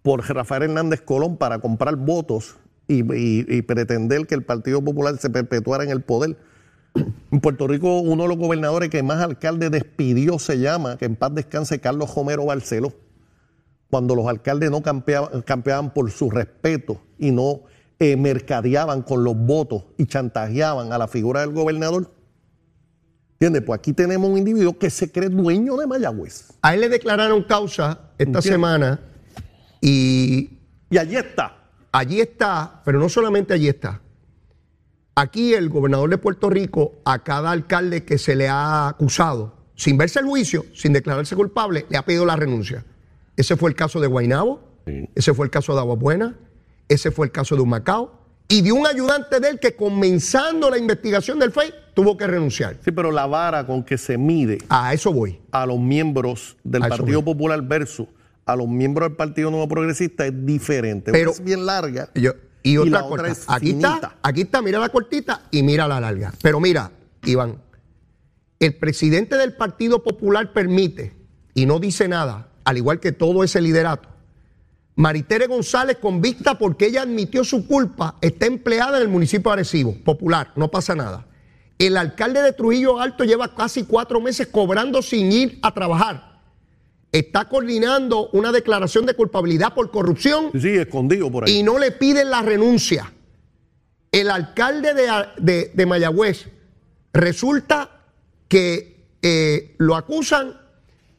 por 0.01 0.27
Rafael 0.27 0.63
Hernández 0.63 0.99
Colón 0.99 1.37
para 1.37 1.59
comprar 1.59 1.95
votos 1.95 2.57
y, 2.89 3.03
y- 3.15 3.45
y 3.47 3.61
pretender 3.61 4.27
que 4.27 4.35
el 4.35 4.43
Partido 4.43 4.81
Popular 4.83 5.17
se 5.17 5.29
perpetuara 5.29 5.85
en 5.85 5.91
el 5.91 6.01
poder. 6.01 6.35
En 7.31 7.39
Puerto 7.39 7.67
Rico, 7.69 8.01
uno 8.01 8.23
de 8.23 8.27
los 8.29 8.37
gobernadores 8.37 8.89
que 8.89 9.01
más 9.01 9.21
alcalde 9.23 9.69
despidió 9.69 10.39
se 10.39 10.59
llama, 10.59 10.97
que 10.97 11.05
en 11.05 11.15
paz 11.15 11.33
descanse, 11.33 11.79
Carlos 11.79 12.13
Romero 12.13 12.43
Barceló, 12.47 12.91
cuando 13.89 14.15
los 14.15 14.27
alcaldes 14.27 14.69
no 14.71 14.81
campeaban, 14.81 15.41
campeaban 15.43 15.93
por 15.93 16.11
su 16.11 16.29
respeto 16.29 17.01
y 17.17 17.31
no 17.31 17.61
eh, 17.99 18.15
mercadeaban 18.15 19.01
con 19.01 19.23
los 19.23 19.35
votos 19.35 19.85
y 19.97 20.05
chantajeaban 20.05 20.93
a 20.93 20.97
la 20.97 21.07
figura 21.07 21.41
del 21.41 21.51
gobernador. 21.51 22.11
¿Entiendes? 23.33 23.63
Pues 23.63 23.79
aquí 23.79 23.93
tenemos 23.93 24.29
un 24.29 24.37
individuo 24.37 24.77
que 24.77 24.89
se 24.89 25.11
cree 25.11 25.29
dueño 25.29 25.77
de 25.77 25.87
Mayagüez. 25.87 26.53
A 26.61 26.73
él 26.73 26.81
le 26.81 26.89
declararon 26.89 27.43
causa 27.43 28.11
esta 28.17 28.41
semana 28.41 28.99
y 29.81 30.59
Y 30.89 30.97
allí 30.97 31.15
está. 31.15 31.55
allí 31.91 32.19
está, 32.19 32.81
pero 32.83 32.99
no 32.99 33.09
solamente 33.09 33.53
allí 33.53 33.67
está. 33.67 34.01
Aquí 35.15 35.53
el 35.53 35.69
gobernador 35.69 36.09
de 36.09 36.17
Puerto 36.17 36.49
Rico, 36.49 36.93
a 37.03 37.23
cada 37.23 37.51
alcalde 37.51 38.03
que 38.05 38.17
se 38.19 38.35
le 38.35 38.47
ha 38.47 38.87
acusado, 38.87 39.55
sin 39.75 39.97
verse 39.97 40.19
el 40.19 40.25
juicio, 40.25 40.65
sin 40.73 40.93
declararse 40.93 41.35
culpable, 41.35 41.85
le 41.89 41.97
ha 41.97 42.05
pedido 42.05 42.25
la 42.25 42.35
renuncia. 42.35 42.85
Ese 43.37 43.55
fue 43.55 43.69
el 43.69 43.75
caso 43.75 43.99
de 44.01 44.07
Guainabo, 44.07 44.59
ese 45.15 45.33
fue 45.33 45.45
el 45.45 45.51
caso 45.51 45.73
de 45.73 45.79
Agua 45.79 45.95
Buena, 45.95 46.35
ese 46.89 47.11
fue 47.11 47.27
el 47.27 47.31
caso 47.31 47.55
de 47.55 47.61
Humacao 47.61 48.19
y 48.49 48.61
de 48.61 48.71
un 48.71 48.85
ayudante 48.87 49.39
de 49.39 49.49
él 49.49 49.59
que 49.59 49.75
comenzando 49.75 50.69
la 50.69 50.77
investigación 50.77 51.37
del 51.39 51.51
FEI 51.51 51.71
tuvo 51.93 52.17
que 52.17 52.25
renunciar. 52.27 52.77
Sí, 52.83 52.91
pero 52.91 53.11
la 53.11 53.25
vara 53.27 53.65
con 53.67 53.83
que 53.83 53.97
se 53.97 54.17
mide 54.17 54.57
A 54.69 54.93
eso 54.93 55.11
voy. 55.13 55.39
a 55.51 55.65
los 55.65 55.79
miembros 55.79 56.57
del 56.63 56.83
A 56.83 56.89
Partido. 56.89 57.23
Popular 57.23 57.61
versus 57.61 58.07
a 58.45 58.55
los 58.55 58.67
miembros 58.67 59.09
del 59.09 59.17
Partido 59.17 59.51
Nuevo 59.51 59.67
Progresista 59.67 60.25
es 60.25 60.45
diferente. 60.45 61.11
Pero- 61.11 61.31
Una 61.31 61.37
es 61.39 61.43
bien 61.43 61.65
larga 61.65 62.09
Yo- 62.15 62.31
y 62.63 62.71
y 62.71 62.77
otra 62.77 62.91
la 62.91 63.01
corta. 63.01 63.13
otra 63.23 63.31
es 63.33 63.45
aquí 63.47 63.67
finita. 63.67 63.93
está, 63.95 64.15
aquí 64.23 64.41
está, 64.41 64.61
mira 64.61 64.79
la 64.79 64.89
cortita 64.89 65.43
y 65.51 65.61
mira 65.63 65.87
la 65.87 65.99
larga. 65.99 66.33
Pero 66.41 66.59
mira, 66.61 66.91
Iván, 67.25 67.61
el 68.59 68.75
presidente 68.77 69.35
del 69.37 69.53
Partido 69.55 70.01
Popular 70.01 70.53
permite 70.53 71.13
y 71.53 71.65
no 71.65 71.79
dice 71.79 72.07
nada, 72.07 72.47
al 72.67 72.77
igual 72.77 72.99
que 72.99 73.11
todo 73.13 73.43
ese 73.43 73.61
liderato, 73.61 74.09
Maritere 74.95 75.47
González 75.47 75.97
convicta 76.01 76.57
porque 76.57 76.87
ella 76.87 77.03
admitió 77.03 77.43
su 77.43 77.65
culpa, 77.67 78.15
está 78.19 78.45
empleada 78.47 78.97
en 78.97 79.03
el 79.03 79.09
municipio 79.09 79.49
de 79.51 79.53
Arecibo, 79.53 79.95
popular, 80.03 80.51
no 80.55 80.69
pasa 80.69 80.95
nada. 80.95 81.27
El 81.79 81.95
alcalde 81.97 82.41
de 82.41 82.51
Trujillo 82.53 82.99
Alto 82.99 83.23
lleva 83.23 83.53
casi 83.55 83.83
cuatro 83.83 84.19
meses 84.19 84.47
cobrando 84.47 85.01
sin 85.03 85.31
ir 85.31 85.59
a 85.61 85.73
trabajar. 85.73 86.41
Está 87.11 87.47
coordinando 87.47 88.29
una 88.33 88.51
declaración 88.51 89.05
de 89.05 89.13
culpabilidad 89.13 89.73
por 89.75 89.91
corrupción 89.91 90.49
Sí, 90.59 90.69
escondido 90.69 91.31
por 91.31 91.45
ahí. 91.45 91.57
y 91.59 91.63
no 91.63 91.77
le 91.79 91.91
piden 91.91 92.31
la 92.31 92.41
renuncia. 92.41 93.13
El 94.11 94.29
alcalde 94.31 94.93
de, 94.93 95.07
de- 95.37 95.71
de 95.73 95.85
Mayagüez 95.85 96.47
resulta 97.13 97.91
que 98.47 99.05
eh, 99.21 99.75
lo 99.77 99.95
acusan 99.95 100.57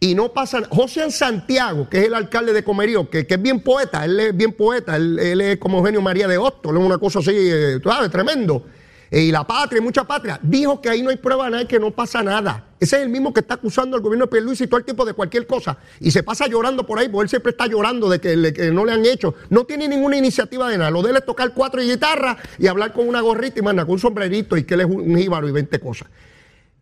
y 0.01 0.15
no 0.15 0.33
pasan. 0.33 0.65
José 0.65 1.11
Santiago, 1.11 1.89
que 1.89 1.99
es 1.99 2.05
el 2.07 2.15
alcalde 2.15 2.53
de 2.53 2.63
Comerío, 2.63 3.09
que, 3.11 3.27
es 3.29 3.43
bien 3.43 3.61
poeta, 3.61 4.05
él 4.05 4.19
es 4.21 4.37
bien 4.37 4.53
poeta, 4.53 4.97
él, 4.97 5.19
él 5.19 5.41
es 5.41 5.59
como 5.59 5.79
Eugenio 5.79 6.01
María 6.01 6.29
de 6.29 6.39
Hostos, 6.39 6.73
es 6.73 6.79
una 6.79 6.99
cosa 6.99 7.19
así, 7.21 7.33
eh, 7.35 7.81
sabes, 7.83 8.11
tremendo. 8.11 8.65
Eh, 9.11 9.23
y 9.23 9.33
la 9.33 9.47
patria, 9.47 9.81
y 9.81 9.83
mucha 9.83 10.05
patria, 10.05 10.39
dijo 10.43 10.83
que 10.83 10.91
ahí 10.91 11.03
no 11.03 11.09
hay 11.09 11.17
prueba 11.17 11.49
nada 11.49 11.63
y 11.63 11.67
que 11.67 11.81
no 11.81 11.91
pasa 11.91 12.23
nada. 12.23 12.67
Ese 12.79 12.97
es 12.97 13.03
el 13.03 13.09
mismo 13.09 13.33
que 13.33 13.41
está 13.41 13.55
acusando 13.55 13.97
al 13.97 14.03
gobierno 14.03 14.27
de 14.27 14.31
Pierluisi 14.31 14.67
todo 14.67 14.79
el 14.79 14.85
tiempo 14.85 15.05
de 15.05 15.15
cualquier 15.15 15.47
cosa. 15.47 15.79
Y 15.99 16.11
se 16.11 16.23
pasa 16.23 16.47
llorando 16.47 16.87
por 16.87 16.99
ahí, 16.99 17.09
porque 17.09 17.25
él 17.25 17.29
siempre 17.29 17.51
está 17.51 17.67
llorando 17.67 18.09
de 18.09 18.21
que 18.21 18.71
no 18.71 18.85
le 18.85 18.93
han 18.93 19.05
hecho. 19.07 19.35
No 19.49 19.65
tiene 19.65 19.89
ninguna 19.89 20.19
iniciativa 20.19 20.69
de 20.69 20.77
nada. 20.77 20.91
Lo 20.91 21.03
de 21.03 21.11
él 21.11 21.17
es 21.17 21.25
tocar 21.25 21.53
cuatro 21.55 21.81
guitarras 21.81 22.37
y 22.59 22.67
hablar 22.67 22.93
con 22.93 23.09
una 23.09 23.21
gorrita 23.21 23.59
y 23.59 23.63
manda 23.63 23.85
con 23.85 23.95
un 23.95 23.99
sombrerito 23.99 24.57
y 24.57 24.65
que 24.65 24.75
él 24.75 24.81
es 24.83 24.87
un, 24.87 25.01
un 25.01 25.17
jíbaro 25.17 25.49
y 25.49 25.53
20 25.53 25.81
cosas. 25.81 26.09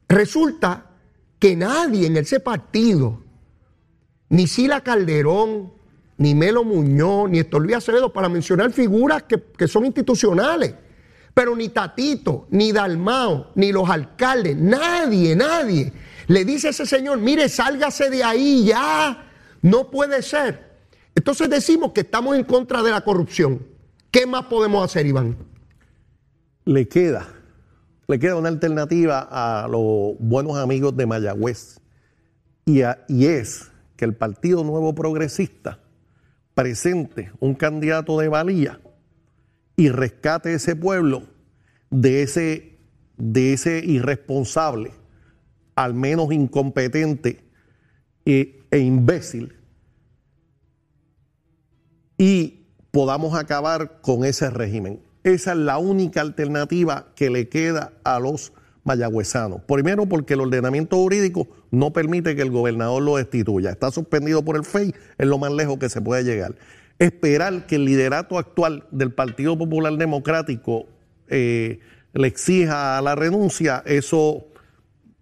Resulta 0.09 0.85
que 1.39 1.57
nadie 1.57 2.07
en 2.07 2.17
ese 2.17 2.41
partido, 2.41 3.23
ni 4.29 4.47
Sila 4.47 4.81
Calderón, 4.83 5.73
ni 6.19 6.35
Melo 6.35 6.65
Muñoz, 6.65 7.31
ni 7.31 7.43
Luis 7.43 7.77
Acevedo, 7.77 8.13
para 8.13 8.29
mencionar 8.29 8.73
figuras 8.73 9.25
que, 9.25 9.43
que 9.57 9.69
son 9.69 9.85
institucionales, 9.85 10.75
pero 11.35 11.55
ni 11.55 11.69
Tatito, 11.69 12.47
ni 12.51 12.73
Dalmao, 12.73 13.53
ni 13.55 13.71
los 13.71 13.89
alcaldes, 13.89 14.57
nadie, 14.57 15.37
nadie 15.37 15.93
le 16.29 16.45
dice 16.45 16.69
a 16.69 16.71
ese 16.71 16.87
señor, 16.87 17.19
mire, 17.19 17.49
sálgase 17.49 18.11
de 18.11 18.25
ahí 18.25 18.65
ya, 18.65 19.31
no 19.63 19.91
puede 19.91 20.23
ser. 20.23 20.67
Entonces 21.15 21.49
decimos 21.49 21.93
que 21.93 22.01
estamos 22.01 22.37
en 22.37 22.45
contra 22.45 22.83
de 22.83 22.91
la 22.91 23.03
corrupción. 23.03 23.67
¿Qué 24.11 24.27
más 24.27 24.47
podemos 24.47 24.85
hacer, 24.85 25.07
Iván? 25.07 25.37
le 26.67 26.89
queda, 26.89 27.29
le 28.09 28.19
queda 28.19 28.37
una 28.37 28.49
alternativa 28.49 29.27
a 29.31 29.67
los 29.69 30.15
buenos 30.19 30.57
amigos 30.57 30.97
de 30.97 31.07
Mayagüez. 31.07 31.81
Y, 32.65 32.81
es 32.81 33.71
que 33.97 34.05
el 34.05 34.15
Partido 34.15 34.65
Nuevo 34.65 34.95
Progresista 34.95 35.81
presente 36.55 37.31
un 37.41 37.55
candidato 37.55 38.19
de 38.19 38.29
valía 38.29 38.81
y 39.77 39.89
rescate 39.89 40.55
ese 40.55 40.75
pueblo 40.75 41.25
de 41.91 42.23
ese, 42.23 42.79
irresponsable, 43.85 44.93
al 45.75 45.95
menos 45.95 46.33
incompetente 46.33 47.45
e, 48.25 48.65
e 48.71 48.79
imbécil, 48.79 49.55
y 52.19 52.67
podamos 52.91 53.39
acabar 53.39 54.01
con 54.01 54.25
ese 54.25 54.51
régimen. 54.51 55.06
Esa 55.27 55.51
es 55.51 55.59
la 55.59 55.79
única 55.79 56.21
alternativa 56.21 57.09
que 57.17 57.31
le 57.31 57.49
queda 57.49 57.91
a 58.05 58.21
los 58.21 58.53
mayagüezanos. 58.85 59.61
Primero 59.63 60.07
porque 60.07 60.35
el 60.35 60.41
ordenamiento 60.41 60.99
jurídico 60.99 61.49
no 61.73 61.93
permite 61.93 62.37
que 62.37 62.43
el 62.43 62.53
gobernador 62.53 63.03
lo 63.03 63.17
destituya. 63.17 63.71
Está 63.71 63.91
suspendido 63.91 64.45
por 64.45 64.55
el 64.55 64.65
FEI, 64.65 64.95
es 65.19 65.27
lo 65.27 65.37
más 65.39 65.51
lejos 65.51 65.79
que 65.79 65.89
se 65.89 66.01
puede 66.01 66.23
llegar. 66.23 66.55
Esperar 67.01 67.67
que 67.67 67.75
el 67.75 67.87
liderato 67.87 68.39
actual 68.39 68.87
del 68.93 69.11
Partido 69.11 69.59
Popular 69.59 69.97
Democrático 69.97 70.87
eh, 71.27 71.81
le 72.13 72.29
exija 72.29 73.03
la 73.03 73.17
renuncia, 73.17 73.83
eso 73.85 74.47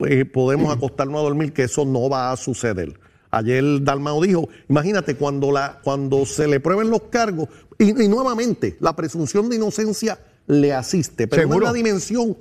eh, 0.00 0.26
podemos 0.26 0.70
acostarnos 0.70 1.18
a 1.20 1.22
dormir 1.22 1.54
que 1.54 1.62
eso 1.62 1.86
no 1.86 2.10
va 2.10 2.30
a 2.30 2.36
suceder. 2.36 2.92
Ayer 3.34 3.82
Dalmao 3.82 4.22
dijo, 4.22 4.48
imagínate 4.68 5.16
cuando, 5.16 5.52
cuando 5.82 6.24
se 6.24 6.46
le 6.46 6.60
prueben 6.60 6.90
los 6.90 7.04
cargos, 7.04 7.48
y, 7.78 8.02
y 8.04 8.08
nuevamente 8.08 8.76
la 8.80 8.94
presunción 8.96 9.48
de 9.48 9.56
inocencia 9.56 10.18
le 10.46 10.72
asiste, 10.74 11.26
pero 11.28 11.48
no 11.48 11.54
en 11.56 11.62
la 11.62 11.72
dimensión 11.72 12.36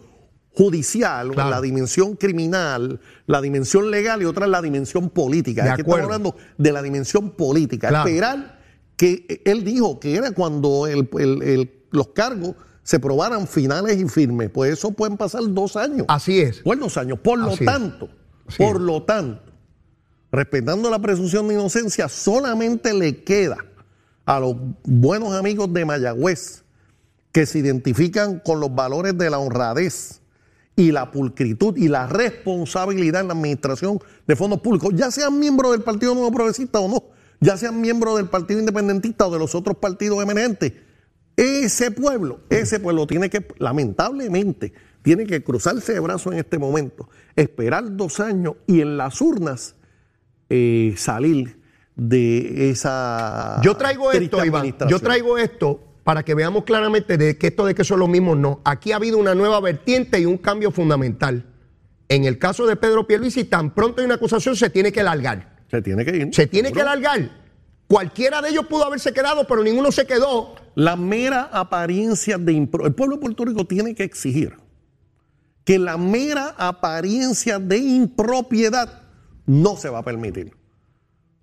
judicial, 0.55 1.31
Claro. 1.31 1.49
la 1.49 1.61
dimensión 1.61 2.15
criminal, 2.15 2.99
la 3.25 3.41
dimensión 3.41 3.89
legal 3.89 4.21
y 4.21 4.25
otra 4.25 4.45
es 4.45 4.51
la 4.51 4.61
dimensión 4.61 5.09
política. 5.09 5.63
De 5.63 5.69
que 5.75 5.81
estamos 5.81 5.99
hablando 6.01 6.35
de 6.57 6.71
la 6.71 6.81
dimensión 6.81 7.31
política. 7.31 7.89
Claro. 7.89 8.07
Esperar 8.07 8.59
que 8.95 9.41
él 9.45 9.63
dijo 9.63 9.99
que 9.99 10.15
era 10.15 10.31
cuando 10.31 10.85
el- 10.85 11.09
el- 11.17 11.41
el- 11.41 11.71
los 11.91 12.09
cargos 12.09 12.55
se 12.83 12.99
probaran 12.99 13.47
finales 13.47 13.97
y 13.99 14.07
firmes. 14.07 14.49
Pues 14.51 14.73
eso 14.73 14.91
pueden 14.91 15.17
pasar 15.17 15.41
dos 15.47 15.75
años. 15.75 16.05
Así 16.09 16.39
es. 16.39 16.59
Por 16.59 16.77
dos 16.77 16.97
años. 16.97 17.17
Por 17.19 17.39
lo 17.39 17.51
Así 17.51 17.65
tanto, 17.65 18.09
por 18.57 18.75
es. 18.75 18.81
lo 18.81 19.01
tanto, 19.03 19.41
respetando 20.31 20.89
la 20.89 20.99
presunción 20.99 21.47
de 21.47 21.53
inocencia, 21.55 22.09
solamente 22.09 22.93
le 22.93 23.23
queda 23.23 23.57
a 24.25 24.39
los 24.39 24.55
buenos 24.83 25.33
amigos 25.33 25.71
de 25.73 25.85
Mayagüez 25.85 26.63
que 27.31 27.45
se 27.45 27.59
identifican 27.59 28.39
con 28.39 28.59
los 28.59 28.73
valores 28.73 29.17
de 29.17 29.29
la 29.29 29.39
honradez 29.39 30.21
y 30.75 30.91
la 30.91 31.11
pulcritud 31.11 31.77
y 31.77 31.87
la 31.87 32.07
responsabilidad 32.07 33.21
en 33.21 33.27
la 33.27 33.33
administración 33.33 33.99
de 34.25 34.35
fondos 34.35 34.61
públicos, 34.61 34.93
ya 34.95 35.11
sean 35.11 35.39
miembros 35.39 35.71
del 35.71 35.81
Partido 35.81 36.13
Nuevo 36.13 36.31
Progresista 36.31 36.79
o 36.79 36.87
no, 36.87 37.03
ya 37.39 37.57
sean 37.57 37.79
miembros 37.81 38.17
del 38.17 38.29
Partido 38.29 38.59
Independentista 38.59 39.27
o 39.27 39.31
de 39.31 39.39
los 39.39 39.55
otros 39.55 39.77
partidos 39.77 40.21
emergentes. 40.21 40.73
Ese 41.35 41.91
pueblo, 41.91 42.41
ese 42.49 42.79
pueblo 42.79 43.07
tiene 43.07 43.29
que, 43.29 43.47
lamentablemente, 43.57 44.73
tiene 45.01 45.25
que 45.25 45.43
cruzarse 45.43 45.93
de 45.93 45.99
brazos 45.99 46.33
en 46.33 46.39
este 46.39 46.59
momento, 46.59 47.09
esperar 47.35 47.95
dos 47.97 48.19
años 48.19 48.55
y 48.67 48.81
en 48.81 48.97
las 48.97 49.19
urnas 49.21 49.75
eh, 50.49 50.93
salir 50.97 51.62
de 51.95 52.69
esa. 52.69 53.59
Yo 53.63 53.75
traigo 53.77 54.11
esto, 54.11 54.43
Iván. 54.45 54.61
Yo 54.89 54.99
traigo 54.99 55.37
esto 55.37 55.79
para 56.03 56.23
que 56.23 56.33
veamos 56.35 56.63
claramente 56.63 57.17
de 57.17 57.37
que 57.37 57.47
esto 57.47 57.65
de 57.65 57.75
que 57.75 57.83
son 57.83 57.99
los 57.99 58.09
mismos 58.09 58.37
no. 58.37 58.61
Aquí 58.65 58.91
ha 58.91 58.97
habido 58.97 59.17
una 59.17 59.35
nueva 59.35 59.59
vertiente 59.61 60.19
y 60.19 60.25
un 60.25 60.37
cambio 60.37 60.71
fundamental. 60.71 61.45
En 62.09 62.25
el 62.25 62.37
caso 62.39 62.65
de 62.67 62.75
Pedro 62.75 63.07
Pierluisi, 63.07 63.45
tan 63.45 63.73
pronto 63.73 64.01
hay 64.01 64.05
una 64.05 64.15
acusación, 64.15 64.55
se 64.55 64.69
tiene 64.69 64.91
que 64.91 65.01
largar. 65.03 65.63
Se 65.69 65.81
tiene 65.81 66.03
que 66.05 66.15
ir. 66.17 66.29
Se 66.35 66.47
tiene 66.47 66.71
que 66.71 66.83
largar. 66.83 67.41
Cualquiera 67.87 68.41
de 68.41 68.49
ellos 68.49 68.65
pudo 68.67 68.85
haberse 68.85 69.13
quedado, 69.13 69.45
pero 69.47 69.63
ninguno 69.63 69.91
se 69.91 70.05
quedó. 70.05 70.55
La 70.75 70.95
mera 70.95 71.49
apariencia 71.51 72.37
de 72.37 72.53
impro- 72.53 72.85
El 72.85 72.93
pueblo 72.93 73.15
de 73.15 73.21
Puerto 73.21 73.45
Rico 73.45 73.65
tiene 73.65 73.93
que 73.95 74.03
exigir 74.03 74.57
que 75.63 75.79
la 75.79 75.97
mera 75.97 76.53
apariencia 76.57 77.59
de 77.59 77.77
impropiedad 77.77 79.03
no 79.45 79.77
se 79.77 79.89
va 79.89 79.99
a 79.99 80.03
permitir. 80.03 80.53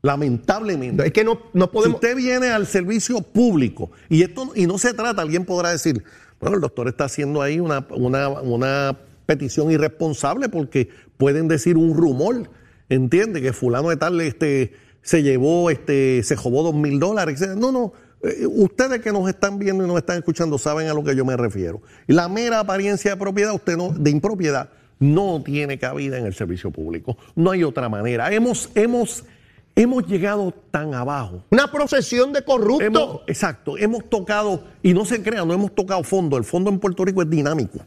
Lamentablemente. 0.03 1.07
Es 1.07 1.13
que 1.13 1.25
no, 1.25 1.41
no 1.53 1.67
Si 1.67 1.71
podemos. 1.73 1.95
usted 1.97 2.17
viene 2.17 2.49
al 2.49 2.67
servicio 2.67 3.21
público 3.21 3.91
y 4.09 4.23
esto 4.23 4.53
y 4.55 4.67
no 4.67 4.79
se 4.79 4.95
trata, 4.95 5.23
alguien 5.23 5.45
podrá 5.45 5.71
decir, 5.71 6.03
bueno, 6.41 6.57
el 6.57 6.63
doctor 6.63 6.89
está 6.89 7.05
haciendo 7.05 7.43
ahí 7.43 7.61
una, 7.61 7.87
una, 7.91 8.29
una 8.29 8.97
petición 9.27 9.71
irresponsable 9.71 10.49
porque 10.49 10.89
pueden 11.17 11.49
decir 11.49 11.77
un 11.77 11.95
rumor, 11.97 12.51
entiende 12.89 13.43
que 13.43 13.53
fulano 13.53 13.91
de 13.91 13.97
tal 13.97 14.21
este, 14.23 14.73
se 15.03 15.23
llevó, 15.23 15.71
este, 15.71 16.23
se 16.23 16.35
robó 16.35 16.63
dos 16.63 16.75
mil 16.75 16.99
dólares. 16.99 17.41
etc. 17.43 17.57
No, 17.57 17.71
no. 17.71 17.93
eh, 18.23 18.47
Ustedes 18.47 19.01
que 19.03 19.13
nos 19.13 19.29
están 19.29 19.59
viendo 19.59 19.85
y 19.85 19.87
nos 19.87 19.99
están 19.99 20.17
escuchando 20.19 20.57
saben 20.59 20.89
a 20.89 20.95
lo 20.95 21.05
que 21.05 21.15
yo 21.15 21.25
me 21.27 21.37
refiero. 21.37 21.83
La 22.07 22.29
mera 22.29 22.61
apariencia 22.61 23.11
de 23.13 23.17
propiedad, 23.19 23.55
usted 23.55 23.77
no, 23.77 23.91
de 23.91 24.11
impropiedad, 24.11 24.71
no 24.99 25.43
tiene 25.45 25.79
cabida 25.79 26.19
en 26.19 26.25
el 26.27 26.35
servicio 26.35 26.71
público. 26.71 27.17
No 27.37 27.51
hay 27.51 27.65
otra 27.65 27.89
manera. 27.91 28.33
Hemos, 28.33 28.71
hemos, 28.75 29.25
hemos 29.77 30.07
llegado 30.07 30.53
tan 30.71 30.95
abajo 30.95 31.45
Una 31.51 31.71
procesión 31.71 32.33
de 32.33 32.45
corruptos. 32.45 32.87
Hemos- 32.87 33.21
exacto, 33.27 33.79
hemos 33.79 34.09
tocado, 34.11 34.65
y 34.83 34.93
no 34.95 35.05
se 35.05 35.23
crean, 35.23 35.47
no 35.49 35.55
hemos 35.55 35.75
tocado 35.75 36.03
fondo. 36.05 36.37
El 36.37 36.45
fondo 36.45 36.71
en 36.71 36.79
Puerto 36.79 37.05
Rico 37.05 37.23
es 37.23 37.31
dinámico. 37.31 37.79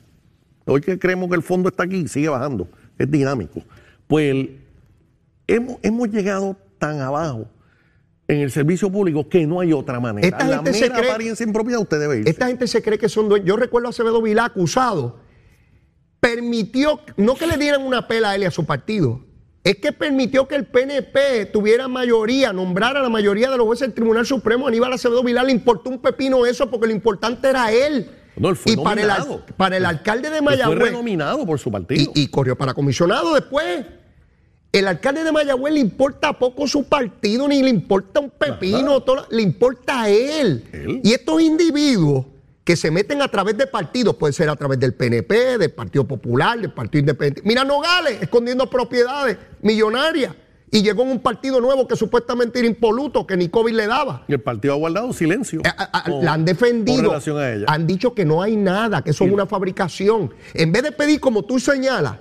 Hoy 0.65 0.81
que 0.81 0.97
creemos 0.97 1.29
que 1.29 1.35
el 1.35 1.43
fondo 1.43 1.69
está 1.69 1.83
aquí, 1.83 2.07
sigue 2.07 2.29
bajando, 2.29 2.67
es 2.97 3.09
dinámico. 3.11 3.61
Pues 4.07 4.31
el- 4.31 4.61
hemos, 5.47 5.77
hemos 5.83 6.09
llegado 6.09 6.55
tan 6.79 7.01
abajo 7.01 7.45
en 8.27 8.39
el 8.39 8.49
servicio 8.49 8.89
público 8.89 9.27
que 9.27 9.45
no 9.45 9.59
hay 9.59 9.73
otra 9.73 9.99
manera. 9.99 10.25
Esta 10.27 10.45
La 10.47 10.55
gente 10.57 10.73
se 10.73 10.89
cree- 10.89 11.09
apariencia 11.11 11.45
impropiedad 11.45 11.81
usted 11.81 11.99
debe 11.99 12.19
irse. 12.19 12.29
Esta 12.29 12.47
gente 12.47 12.67
se 12.67 12.81
cree 12.81 12.97
que 12.97 13.09
son 13.09 13.27
dueños. 13.29 13.47
Yo 13.47 13.57
recuerdo 13.57 13.87
a 13.87 13.89
Acevedo 13.91 14.21
Vilá 14.21 14.45
acusado. 14.45 15.19
Permitió, 16.19 17.01
no 17.17 17.35
que 17.35 17.45
le 17.45 17.57
dieran 17.57 17.81
una 17.83 18.07
pela 18.07 18.29
a 18.31 18.35
él 18.35 18.43
y 18.43 18.45
a 18.45 18.51
su 18.51 18.65
partido, 18.65 19.25
es 19.63 19.77
que 19.77 19.91
permitió 19.93 20.47
que 20.47 20.55
el 20.55 20.65
PNP 20.65 21.45
tuviera 21.45 21.87
mayoría, 21.87 22.51
nombrara 22.51 22.99
a 22.99 23.03
la 23.03 23.09
mayoría 23.09 23.49
de 23.49 23.57
los 23.57 23.65
jueces 23.65 23.87
del 23.87 23.93
Tribunal 23.95 24.25
Supremo. 24.25 24.67
Aníbal 24.67 24.91
Acevedo 24.93 25.23
Vilá 25.23 25.41
le 25.43 25.51
importó 25.53 25.89
un 25.89 25.99
pepino 25.99 26.45
eso 26.45 26.69
porque 26.69 26.87
lo 26.87 26.93
importante 26.93 27.47
era 27.49 27.71
él. 27.71 28.09
No, 28.35 28.49
él 28.49 28.55
fue 28.55 28.73
y 28.73 28.75
para 28.77 29.01
el, 29.01 29.09
al- 29.09 29.19
nominado. 29.19 29.45
para 29.55 29.77
el 29.77 29.85
alcalde 29.85 30.29
de 30.29 30.37
Él 30.39 30.43
fue 30.43 30.51
Mayagüez. 30.57 30.79
renominado 30.79 31.45
por 31.45 31.59
su 31.59 31.71
partido. 31.71 32.11
Y, 32.15 32.23
y 32.23 32.27
corrió 32.27 32.57
para 32.57 32.73
comisionado 32.73 33.33
después. 33.35 33.85
El 34.71 34.87
alcalde 34.87 35.23
de 35.23 35.31
Mayagüez 35.31 35.71
le 35.75 35.79
importa 35.79 36.33
poco 36.33 36.67
su 36.67 36.85
partido, 36.89 37.47
ni 37.47 37.61
le 37.61 37.69
importa 37.69 38.19
un 38.19 38.31
pepino, 38.31 39.01
todo, 39.01 39.27
le 39.29 39.43
importa 39.43 40.01
a 40.01 40.09
él. 40.09 40.63
Él. 40.73 40.99
Y 41.03 41.13
estos 41.13 41.39
individuos 41.41 42.25
que 42.63 42.75
se 42.77 42.91
meten 42.91 43.21
a 43.21 43.27
través 43.27 43.57
de 43.57 43.67
partidos, 43.67 44.15
puede 44.15 44.31
ser 44.33 44.49
a 44.49 44.55
través 44.55 44.79
del 44.79 44.93
PNP, 44.93 45.57
del 45.57 45.71
Partido 45.71 46.07
Popular, 46.07 46.59
del 46.59 46.71
Partido 46.71 47.01
Independiente. 47.01 47.41
Mira 47.43 47.63
Nogales, 47.65 48.21
escondiendo 48.21 48.69
propiedades 48.69 49.37
millonarias. 49.61 50.33
Y 50.71 50.81
llegó 50.81 51.03
en 51.03 51.09
un 51.11 51.19
partido 51.19 51.61
nuevo 51.61 51.87
que 51.87 51.95
supuestamente 51.95 52.57
era 52.57 52.67
impoluto, 52.67 53.27
que 53.27 53.37
ni 53.37 53.47
COVID 53.47 53.73
le 53.75 53.85
daba. 53.85 54.23
Y 54.27 54.33
el 54.33 54.41
partido 54.41 54.73
ha 54.73 54.77
guardado 54.77 55.13
silencio. 55.13 55.61
A- 55.65 55.69
a- 55.83 55.99
a- 55.99 56.03
con- 56.05 56.25
la 56.25 56.33
han 56.33 56.45
defendido. 56.45 57.03
Relación 57.03 57.37
a 57.37 57.51
ella. 57.53 57.65
Han 57.67 57.85
dicho 57.85 58.15
que 58.15 58.25
no 58.25 58.41
hay 58.41 58.55
nada, 58.55 59.03
que 59.03 59.11
eso 59.11 59.23
es 59.25 59.31
una 59.31 59.45
fabricación. 59.45 60.33
En 60.55 60.71
vez 60.71 60.81
de 60.81 60.91
pedir, 60.91 61.19
como 61.19 61.43
tú 61.43 61.59
señalas, 61.59 62.15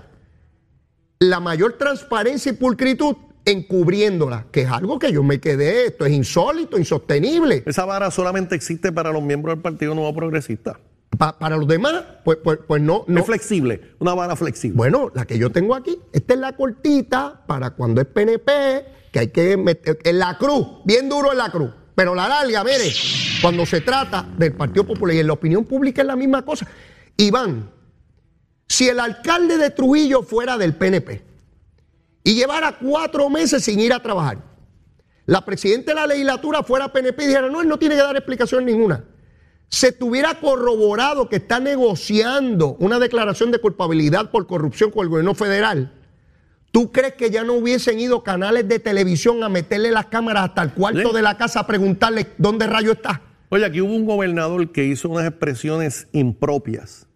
la 1.18 1.40
mayor 1.40 1.78
transparencia 1.78 2.51
y 2.53 2.57
pulcritud, 2.57 3.16
encubriéndola, 3.45 4.47
que 4.51 4.62
es 4.62 4.68
algo 4.70 4.99
que 4.99 5.12
yo 5.12 5.22
me 5.22 5.40
quedé, 5.40 5.86
esto 5.86 6.07
es 6.07 6.12
insólito, 6.12 6.78
insostenible. 6.78 7.62
Esa 7.66 7.84
vara 7.84 8.11
solamente 8.11 8.55
existe 8.55 8.93
para 8.93 9.11
los 9.12 9.22
miembros 9.22 9.55
del 9.57 9.62
Partido 9.62 9.95
Nuevo 9.95 10.14
Progresista. 10.14 10.78
Pa- 11.18 11.38
para 11.38 11.57
los 11.57 11.68
demás, 11.68 12.05
pues, 12.24 12.38
pues, 12.43 12.59
pues 12.66 12.80
no, 12.80 13.05
no. 13.07 13.20
Es 13.20 13.26
flexible, 13.26 13.80
una 13.99 14.14
vara 14.14 14.34
flexible. 14.36 14.76
Bueno, 14.76 15.11
la 15.14 15.26
que 15.26 15.38
yo 15.38 15.51
tengo 15.51 15.74
aquí, 15.74 15.99
esta 16.12 16.34
es 16.34 16.40
la 16.40 16.57
cortita 16.57 17.43
para 17.47 17.70
cuando 17.70 18.01
es 18.01 18.07
PNP, 18.07 18.51
que 19.12 19.18
hay 19.18 19.28
que 19.28 19.57
meter 19.57 19.99
en 20.05 20.18
la 20.18 20.38
cruz, 20.38 20.66
bien 20.84 21.09
duro 21.09 21.32
en 21.32 21.38
la 21.38 21.51
cruz. 21.51 21.70
Pero 21.95 22.14
la 22.14 22.26
larga, 22.28 22.64
mire, 22.64 22.90
cuando 23.43 23.66
se 23.66 23.82
trata 23.82 24.26
del 24.38 24.55
Partido 24.55 24.86
Popular 24.86 25.14
y 25.14 25.18
en 25.18 25.26
la 25.26 25.34
opinión 25.34 25.64
pública 25.66 26.01
es 26.01 26.07
la 26.09 26.16
misma 26.16 26.43
cosa. 26.43 26.66
Iván, 27.18 27.70
si 28.66 28.88
el 28.88 28.99
alcalde 28.99 29.59
de 29.59 29.68
Trujillo 29.68 30.22
fuera 30.22 30.57
del 30.57 30.74
PNP 30.74 31.22
y 32.25 32.35
llevara 32.35 32.79
cuatro 32.79 33.29
meses 33.29 33.64
sin 33.64 33.81
ir 33.81 33.93
a 33.93 34.01
trabajar, 34.03 34.39
la 35.27 35.45
presidenta 35.45 35.93
de 35.93 35.95
la 35.97 36.07
legislatura 36.07 36.62
fuera 36.62 36.93
PNP 36.93 37.25
y 37.25 37.27
dijera, 37.29 37.49
no, 37.49 37.61
él 37.61 37.68
no 37.68 37.79
tiene 37.79 37.95
que 37.95 38.03
dar 38.03 38.16
explicación 38.16 38.64
ninguna, 38.64 39.05
se 39.68 39.93
tuviera 39.93 40.39
corroborado 40.41 41.29
que 41.29 41.37
está 41.37 41.59
negociando 41.61 42.77
una 42.79 42.99
declaración 42.99 43.51
de 43.51 43.59
culpabilidad 43.59 44.31
por 44.31 44.47
corrupción 44.47 44.91
con 44.91 45.05
el 45.05 45.09
gobierno 45.09 45.35
federal, 45.35 45.93
¿tú 46.70 46.93
crees 46.93 47.14
que 47.14 47.31
ya 47.31 47.45
no 47.45 47.55
hubiesen 47.55 47.99
ido 48.01 48.23
canales 48.23 48.68
de 48.68 48.79
televisión 48.79 49.43
a 49.43 49.49
meterle 49.49 49.91
las 49.91 50.07
cámaras 50.07 50.49
hasta 50.51 50.62
el 50.62 50.73
cuarto 50.75 51.09
Sí. 51.11 51.14
de 51.16 51.23
la 51.23 51.37
casa 51.39 51.61
a 51.61 51.66
preguntarle 51.66 52.27
dónde 52.39 52.66
rayo 52.66 52.93
está? 52.93 53.23
Oye, 53.49 53.64
aquí 53.64 53.81
hubo 53.81 53.95
un 53.95 54.07
gobernador 54.07 54.73
que 54.73 54.85
hizo 54.85 55.09
unas 55.09 55.27
expresiones 55.27 56.09
impropias, 56.12 57.07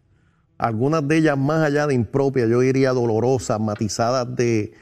algunas 0.58 1.06
de 1.06 1.18
ellas 1.18 1.36
más 1.36 1.62
allá 1.62 1.86
de 1.86 1.94
impropias, 1.94 2.48
yo 2.48 2.60
diría 2.60 2.92
dolorosas, 2.92 3.60
matizadas 3.60 4.34
de, 4.36 4.72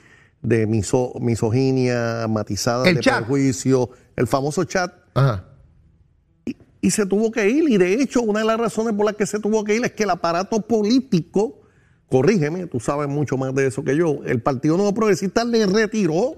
de 0.44 0.68
miso- 0.68 1.18
misoginia, 1.20 2.26
matizadas 2.28 2.86
El 2.86 2.96
de 2.96 3.00
chat. 3.00 3.24
el 4.16 4.26
famoso 4.26 4.62
chat, 4.64 4.92
Ajá. 5.14 5.44
y 6.80 6.90
se 6.90 7.06
tuvo 7.06 7.32
que 7.32 7.48
ir. 7.48 7.68
Y 7.68 7.78
de 7.78 7.94
hecho, 7.94 8.20
una 8.22 8.40
de 8.40 8.46
las 8.46 8.58
razones 8.58 8.94
por 8.94 9.06
las 9.06 9.16
que 9.16 9.26
se 9.26 9.40
tuvo 9.40 9.64
que 9.64 9.74
ir 9.74 9.84
es 9.84 9.92
que 9.92 10.02
el 10.04 10.10
aparato 10.10 10.60
político, 10.60 11.62
corrígeme, 12.10 12.66
tú 12.66 12.78
sabes 12.78 13.08
mucho 13.08 13.36
más 13.38 13.54
de 13.54 13.66
eso 13.66 13.82
que 13.82 13.96
yo, 13.96 14.20
el 14.26 14.42
Partido 14.42 14.76
Nuevo 14.76 14.92
Progresista 14.94 15.44
le 15.44 15.66
retiró 15.66 16.34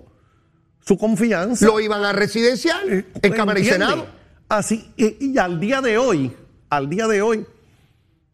su 0.80 0.96
confianza. 0.96 1.66
Lo 1.66 1.80
iban 1.80 2.04
a 2.04 2.12
residencial 2.12 3.04
en 3.20 3.32
Cámara 3.32 3.58
y. 3.58 3.64
Senado. 3.64 4.06
Así, 4.48 4.88
y, 4.96 5.32
y 5.32 5.38
al 5.38 5.58
día 5.58 5.80
de 5.80 5.98
hoy, 5.98 6.32
al 6.70 6.88
día 6.88 7.08
de 7.08 7.20
hoy, 7.22 7.44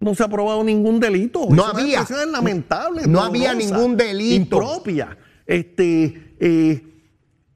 no 0.01 0.15
se 0.15 0.23
ha 0.23 0.29
probado 0.29 0.63
ningún 0.63 1.01
delito. 1.01 1.47
No 1.49 1.63
Es 1.73 1.79
había. 1.79 1.99
expresión 2.01 2.31
lamentable. 2.31 3.07
No 3.07 3.23
había 3.23 3.55
ningún 3.55 3.97
delito. 3.97 4.35
Impropia. 4.57 5.17
Este, 5.47 6.35
eh, 6.41 6.83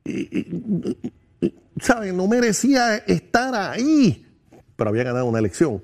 eh, 0.04 0.28
eh, 1.40 1.54
¿sabe? 1.80 2.12
No 2.12 2.26
merecía 2.26 2.96
estar 2.96 3.54
ahí. 3.54 4.26
Pero 4.76 4.90
había 4.90 5.04
ganado 5.04 5.26
una 5.26 5.38
elección. 5.38 5.82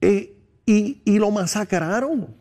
Eh, 0.00 0.34
y, 0.66 1.00
y 1.04 1.18
lo 1.18 1.30
masacraron. 1.30 2.36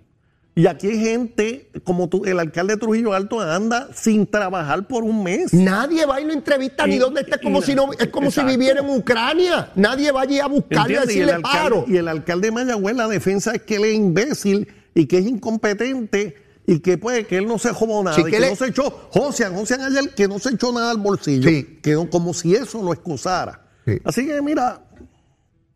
Y 0.53 0.65
aquí 0.65 0.87
hay 0.87 0.99
gente, 0.99 1.69
como 1.83 2.09
tú, 2.09 2.25
el 2.25 2.39
alcalde 2.39 2.73
de 2.73 2.79
Trujillo 2.79 3.13
Alto 3.13 3.39
anda 3.39 3.89
sin 3.93 4.25
trabajar 4.25 4.87
por 4.87 5.03
un 5.03 5.23
mes. 5.23 5.53
Nadie 5.53 6.03
va 6.07 6.19
y 6.19 6.25
lo 6.25 6.33
entrevista 6.33 6.87
ni 6.87 6.97
dónde 6.97 7.21
está, 7.21 7.35
es 7.35 7.43
como 7.43 7.61
si 7.61 7.75
no, 7.75 7.91
es 7.93 8.07
como 8.07 8.29
exacto. 8.29 8.49
si 8.49 8.57
viviera 8.57 8.81
en 8.81 8.89
Ucrania. 8.89 9.69
Nadie 9.75 10.11
va 10.11 10.21
allí 10.21 10.39
a 10.39 10.47
buscarle 10.47 10.95
y 10.95 11.07
decirle 11.07 11.39
paro. 11.41 11.85
y 11.87 11.97
el 11.97 12.07
alcalde 12.07 12.47
de 12.47 12.51
Mayagüez, 12.53 12.95
la 12.95 13.07
defensa 13.07 13.53
es 13.53 13.61
que 13.61 13.75
él 13.75 13.85
es 13.85 13.95
imbécil 13.95 14.67
y 14.95 15.05
que 15.05 15.19
es 15.19 15.27
incompetente 15.27 16.46
y 16.69 16.79
que 16.81 16.97
pues 16.97 17.25
que 17.25 17.37
él 17.37 17.47
no 17.47 17.57
se 17.57 17.71
jodó 17.71 18.03
nada, 18.03 18.15
Sí, 18.15 18.21
y 18.21 18.25
que 18.25 18.31
que, 18.31 18.37
él 18.37 18.49
no 18.49 18.55
se 18.57 18.67
echó, 18.67 18.89
Josian, 19.11 19.55
Josian 19.55 19.81
ayer 19.81 20.13
que 20.13 20.27
no 20.27 20.37
se 20.37 20.49
echó 20.49 20.71
nada 20.73 20.91
al 20.91 20.97
bolsillo, 20.97 21.49
Sí. 21.49 21.79
que 21.81 21.93
no- 21.93 22.09
como 22.09 22.33
si 22.33 22.53
eso 22.53 22.83
lo 22.83 22.91
excusara. 22.93 23.61
Sí. 23.85 23.97
Así 24.03 24.27
que 24.27 24.41
mira, 24.41 24.81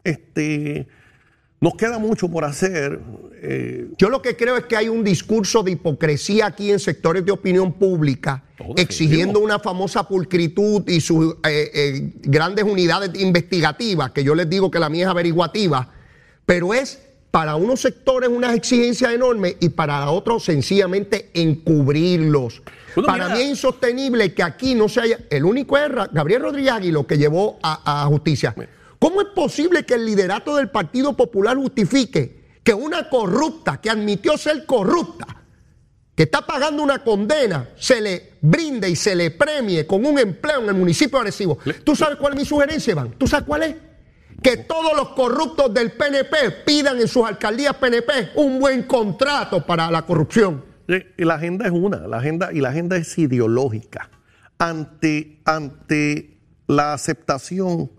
este 0.04 0.88
nos 1.62 1.76
queda 1.76 2.00
mucho 2.00 2.28
por 2.28 2.44
hacer. 2.44 3.00
eh, 3.44 3.88
Yo 3.98 4.10
lo 4.10 4.22
que 4.24 4.36
creo 4.36 4.58
es 4.58 4.66
que 4.66 4.76
hay 4.76 4.90
un 4.90 5.04
discurso 5.04 5.62
de 5.62 5.72
hipocresía 5.72 6.48
aquí 6.48 6.72
en 6.72 6.80
sectores 6.80 7.24
de 7.24 7.32
opinión 7.32 7.74
pública, 7.74 8.44
Todo 8.58 8.74
exigiendo 8.78 9.40
una 9.40 9.60
famosa 9.60 10.08
pulcritud 10.08 10.90
y 10.90 11.00
sus 11.02 11.36
eh, 11.48 11.70
eh, 11.74 12.14
grandes 12.24 12.66
unidades 12.66 13.12
investigativas, 13.22 14.10
que 14.12 14.24
yo 14.24 14.34
les 14.34 14.50
digo 14.50 14.72
que 14.72 14.80
la 14.80 14.90
mía 14.90 15.06
es 15.06 15.10
averiguativa, 15.12 15.88
pero 16.48 16.74
es 16.74 17.00
para 17.32 17.56
unos 17.56 17.80
sectores 17.80 18.30
unas 18.30 18.54
exigencias 18.56 19.14
enormes 19.14 19.56
y 19.62 19.70
para 19.70 20.10
otros 20.12 20.44
sencillamente 20.44 21.32
encubrirlos. 21.34 22.62
Bueno, 22.96 23.08
para 23.08 23.26
mira- 23.26 23.36
mí 23.38 23.42
es 23.44 23.50
insostenible 23.52 24.34
que 24.34 24.44
aquí 24.44 24.76
no 24.76 24.90
se 24.90 25.02
haya... 25.02 25.20
El 25.30 25.46
único 25.46 25.78
es 25.78 25.90
Ra- 25.90 26.10
Gabriel 26.12 26.42
Rodríguez 26.42 26.74
Aguilo 26.74 27.08
que 27.08 27.18
llevó 27.18 27.58
a, 27.64 28.04
a 28.04 28.06
justicia. 28.08 28.54
¿Cómo 29.00 29.22
es 29.22 29.28
posible 29.34 29.84
que 29.86 29.94
el 29.96 30.06
liderato 30.06 30.56
del 30.58 30.70
Partido 30.70 31.14
Popular 31.16 31.56
justifique 31.58 32.42
que 32.64 32.74
una 32.74 33.10
corrupta 33.10 33.80
que 33.82 33.90
admitió 33.90 34.38
ser 34.38 34.66
corrupta, 34.66 35.26
que 36.14 36.24
está 36.24 36.46
pagando 36.46 36.84
una 36.84 37.02
condena, 37.04 37.70
se 37.78 38.02
le 38.02 38.34
brinde 38.42 38.90
y 38.90 38.96
se 38.96 39.16
le 39.16 39.32
premie 39.32 39.88
con 39.88 40.06
un 40.06 40.20
empleo 40.20 40.62
en 40.62 40.68
el 40.68 40.76
municipio 40.76 41.18
de 41.18 41.22
Arecibo? 41.24 41.58
¿Tú 41.84 41.96
sabes 41.96 42.18
cuál 42.18 42.34
es 42.34 42.40
mi 42.40 42.46
sugerencia, 42.46 42.92
Iván? 42.92 43.16
¿Tú 43.18 43.26
sabes 43.26 43.48
cuál 43.48 43.64
es? 43.64 43.76
Que 44.42 44.58
todos 44.58 44.96
los 44.96 45.10
corruptos 45.10 45.74
del 45.74 45.92
PNP 45.92 46.64
pidan 46.66 47.00
en 47.00 47.08
sus 47.08 47.26
alcaldías 47.26 47.76
PNP 47.76 48.32
un 48.36 48.60
buen 48.60 48.84
contrato 48.84 49.66
para 49.66 49.92
la 49.92 50.04
corrupción. 50.04 50.66
Y 50.88 51.24
la 51.24 51.36
agenda 51.36 51.66
es 51.66 51.72
una, 51.72 52.08
la 52.08 52.18
agenda, 52.18 52.52
y 52.52 52.60
la 52.60 52.70
agenda 52.70 52.98
es 52.98 53.18
ideológica. 53.18 54.10
Ante, 54.58 55.42
ante 55.46 56.40
la 56.68 56.94
aceptación, 56.94 57.92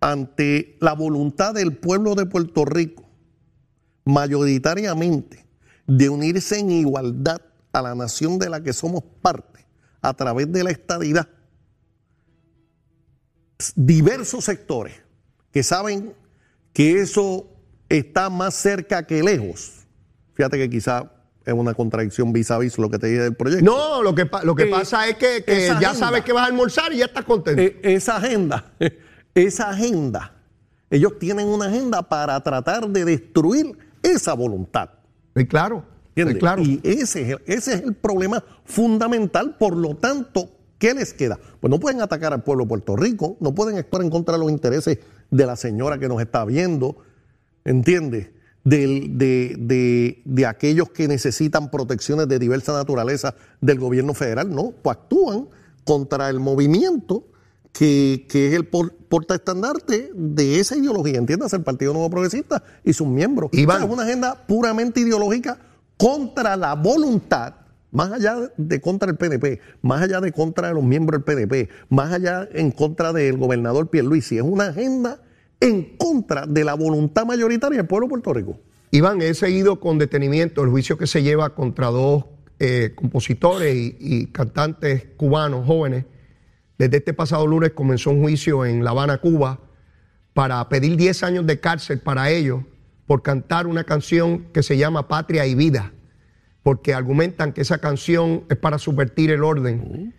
ante 0.00 0.76
la 0.80 0.92
voluntad 0.92 1.54
del 1.54 1.76
pueblo 1.76 2.14
de 2.14 2.26
Puerto 2.26 2.64
Rico, 2.64 3.08
mayoritariamente, 4.04 5.46
de 5.86 6.08
unirse 6.08 6.58
en 6.58 6.70
igualdad 6.70 7.40
a 7.72 7.82
la 7.82 7.94
nación 7.94 8.38
de 8.38 8.50
la 8.50 8.62
que 8.62 8.72
somos 8.72 9.02
parte, 9.22 9.66
a 10.02 10.14
través 10.14 10.52
de 10.52 10.62
la 10.62 10.70
estadidad, 10.70 11.28
diversos 13.74 14.44
sectores 14.44 15.05
que 15.56 15.62
saben 15.62 16.12
que 16.74 17.00
eso 17.00 17.46
está 17.88 18.28
más 18.28 18.52
cerca 18.52 19.06
que 19.06 19.22
lejos. 19.22 19.86
Fíjate 20.34 20.58
que 20.58 20.68
quizá 20.68 21.10
es 21.46 21.54
una 21.54 21.72
contradicción 21.72 22.30
vis 22.30 22.50
a 22.50 22.58
vis 22.58 22.76
lo 22.76 22.90
que 22.90 22.98
te 22.98 23.06
dije 23.06 23.22
del 23.22 23.34
proyecto. 23.34 23.64
No, 23.64 24.02
lo 24.02 24.14
que, 24.14 24.26
pa- 24.26 24.44
lo 24.44 24.54
que 24.54 24.64
Eh, 24.64 24.70
pasa 24.70 25.08
es 25.08 25.16
que, 25.16 25.42
ya 25.46 25.72
agenda. 25.76 25.94
sabes 25.94 26.24
que 26.24 26.34
vas 26.34 26.42
a 26.42 26.46
almorzar 26.48 26.92
y 26.92 26.98
ya 26.98 27.06
estás 27.06 27.24
contento. 27.24 27.62
Eh, 27.62 27.80
esa 27.84 28.16
agenda, 28.16 28.66
esa 29.34 29.70
agenda, 29.70 30.34
ellos 30.90 31.18
tienen 31.18 31.48
una 31.48 31.68
agenda 31.68 32.02
para 32.02 32.38
tratar 32.42 32.86
de 32.90 33.06
destruir 33.06 33.78
esa 34.02 34.34
voluntad. 34.34 34.90
Sí, 35.34 35.46
claro, 35.46 35.86
claro. 36.38 36.60
Y 36.60 36.82
ese 36.84 37.22
es, 37.22 37.28
el, 37.30 37.38
ese 37.46 37.72
es 37.76 37.80
el 37.80 37.94
problema 37.94 38.44
fundamental. 38.66 39.56
Por 39.58 39.74
lo 39.74 39.96
tanto, 39.96 40.50
¿qué 40.78 40.92
les 40.92 41.14
queda? 41.14 41.38
Pues 41.60 41.70
no 41.70 41.80
pueden 41.80 42.02
atacar 42.02 42.34
al 42.34 42.42
pueblo 42.42 42.64
de 42.64 42.68
Puerto 42.68 42.94
Rico, 42.94 43.38
no 43.40 43.54
pueden 43.54 43.78
actuar 43.78 44.02
en 44.02 44.10
contra 44.10 44.34
de 44.34 44.40
los 44.40 44.50
intereses 44.50 44.98
de 45.30 45.46
la 45.46 45.56
señora 45.56 45.98
que 45.98 46.08
nos 46.08 46.20
está 46.20 46.44
viendo, 46.44 46.96
¿entiendes? 47.64 48.30
Del- 48.64 49.16
de, 49.16 49.54
de- 49.58 50.22
de 50.24 50.46
aquellos 50.46 50.90
que 50.90 51.06
necesitan 51.08 51.70
protecciones 51.70 52.26
de 52.28 52.38
diversa 52.38 52.72
naturaleza 52.72 53.34
del 53.60 53.78
gobierno 53.78 54.12
federal, 54.14 54.50
no, 54.50 54.72
pues 54.82 54.96
actúan 54.96 55.48
contra 55.84 56.28
el 56.28 56.40
movimiento 56.40 57.28
que, 57.72 58.26
que 58.28 58.48
es 58.48 58.54
el 58.54 58.66
por- 58.66 58.92
portaestandarte 58.94 60.10
de 60.14 60.58
esa 60.58 60.76
ideología, 60.76 61.18
¿entiendes? 61.18 61.52
El 61.52 61.62
Partido 61.62 61.92
Nuevo 61.92 62.10
Progresista 62.10 62.62
y 62.84 62.92
sus 62.92 63.06
miembros. 63.06 63.50
Iván. 63.52 63.76
O 63.76 63.78
sea, 63.80 63.86
es 63.88 63.92
una 63.92 64.02
agenda 64.02 64.46
puramente 64.46 65.00
ideológica 65.00 65.58
contra 65.96 66.56
la 66.56 66.74
voluntad, 66.74 67.54
más 67.96 68.12
allá 68.12 68.52
de 68.58 68.78
contra 68.82 69.10
el 69.10 69.16
PNP, 69.16 69.58
más 69.80 70.02
allá 70.02 70.20
de 70.20 70.30
contra 70.30 70.70
los 70.74 70.84
miembros 70.84 71.24
del 71.24 71.24
PNP, 71.24 71.70
más 71.88 72.12
allá 72.12 72.46
en 72.52 72.70
contra 72.70 73.14
del 73.14 73.38
gobernador 73.38 73.88
Pierluisi. 73.88 74.36
Es 74.36 74.42
una 74.42 74.66
agenda 74.66 75.22
en 75.60 75.96
contra 75.96 76.44
de 76.44 76.62
la 76.62 76.74
voluntad 76.74 77.24
mayoritaria 77.24 77.78
del 77.78 77.86
pueblo 77.86 78.06
de 78.06 78.10
Puerto 78.10 78.34
Rico. 78.34 78.60
Iván, 78.90 79.22
he 79.22 79.32
seguido 79.32 79.80
con 79.80 79.96
detenimiento 79.96 80.62
el 80.62 80.68
juicio 80.68 80.98
que 80.98 81.06
se 81.06 81.22
lleva 81.22 81.54
contra 81.54 81.86
dos 81.86 82.26
eh, 82.58 82.92
compositores 82.94 83.74
y, 83.74 83.96
y 83.98 84.26
cantantes 84.26 85.06
cubanos 85.16 85.64
jóvenes. 85.64 86.04
Desde 86.76 86.98
este 86.98 87.14
pasado 87.14 87.46
lunes 87.46 87.70
comenzó 87.70 88.10
un 88.10 88.20
juicio 88.20 88.66
en 88.66 88.84
La 88.84 88.90
Habana, 88.90 89.22
Cuba, 89.22 89.60
para 90.34 90.68
pedir 90.68 90.98
10 90.98 91.22
años 91.22 91.46
de 91.46 91.60
cárcel 91.60 92.00
para 92.00 92.28
ellos 92.28 92.60
por 93.06 93.22
cantar 93.22 93.66
una 93.66 93.84
canción 93.84 94.48
que 94.52 94.62
se 94.62 94.76
llama 94.76 95.08
Patria 95.08 95.46
y 95.46 95.54
Vida, 95.54 95.94
porque 96.66 96.94
argumentan 96.94 97.52
que 97.52 97.60
esa 97.60 97.78
canción 97.78 98.42
es 98.50 98.56
para 98.56 98.76
subvertir 98.80 99.30
el 99.30 99.44
orden. 99.44 100.12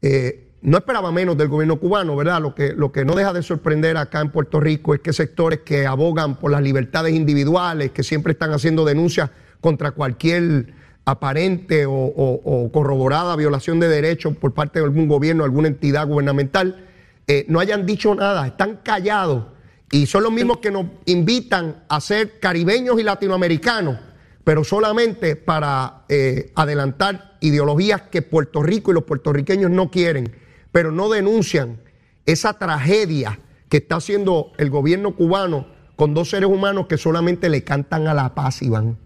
Eh, 0.00 0.48
no 0.62 0.78
esperaba 0.78 1.12
menos 1.12 1.36
del 1.36 1.48
gobierno 1.48 1.78
cubano, 1.78 2.16
¿verdad? 2.16 2.40
Lo 2.40 2.54
que, 2.54 2.72
lo 2.72 2.90
que 2.92 3.04
no 3.04 3.14
deja 3.14 3.34
de 3.34 3.42
sorprender 3.42 3.98
acá 3.98 4.22
en 4.22 4.30
Puerto 4.30 4.58
Rico 4.58 4.94
es 4.94 5.00
que 5.00 5.12
sectores 5.12 5.58
que 5.66 5.84
abogan 5.86 6.36
por 6.36 6.50
las 6.50 6.62
libertades 6.62 7.12
individuales, 7.14 7.90
que 7.90 8.02
siempre 8.04 8.32
están 8.32 8.52
haciendo 8.54 8.86
denuncias 8.86 9.28
contra 9.60 9.90
cualquier 9.90 10.72
aparente 11.04 11.84
o, 11.84 11.92
o- 11.92 12.40
o 12.64 12.72
corroborada 12.72 13.36
violación 13.36 13.78
de 13.78 13.88
derechos 13.88 14.34
por 14.34 14.54
parte 14.54 14.78
de 14.78 14.86
algún 14.86 15.08
gobierno, 15.08 15.44
alguna 15.44 15.68
entidad 15.68 16.06
gubernamental, 16.06 16.86
eh, 17.26 17.44
no 17.48 17.60
hayan 17.60 17.84
dicho 17.84 18.14
nada, 18.14 18.46
están 18.46 18.80
callados 18.82 19.44
y 19.90 20.06
son 20.06 20.22
los 20.22 20.32
mismos 20.32 20.56
que 20.56 20.70
nos 20.70 20.86
invitan 21.04 21.84
a 21.90 22.00
ser 22.00 22.40
caribeños 22.40 22.98
y 22.98 23.02
latinoamericanos, 23.02 23.98
pero 24.44 24.64
solamente 24.64 25.36
para 25.36 26.04
eh, 26.08 26.52
adelantar 26.54 27.36
ideologías 27.40 28.02
que 28.02 28.22
Puerto 28.22 28.62
Rico 28.62 28.90
y 28.90 28.94
los 28.94 29.04
puertorriqueños 29.04 29.70
no 29.70 29.90
quieren, 29.90 30.32
pero 30.72 30.90
no 30.90 31.08
denuncian 31.08 31.80
esa 32.26 32.58
tragedia 32.58 33.38
que 33.68 33.78
está 33.78 33.96
haciendo 33.96 34.52
el 34.58 34.70
gobierno 34.70 35.14
cubano 35.16 35.66
con 35.96 36.14
dos 36.14 36.30
seres 36.30 36.48
humanos 36.48 36.86
que 36.88 36.98
solamente 36.98 37.48
le 37.48 37.62
cantan 37.64 38.06
a 38.08 38.14
la 38.14 38.34
paz, 38.34 38.62
Iván. 38.62 38.98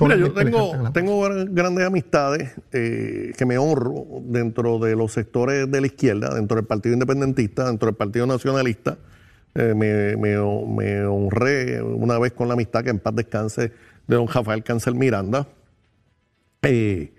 Mira, 0.00 0.16
yo 0.16 0.32
tengo, 0.92 1.20
grandes 1.50 1.86
amistades 1.86 2.52
eh, 2.72 3.32
que 3.38 3.46
me 3.46 3.58
honro 3.58 4.04
dentro 4.24 4.80
de 4.80 4.96
los 4.96 5.12
sectores 5.12 5.70
de 5.70 5.80
la 5.80 5.86
izquierda, 5.86 6.34
dentro 6.34 6.56
del 6.56 6.66
Partido 6.66 6.94
Independentista, 6.94 7.66
dentro 7.66 7.86
del 7.86 7.94
Partido 7.94 8.26
Nacionalista. 8.26 8.98
Eh, 9.54 9.72
me, 9.76 10.16
me- 10.16 10.36
me 10.66 11.06
honré 11.06 11.80
una 11.80 12.18
vez 12.18 12.32
con 12.32 12.48
la 12.48 12.54
amistad 12.54 12.82
que 12.82 12.90
en 12.90 12.98
paz 12.98 13.14
descanse 13.14 13.70
de 14.06 14.16
don 14.16 14.28
Rafael 14.28 14.62
Cancel 14.62 14.94
Miranda. 14.94 15.48
Eh, 16.62 17.12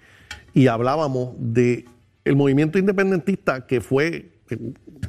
y 0.54 0.68
hablábamos 0.68 1.36
de 1.38 1.86
el 2.24 2.36
movimiento 2.36 2.80
independentista 2.80 3.68
que 3.68 3.82
fue, 3.82 4.32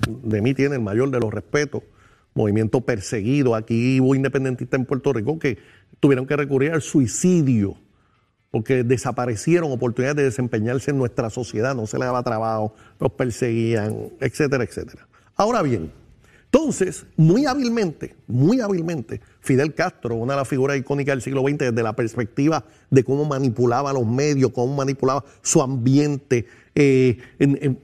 de 0.09 0.43
mí 0.43 0.55
tiene 0.55 0.77
el 0.77 0.83
mayor 0.83 1.11
de 1.11 1.21
los 1.21 1.33
respetos, 1.33 1.83
movimiento 2.35 2.83
perseguido. 2.83 3.55
Aquí 3.55 4.01
hubo 4.01 4.15
independentistas 4.15 4.79
en 4.79 4.87
Puerto 4.87 5.13
Rico 5.13 5.39
que 5.39 5.59
tuvieron 6.01 6.27
que 6.27 6.37
recurrir 6.37 6.73
al 6.73 6.83
suicidio 6.83 7.79
porque 8.51 8.85
desaparecieron 8.85 9.71
oportunidades 9.73 10.17
de 10.17 10.25
desempeñarse 10.25 10.91
en 10.91 10.99
nuestra 10.99 11.31
sociedad, 11.31 11.75
no 11.75 11.87
se 11.87 11.99
les 11.99 12.07
daba 12.07 12.23
trabajo, 12.23 12.75
los 12.99 13.13
perseguían, 13.13 14.11
etcétera, 14.21 14.65
etcétera. 14.65 15.07
Ahora 15.35 15.63
bien, 15.63 15.91
entonces, 16.57 17.05
muy 17.19 17.45
hábilmente, 17.45 18.17
muy 18.27 18.63
hábilmente, 18.63 19.21
Fidel 19.41 19.75
Castro, 19.75 20.15
una 20.15 20.33
de 20.33 20.39
las 20.39 20.49
figuras 20.49 20.79
icónicas 20.79 21.13
del 21.13 21.21
siglo 21.21 21.43
XX, 21.43 21.59
desde 21.59 21.83
la 21.83 21.95
perspectiva 21.95 22.65
de 22.91 23.05
cómo 23.05 23.27
manipulaba 23.27 23.93
los 23.93 24.07
medios, 24.07 24.53
cómo 24.53 24.75
manipulaba 24.75 25.23
su 25.43 25.61
ambiente. 25.61 26.47
eh, 26.75 27.19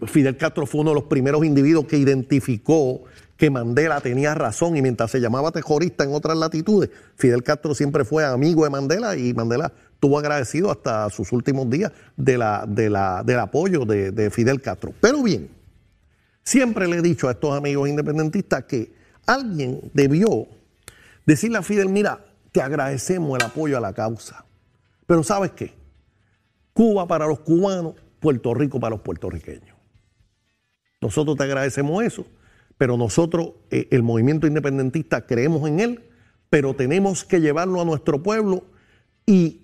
Fidel 0.07 0.39
Castro 0.39 0.65
fue 0.65 0.81
uno 0.81 0.93
de 0.93 0.95
los 0.95 1.05
primeros 1.05 1.45
individuos 1.45 1.85
que 1.85 1.99
identificó 1.99 3.03
que 3.37 3.51
Mandela 3.51 4.01
tenía 4.01 4.35
razón 4.35 4.75
y 4.75 4.81
mientras 4.81 5.11
se 5.11 5.21
llamaba 5.21 5.53
terrorista 5.53 6.05
en 6.05 6.15
otras 6.15 6.39
latitudes, 6.39 6.89
Fidel 7.17 7.43
Castro 7.43 7.75
siempre 7.75 8.07
fue 8.07 8.25
amigo 8.25 8.65
de 8.65 8.71
Mandela 8.71 9.19
y 9.19 9.35
Mandela 9.35 9.71
estuvo 9.93 10.19
agradecido 10.19 10.71
hasta 10.71 11.11
sus 11.11 11.31
últimos 11.33 11.69
días 11.69 11.93
del 12.17 12.41
apoyo 13.39 13.85
de 13.85 14.31
Fidel 14.31 14.63
Castro. 14.63 14.95
Pero 14.99 15.23
bien, 15.23 15.51
siempre 16.43 16.89
le 16.89 16.99
he 16.99 17.03
dicho 17.03 17.29
a 17.29 17.33
estos 17.33 17.57
amigos 17.57 17.89
independentistas 17.89 18.65
que 18.65 18.93
alguien 19.27 19.91
debió 19.95 20.47
decirle 21.27 21.59
a 21.59 21.63
Fidel, 21.63 21.89
mira, 21.89 22.25
te 22.51 22.61
agradecemos 22.61 23.39
el 23.39 23.45
apoyo 23.45 23.77
a 23.77 23.81
la 23.81 23.93
causa, 23.93 24.45
pero 25.07 25.23
¿sabes 25.23 25.53
qué? 25.53 25.75
Cuba 26.73 27.07
para 27.07 27.27
los 27.27 27.41
cubanos, 27.41 27.95
Puerto 28.21 28.55
Rico 28.55 28.81
para 28.81 28.97
los 28.97 29.01
puertorriqueños. 29.01 29.77
Nosotros 31.01 31.37
te 31.37 31.45
agradecemos 31.45 32.05
eso, 32.05 32.25
pero 32.79 32.97
nosotros, 32.97 33.53
eh, 33.71 33.89
el 33.91 34.03
movimiento 34.03 34.47
independentista, 34.47 35.27
creemos 35.27 35.69
en 35.69 35.81
él, 35.81 36.01
pero 36.49 36.75
tenemos 36.75 37.25
que 37.25 37.41
llevarlo 37.41 37.81
a 37.81 37.85
nuestro 37.85 38.23
pueblo 38.23 38.65
y 39.27 39.63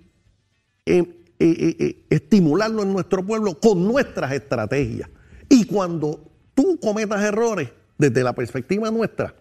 eh, 0.86 1.04
eh, 1.38 2.06
estimularlo 2.10 2.82
en 2.82 2.92
nuestro 2.92 3.24
pueblo 3.24 3.60
con 3.60 3.86
nuestras 3.86 4.32
estrategias. 4.32 5.08
Y 5.48 5.64
cuando 5.64 6.28
tú 6.58 6.76
cometas 6.80 7.22
errores 7.22 7.70
desde 7.98 8.24
la 8.24 8.32
perspectiva 8.32 8.90
nuestra, 8.90 9.32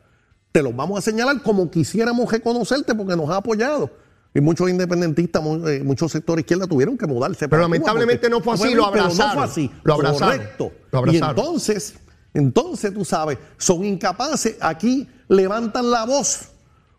te 0.51 0.61
los 0.61 0.76
vamos 0.76 0.99
a 0.99 1.01
señalar 1.01 1.41
como 1.41 1.72
quisiéramos 1.72 2.32
reconocerte 2.32 2.93
porque 2.93 3.15
nos 3.15 3.28
ha 3.32 3.38
apoyado. 3.38 3.89
Y 4.36 4.39
muchos 4.39 4.70
independentistas, 4.70 5.41
eh, 5.65 5.82
muchos 5.84 6.11
sectores 6.11 6.43
izquierda 6.43 6.68
tuvieron 6.68 6.95
que 6.95 7.07
mudarse. 7.07 7.47
Cuba 7.47 7.61
lamentablemente 7.61 8.30
no 8.30 8.39
fue 8.39 8.53
así, 8.53 8.76
lo 8.76 8.91
pero 8.91 9.05
abrazaron. 9.05 9.30
No 9.30 9.34
fue 9.34 9.43
así. 9.43 9.72
Lo 9.84 9.93
abrazaron. 9.95 10.38
Correcto. 10.38 10.72
Lo 10.91 10.99
Y 10.99 11.18
abrazaron. 11.18 11.30
entonces, 11.39 11.95
entonces 12.36 12.93
tú 12.93 13.03
sabes, 13.03 13.39
son 13.57 13.84
incapaces. 13.84 14.55
Aquí 14.59 15.09
levantan 15.28 15.89
la 15.89 16.05
voz 16.05 16.49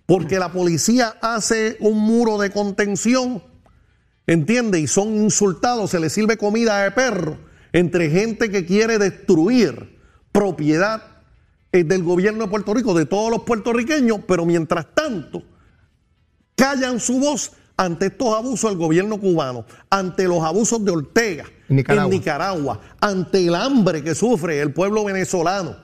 porque 0.04 0.40
la 0.40 0.50
policía 0.50 1.14
hace 1.20 1.76
un 1.78 1.96
muro 1.96 2.38
de 2.38 2.50
contención, 2.50 3.40
¿entiendes? 4.26 4.80
Y 4.80 4.86
son 4.88 5.14
insultados, 5.14 5.90
se 5.92 6.00
les 6.00 6.12
sirve 6.12 6.36
comida 6.36 6.82
de 6.82 6.90
perro 6.90 7.38
entre 7.72 8.10
gente 8.10 8.50
que 8.50 8.66
quiere 8.66 8.98
destruir 8.98 9.97
propiedad 10.32 11.02
eh, 11.72 11.84
del 11.84 12.02
gobierno 12.02 12.44
de 12.44 12.50
Puerto 12.50 12.74
Rico, 12.74 12.94
de 12.94 13.06
todos 13.06 13.30
los 13.30 13.42
puertorriqueños, 13.42 14.20
pero 14.26 14.44
mientras 14.46 14.86
tanto 14.94 15.42
callan 16.54 17.00
su 17.00 17.18
voz 17.20 17.52
ante 17.76 18.06
estos 18.06 18.34
abusos 18.34 18.70
del 18.70 18.78
gobierno 18.78 19.18
cubano, 19.20 19.64
ante 19.88 20.24
los 20.24 20.42
abusos 20.42 20.84
de 20.84 20.90
Ortega 20.90 21.44
En 21.68 21.76
Nicaragua. 21.76 22.04
en 22.04 22.10
Nicaragua, 22.10 22.80
ante 23.00 23.46
el 23.46 23.54
hambre 23.54 24.02
que 24.02 24.14
sufre 24.16 24.60
el 24.60 24.72
pueblo 24.72 25.04
venezolano. 25.04 25.76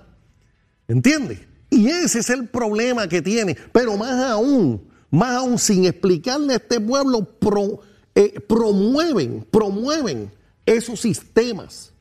¿Entiendes? 0.89 1.41
Y 1.71 1.89
ese 1.89 2.19
es 2.19 2.31
el 2.31 2.49
problema 2.49 3.09
que 3.09 3.23
tiene. 3.23 3.57
Pero 3.73 3.97
más 3.97 4.23
aún, 4.31 4.89
más 5.11 5.37
aún, 5.37 5.59
sin 5.59 5.85
explicarle 5.85 6.55
a 6.55 6.57
este 6.57 6.81
pueblo, 6.81 7.25
pro- 7.25 7.81
eh, 8.15 8.41
promueven, 8.41 9.47
promueven 9.51 10.31
esos 10.67 11.01
sistemas 11.01 11.93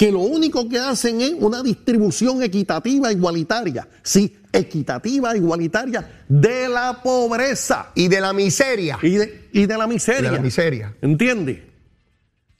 que 0.00 0.10
lo 0.10 0.20
único 0.20 0.66
que 0.66 0.78
hacen 0.78 1.20
es 1.20 1.34
una 1.38 1.62
distribución 1.62 2.42
equitativa, 2.42 3.12
igualitaria. 3.12 3.86
Sí, 4.02 4.34
equitativa, 4.50 5.36
igualitaria 5.36 6.22
de 6.26 6.70
la 6.70 7.02
pobreza 7.02 7.90
Y 7.94 8.08
de 8.08 8.18
la 8.18 8.32
miseria. 8.32 8.98
y 9.02 9.10
de, 9.10 9.50
y 9.52 9.66
de 9.66 9.76
la 9.76 9.86
miseria. 9.86 10.30
De 10.30 10.36
la 10.38 10.42
miseria. 10.42 10.96
¿Entiendes? 11.02 11.58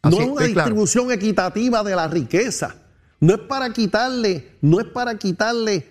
No 0.03 0.11
es 0.11 0.17
una 0.27 0.35
claro. 0.35 0.49
distribución 0.49 1.13
equitativa 1.13 1.83
de 1.83 1.97
la 1.97 2.09
riqueza. 2.09 2.75
No 3.21 3.33
es 3.33 3.41
para 3.41 3.73
quitarle, 3.73 4.57
no 4.61 4.79
es 4.79 4.89
para 4.89 5.17
quitarle 5.17 5.87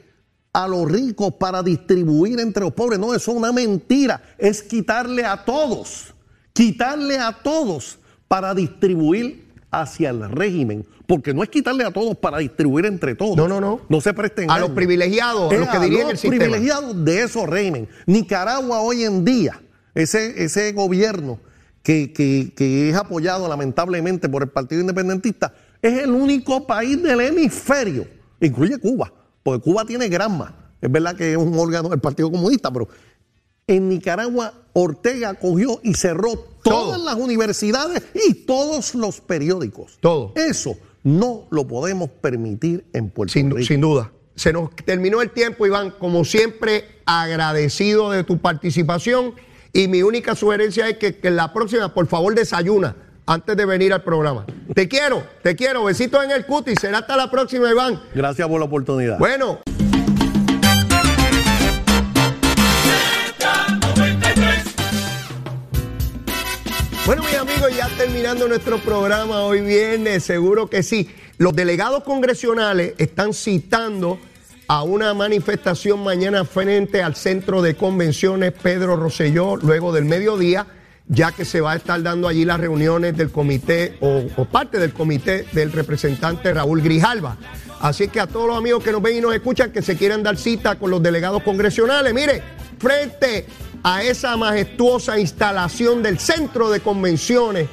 a 0.53 0.67
los 0.67 0.87
ricos 0.87 1.33
para 1.39 1.63
distribuir 1.63 2.39
entre 2.41 2.61
los 2.61 2.73
pobres. 2.73 2.99
No, 2.99 3.15
eso 3.15 3.31
es 3.31 3.37
una 3.37 3.51
mentira. 3.51 4.21
Es 4.37 4.61
quitarle 4.61 5.25
a 5.25 5.45
todos. 5.45 6.13
Quitarle 6.53 7.17
a 7.17 7.41
todos 7.41 7.97
para 8.27 8.53
distribuir 8.53 9.48
hacia 9.71 10.09
el 10.09 10.29
régimen. 10.29 10.85
Porque 11.07 11.33
no 11.33 11.41
es 11.43 11.49
quitarle 11.49 11.83
a 11.83 11.91
todos 11.91 12.15
para 12.17 12.37
distribuir 12.37 12.85
entre 12.85 13.15
todos. 13.15 13.35
No, 13.35 13.47
no, 13.47 13.59
no. 13.59 13.81
No 13.89 14.01
se 14.01 14.13
presten 14.13 14.49
A 14.51 14.59
los 14.59 14.69
privilegiados, 14.71 15.51
a 15.51 15.55
los 15.57 15.69
que 15.69 15.79
dirían 15.79 16.09
el 16.09 16.17
sistema. 16.17 16.37
privilegiados 16.43 17.03
de 17.03 17.23
esos 17.23 17.47
régimen. 17.47 17.87
Nicaragua 18.05 18.81
hoy 18.81 19.03
en 19.03 19.25
día, 19.25 19.59
ese, 19.95 20.43
ese 20.43 20.71
gobierno 20.73 21.39
que, 21.81 22.13
que- 22.13 22.53
que 22.55 22.89
es 22.89 22.95
apoyado 22.95 23.47
lamentablemente 23.47 24.29
por 24.29 24.43
el 24.43 24.49
Partido 24.49 24.81
Independentista, 24.81 25.53
es 25.81 26.03
el 26.03 26.11
único 26.11 26.67
país 26.67 27.01
del 27.01 27.21
hemisferio, 27.21 28.05
incluye 28.41 28.77
Cuba, 28.79 29.11
porque 29.41 29.63
Cuba 29.63 29.85
tiene 29.85 30.09
Granma. 30.09 30.55
Es 30.81 30.91
verdad 30.91 31.15
que 31.15 31.31
es 31.31 31.37
un 31.37 31.57
órgano 31.57 31.89
del 31.89 31.99
Partido 31.99 32.29
Comunista, 32.31 32.71
pero 32.71 32.87
en 33.69 33.87
Nicaragua 33.87 34.53
Ortega 34.73 35.35
cogió 35.35 35.79
y 35.83 35.93
cerró 35.93 36.33
todas 36.63 36.97
Todo. 36.97 37.05
las 37.05 37.15
universidades 37.15 38.03
y 38.27 38.33
todos 38.33 38.95
los 38.95 39.21
periódicos. 39.21 39.97
Todo. 39.99 40.33
Eso 40.35 40.75
no 41.03 41.45
lo 41.51 41.67
podemos 41.67 42.09
permitir 42.09 42.85
en 42.93 43.09
Puerto 43.09 43.33
Sin, 43.33 43.51
Rico. 43.51 43.67
sin 43.67 43.81
duda. 43.81 44.11
Se 44.35 44.51
nos 44.53 44.75
terminó 44.75 45.21
el 45.21 45.31
tiempo, 45.31 45.67
Iván. 45.67 45.91
Como 45.99 46.25
siempre, 46.25 46.85
agradecido 47.05 48.09
de 48.11 48.23
tu 48.23 48.39
participación. 48.39 49.33
Y 49.71 49.87
mi 49.87 50.01
única 50.01 50.33
sugerencia 50.35 50.89
es 50.89 50.97
que, 50.97 51.17
que 51.17 51.29
la 51.29 51.53
próxima, 51.53 51.93
por 51.93 52.07
favor, 52.07 52.33
desayuna 52.33 52.95
antes 53.27 53.55
de 53.55 53.65
venir 53.65 53.93
al 53.93 54.03
programa. 54.03 54.45
Te 54.73 54.87
quiero, 54.87 55.23
te 55.43 55.55
quiero. 55.55 55.83
Besitos 55.83 56.23
en 56.23 56.31
el 56.31 56.45
cutis. 56.47 56.79
Será 56.81 56.99
hasta 56.99 57.15
la 57.15 57.29
próxima, 57.29 57.69
Iván. 57.69 58.01
Gracias 58.15 58.47
por 58.47 58.59
la 58.59 58.65
oportunidad. 58.65 59.19
Bueno. 59.19 59.59
Bueno, 67.09 67.23
mis 67.23 67.37
amigos, 67.37 67.75
ya 67.75 67.89
terminando 67.97 68.47
nuestro 68.47 68.77
programa 68.77 69.41
hoy 69.41 69.61
viernes, 69.61 70.23
seguro 70.23 70.69
que 70.69 70.83
sí. 70.83 71.09
Los 71.39 71.55
delegados 71.55 72.03
congresionales 72.03 72.93
están 72.99 73.33
citando 73.33 74.19
a 74.67 74.83
una 74.83 75.15
manifestación 75.15 76.03
mañana 76.03 76.45
frente 76.45 77.01
al 77.01 77.15
centro 77.15 77.63
de 77.63 77.73
convenciones 77.73 78.51
Pedro 78.51 78.95
Rosselló, 78.95 79.55
luego 79.55 79.91
del 79.91 80.05
mediodía, 80.05 80.67
ya 81.07 81.31
que 81.31 81.45
se 81.45 81.61
va 81.61 81.71
a 81.71 81.77
estar 81.77 81.99
dando 82.03 82.27
allí 82.27 82.45
las 82.45 82.59
reuniones 82.59 83.17
del 83.17 83.31
comité 83.31 83.97
o, 84.01 84.27
o 84.37 84.45
parte 84.45 84.77
del 84.77 84.93
comité 84.93 85.47
del 85.51 85.71
representante 85.71 86.53
Raúl 86.53 86.83
Grijalva. 86.83 87.37
Así 87.79 88.09
que 88.09 88.19
a 88.19 88.27
todos 88.27 88.47
los 88.47 88.55
amigos 88.55 88.83
que 88.83 88.91
nos 88.91 89.01
ven 89.01 89.17
y 89.17 89.21
nos 89.21 89.33
escuchan 89.33 89.71
que 89.71 89.81
se 89.81 89.97
quieran 89.97 90.21
dar 90.21 90.37
cita 90.37 90.77
con 90.77 90.91
los 90.91 91.01
delegados 91.01 91.41
congresionales, 91.41 92.13
mire, 92.13 92.43
frente 92.77 93.47
a 93.83 94.03
esa 94.03 94.35
majestuosa 94.37 95.19
instalación 95.19 96.03
del 96.03 96.19
centro 96.19 96.69
de 96.69 96.79
convenciones 96.79 97.67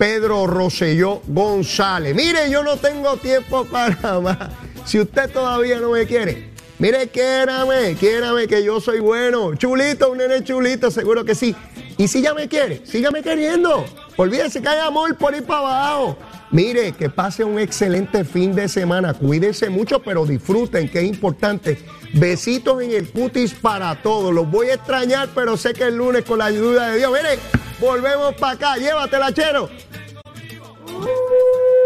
Pedro 0.00 0.46
Rosselló 0.46 1.20
González. 1.26 2.14
Mire, 2.14 2.50
yo 2.50 2.62
no 2.62 2.78
tengo 2.78 3.18
tiempo 3.18 3.64
para 3.70 4.18
más. 4.20 4.38
Si 4.86 4.98
usted 4.98 5.30
todavía 5.30 5.78
no 5.78 5.90
me 5.90 6.06
quiere, 6.06 6.50
mire, 6.78 7.08
quiérame, 7.08 7.94
quiérame 7.96 8.46
que 8.48 8.64
yo 8.64 8.80
soy 8.80 9.00
bueno. 9.00 9.54
Chulito, 9.56 10.10
un 10.10 10.16
nene 10.16 10.42
chulito, 10.42 10.90
seguro 10.90 11.22
que 11.24 11.34
sí. 11.34 11.54
Y 11.98 12.08
si 12.08 12.22
ya 12.22 12.32
me 12.32 12.48
quiere, 12.48 12.80
sígame 12.86 13.22
queriendo. 13.22 13.84
Olvídese 14.16 14.62
que 14.62 14.68
hay 14.68 14.78
amor 14.78 15.14
por 15.18 15.34
ir 15.34 15.44
para 15.44 15.58
abajo. 15.58 16.16
Mire, 16.52 16.92
que 16.92 17.08
pase 17.08 17.44
un 17.44 17.58
excelente 17.60 18.24
fin 18.24 18.54
de 18.54 18.68
semana. 18.68 19.14
Cuídense 19.14 19.70
mucho, 19.70 20.00
pero 20.00 20.26
disfruten, 20.26 20.88
que 20.88 20.98
es 20.98 21.04
importante. 21.04 21.78
Besitos 22.12 22.82
en 22.82 22.90
el 22.92 23.10
cutis 23.10 23.54
para 23.54 23.94
todos. 24.02 24.34
Los 24.34 24.50
voy 24.50 24.68
a 24.68 24.74
extrañar, 24.74 25.28
pero 25.34 25.56
sé 25.56 25.72
que 25.72 25.84
el 25.84 25.96
lunes, 25.96 26.24
con 26.24 26.38
la 26.38 26.46
ayuda 26.46 26.88
de 26.88 26.98
Dios, 26.98 27.12
mire, 27.12 27.38
volvemos 27.80 28.34
para 28.34 28.54
acá. 28.54 28.76
Llévatela, 28.76 29.32
chero. 29.32 29.68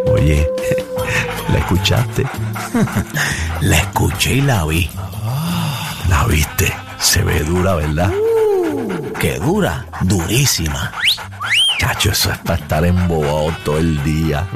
Oye, 0.07 0.49
¿la 1.53 1.59
escuchaste? 1.59 2.25
La 3.61 3.79
escuché 3.79 4.35
y 4.35 4.41
la 4.43 4.65
vi. 4.67 4.91
¿La 6.09 6.27
viste? 6.27 6.73
Se 6.99 7.23
ve 7.23 7.41
dura, 7.41 7.75
¿verdad? 7.75 8.13
¿Qué 9.21 9.39
dura? 9.39 9.87
Durísima. 10.03 10.93
Chacho, 11.79 12.11
eso 12.13 12.31
es 12.33 12.39
para 12.39 12.59
estar 12.61 12.85
embobado 12.85 13.53
todo 13.65 13.79
el 13.79 14.03
día. 14.05 14.47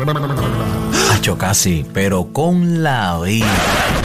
Hacho 1.13 1.37
casi, 1.37 1.85
pero 1.93 2.33
con 2.33 2.83
la 2.83 3.19
vida. 3.21 3.47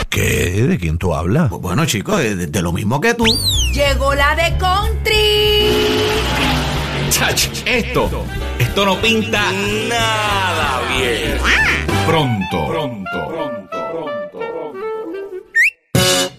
¿Qué? 0.08 0.66
¿De 0.68 0.78
quién 0.78 0.98
tú 0.98 1.14
hablas? 1.14 1.50
Bueno, 1.50 1.86
chicos, 1.86 2.18
de, 2.18 2.46
de 2.46 2.62
lo 2.62 2.72
mismo 2.72 3.00
que 3.00 3.14
tú. 3.14 3.24
Llegó 3.72 4.14
la 4.14 4.34
de 4.36 4.56
country. 4.58 6.04
Chach, 7.10 7.46
esto, 7.66 8.24
esto 8.58 8.84
no 8.84 9.00
pinta 9.00 9.42
nada 9.88 10.80
bien. 10.96 11.38
Pronto, 12.06 12.66
pronto, 12.68 13.28
pronto. 13.28 13.63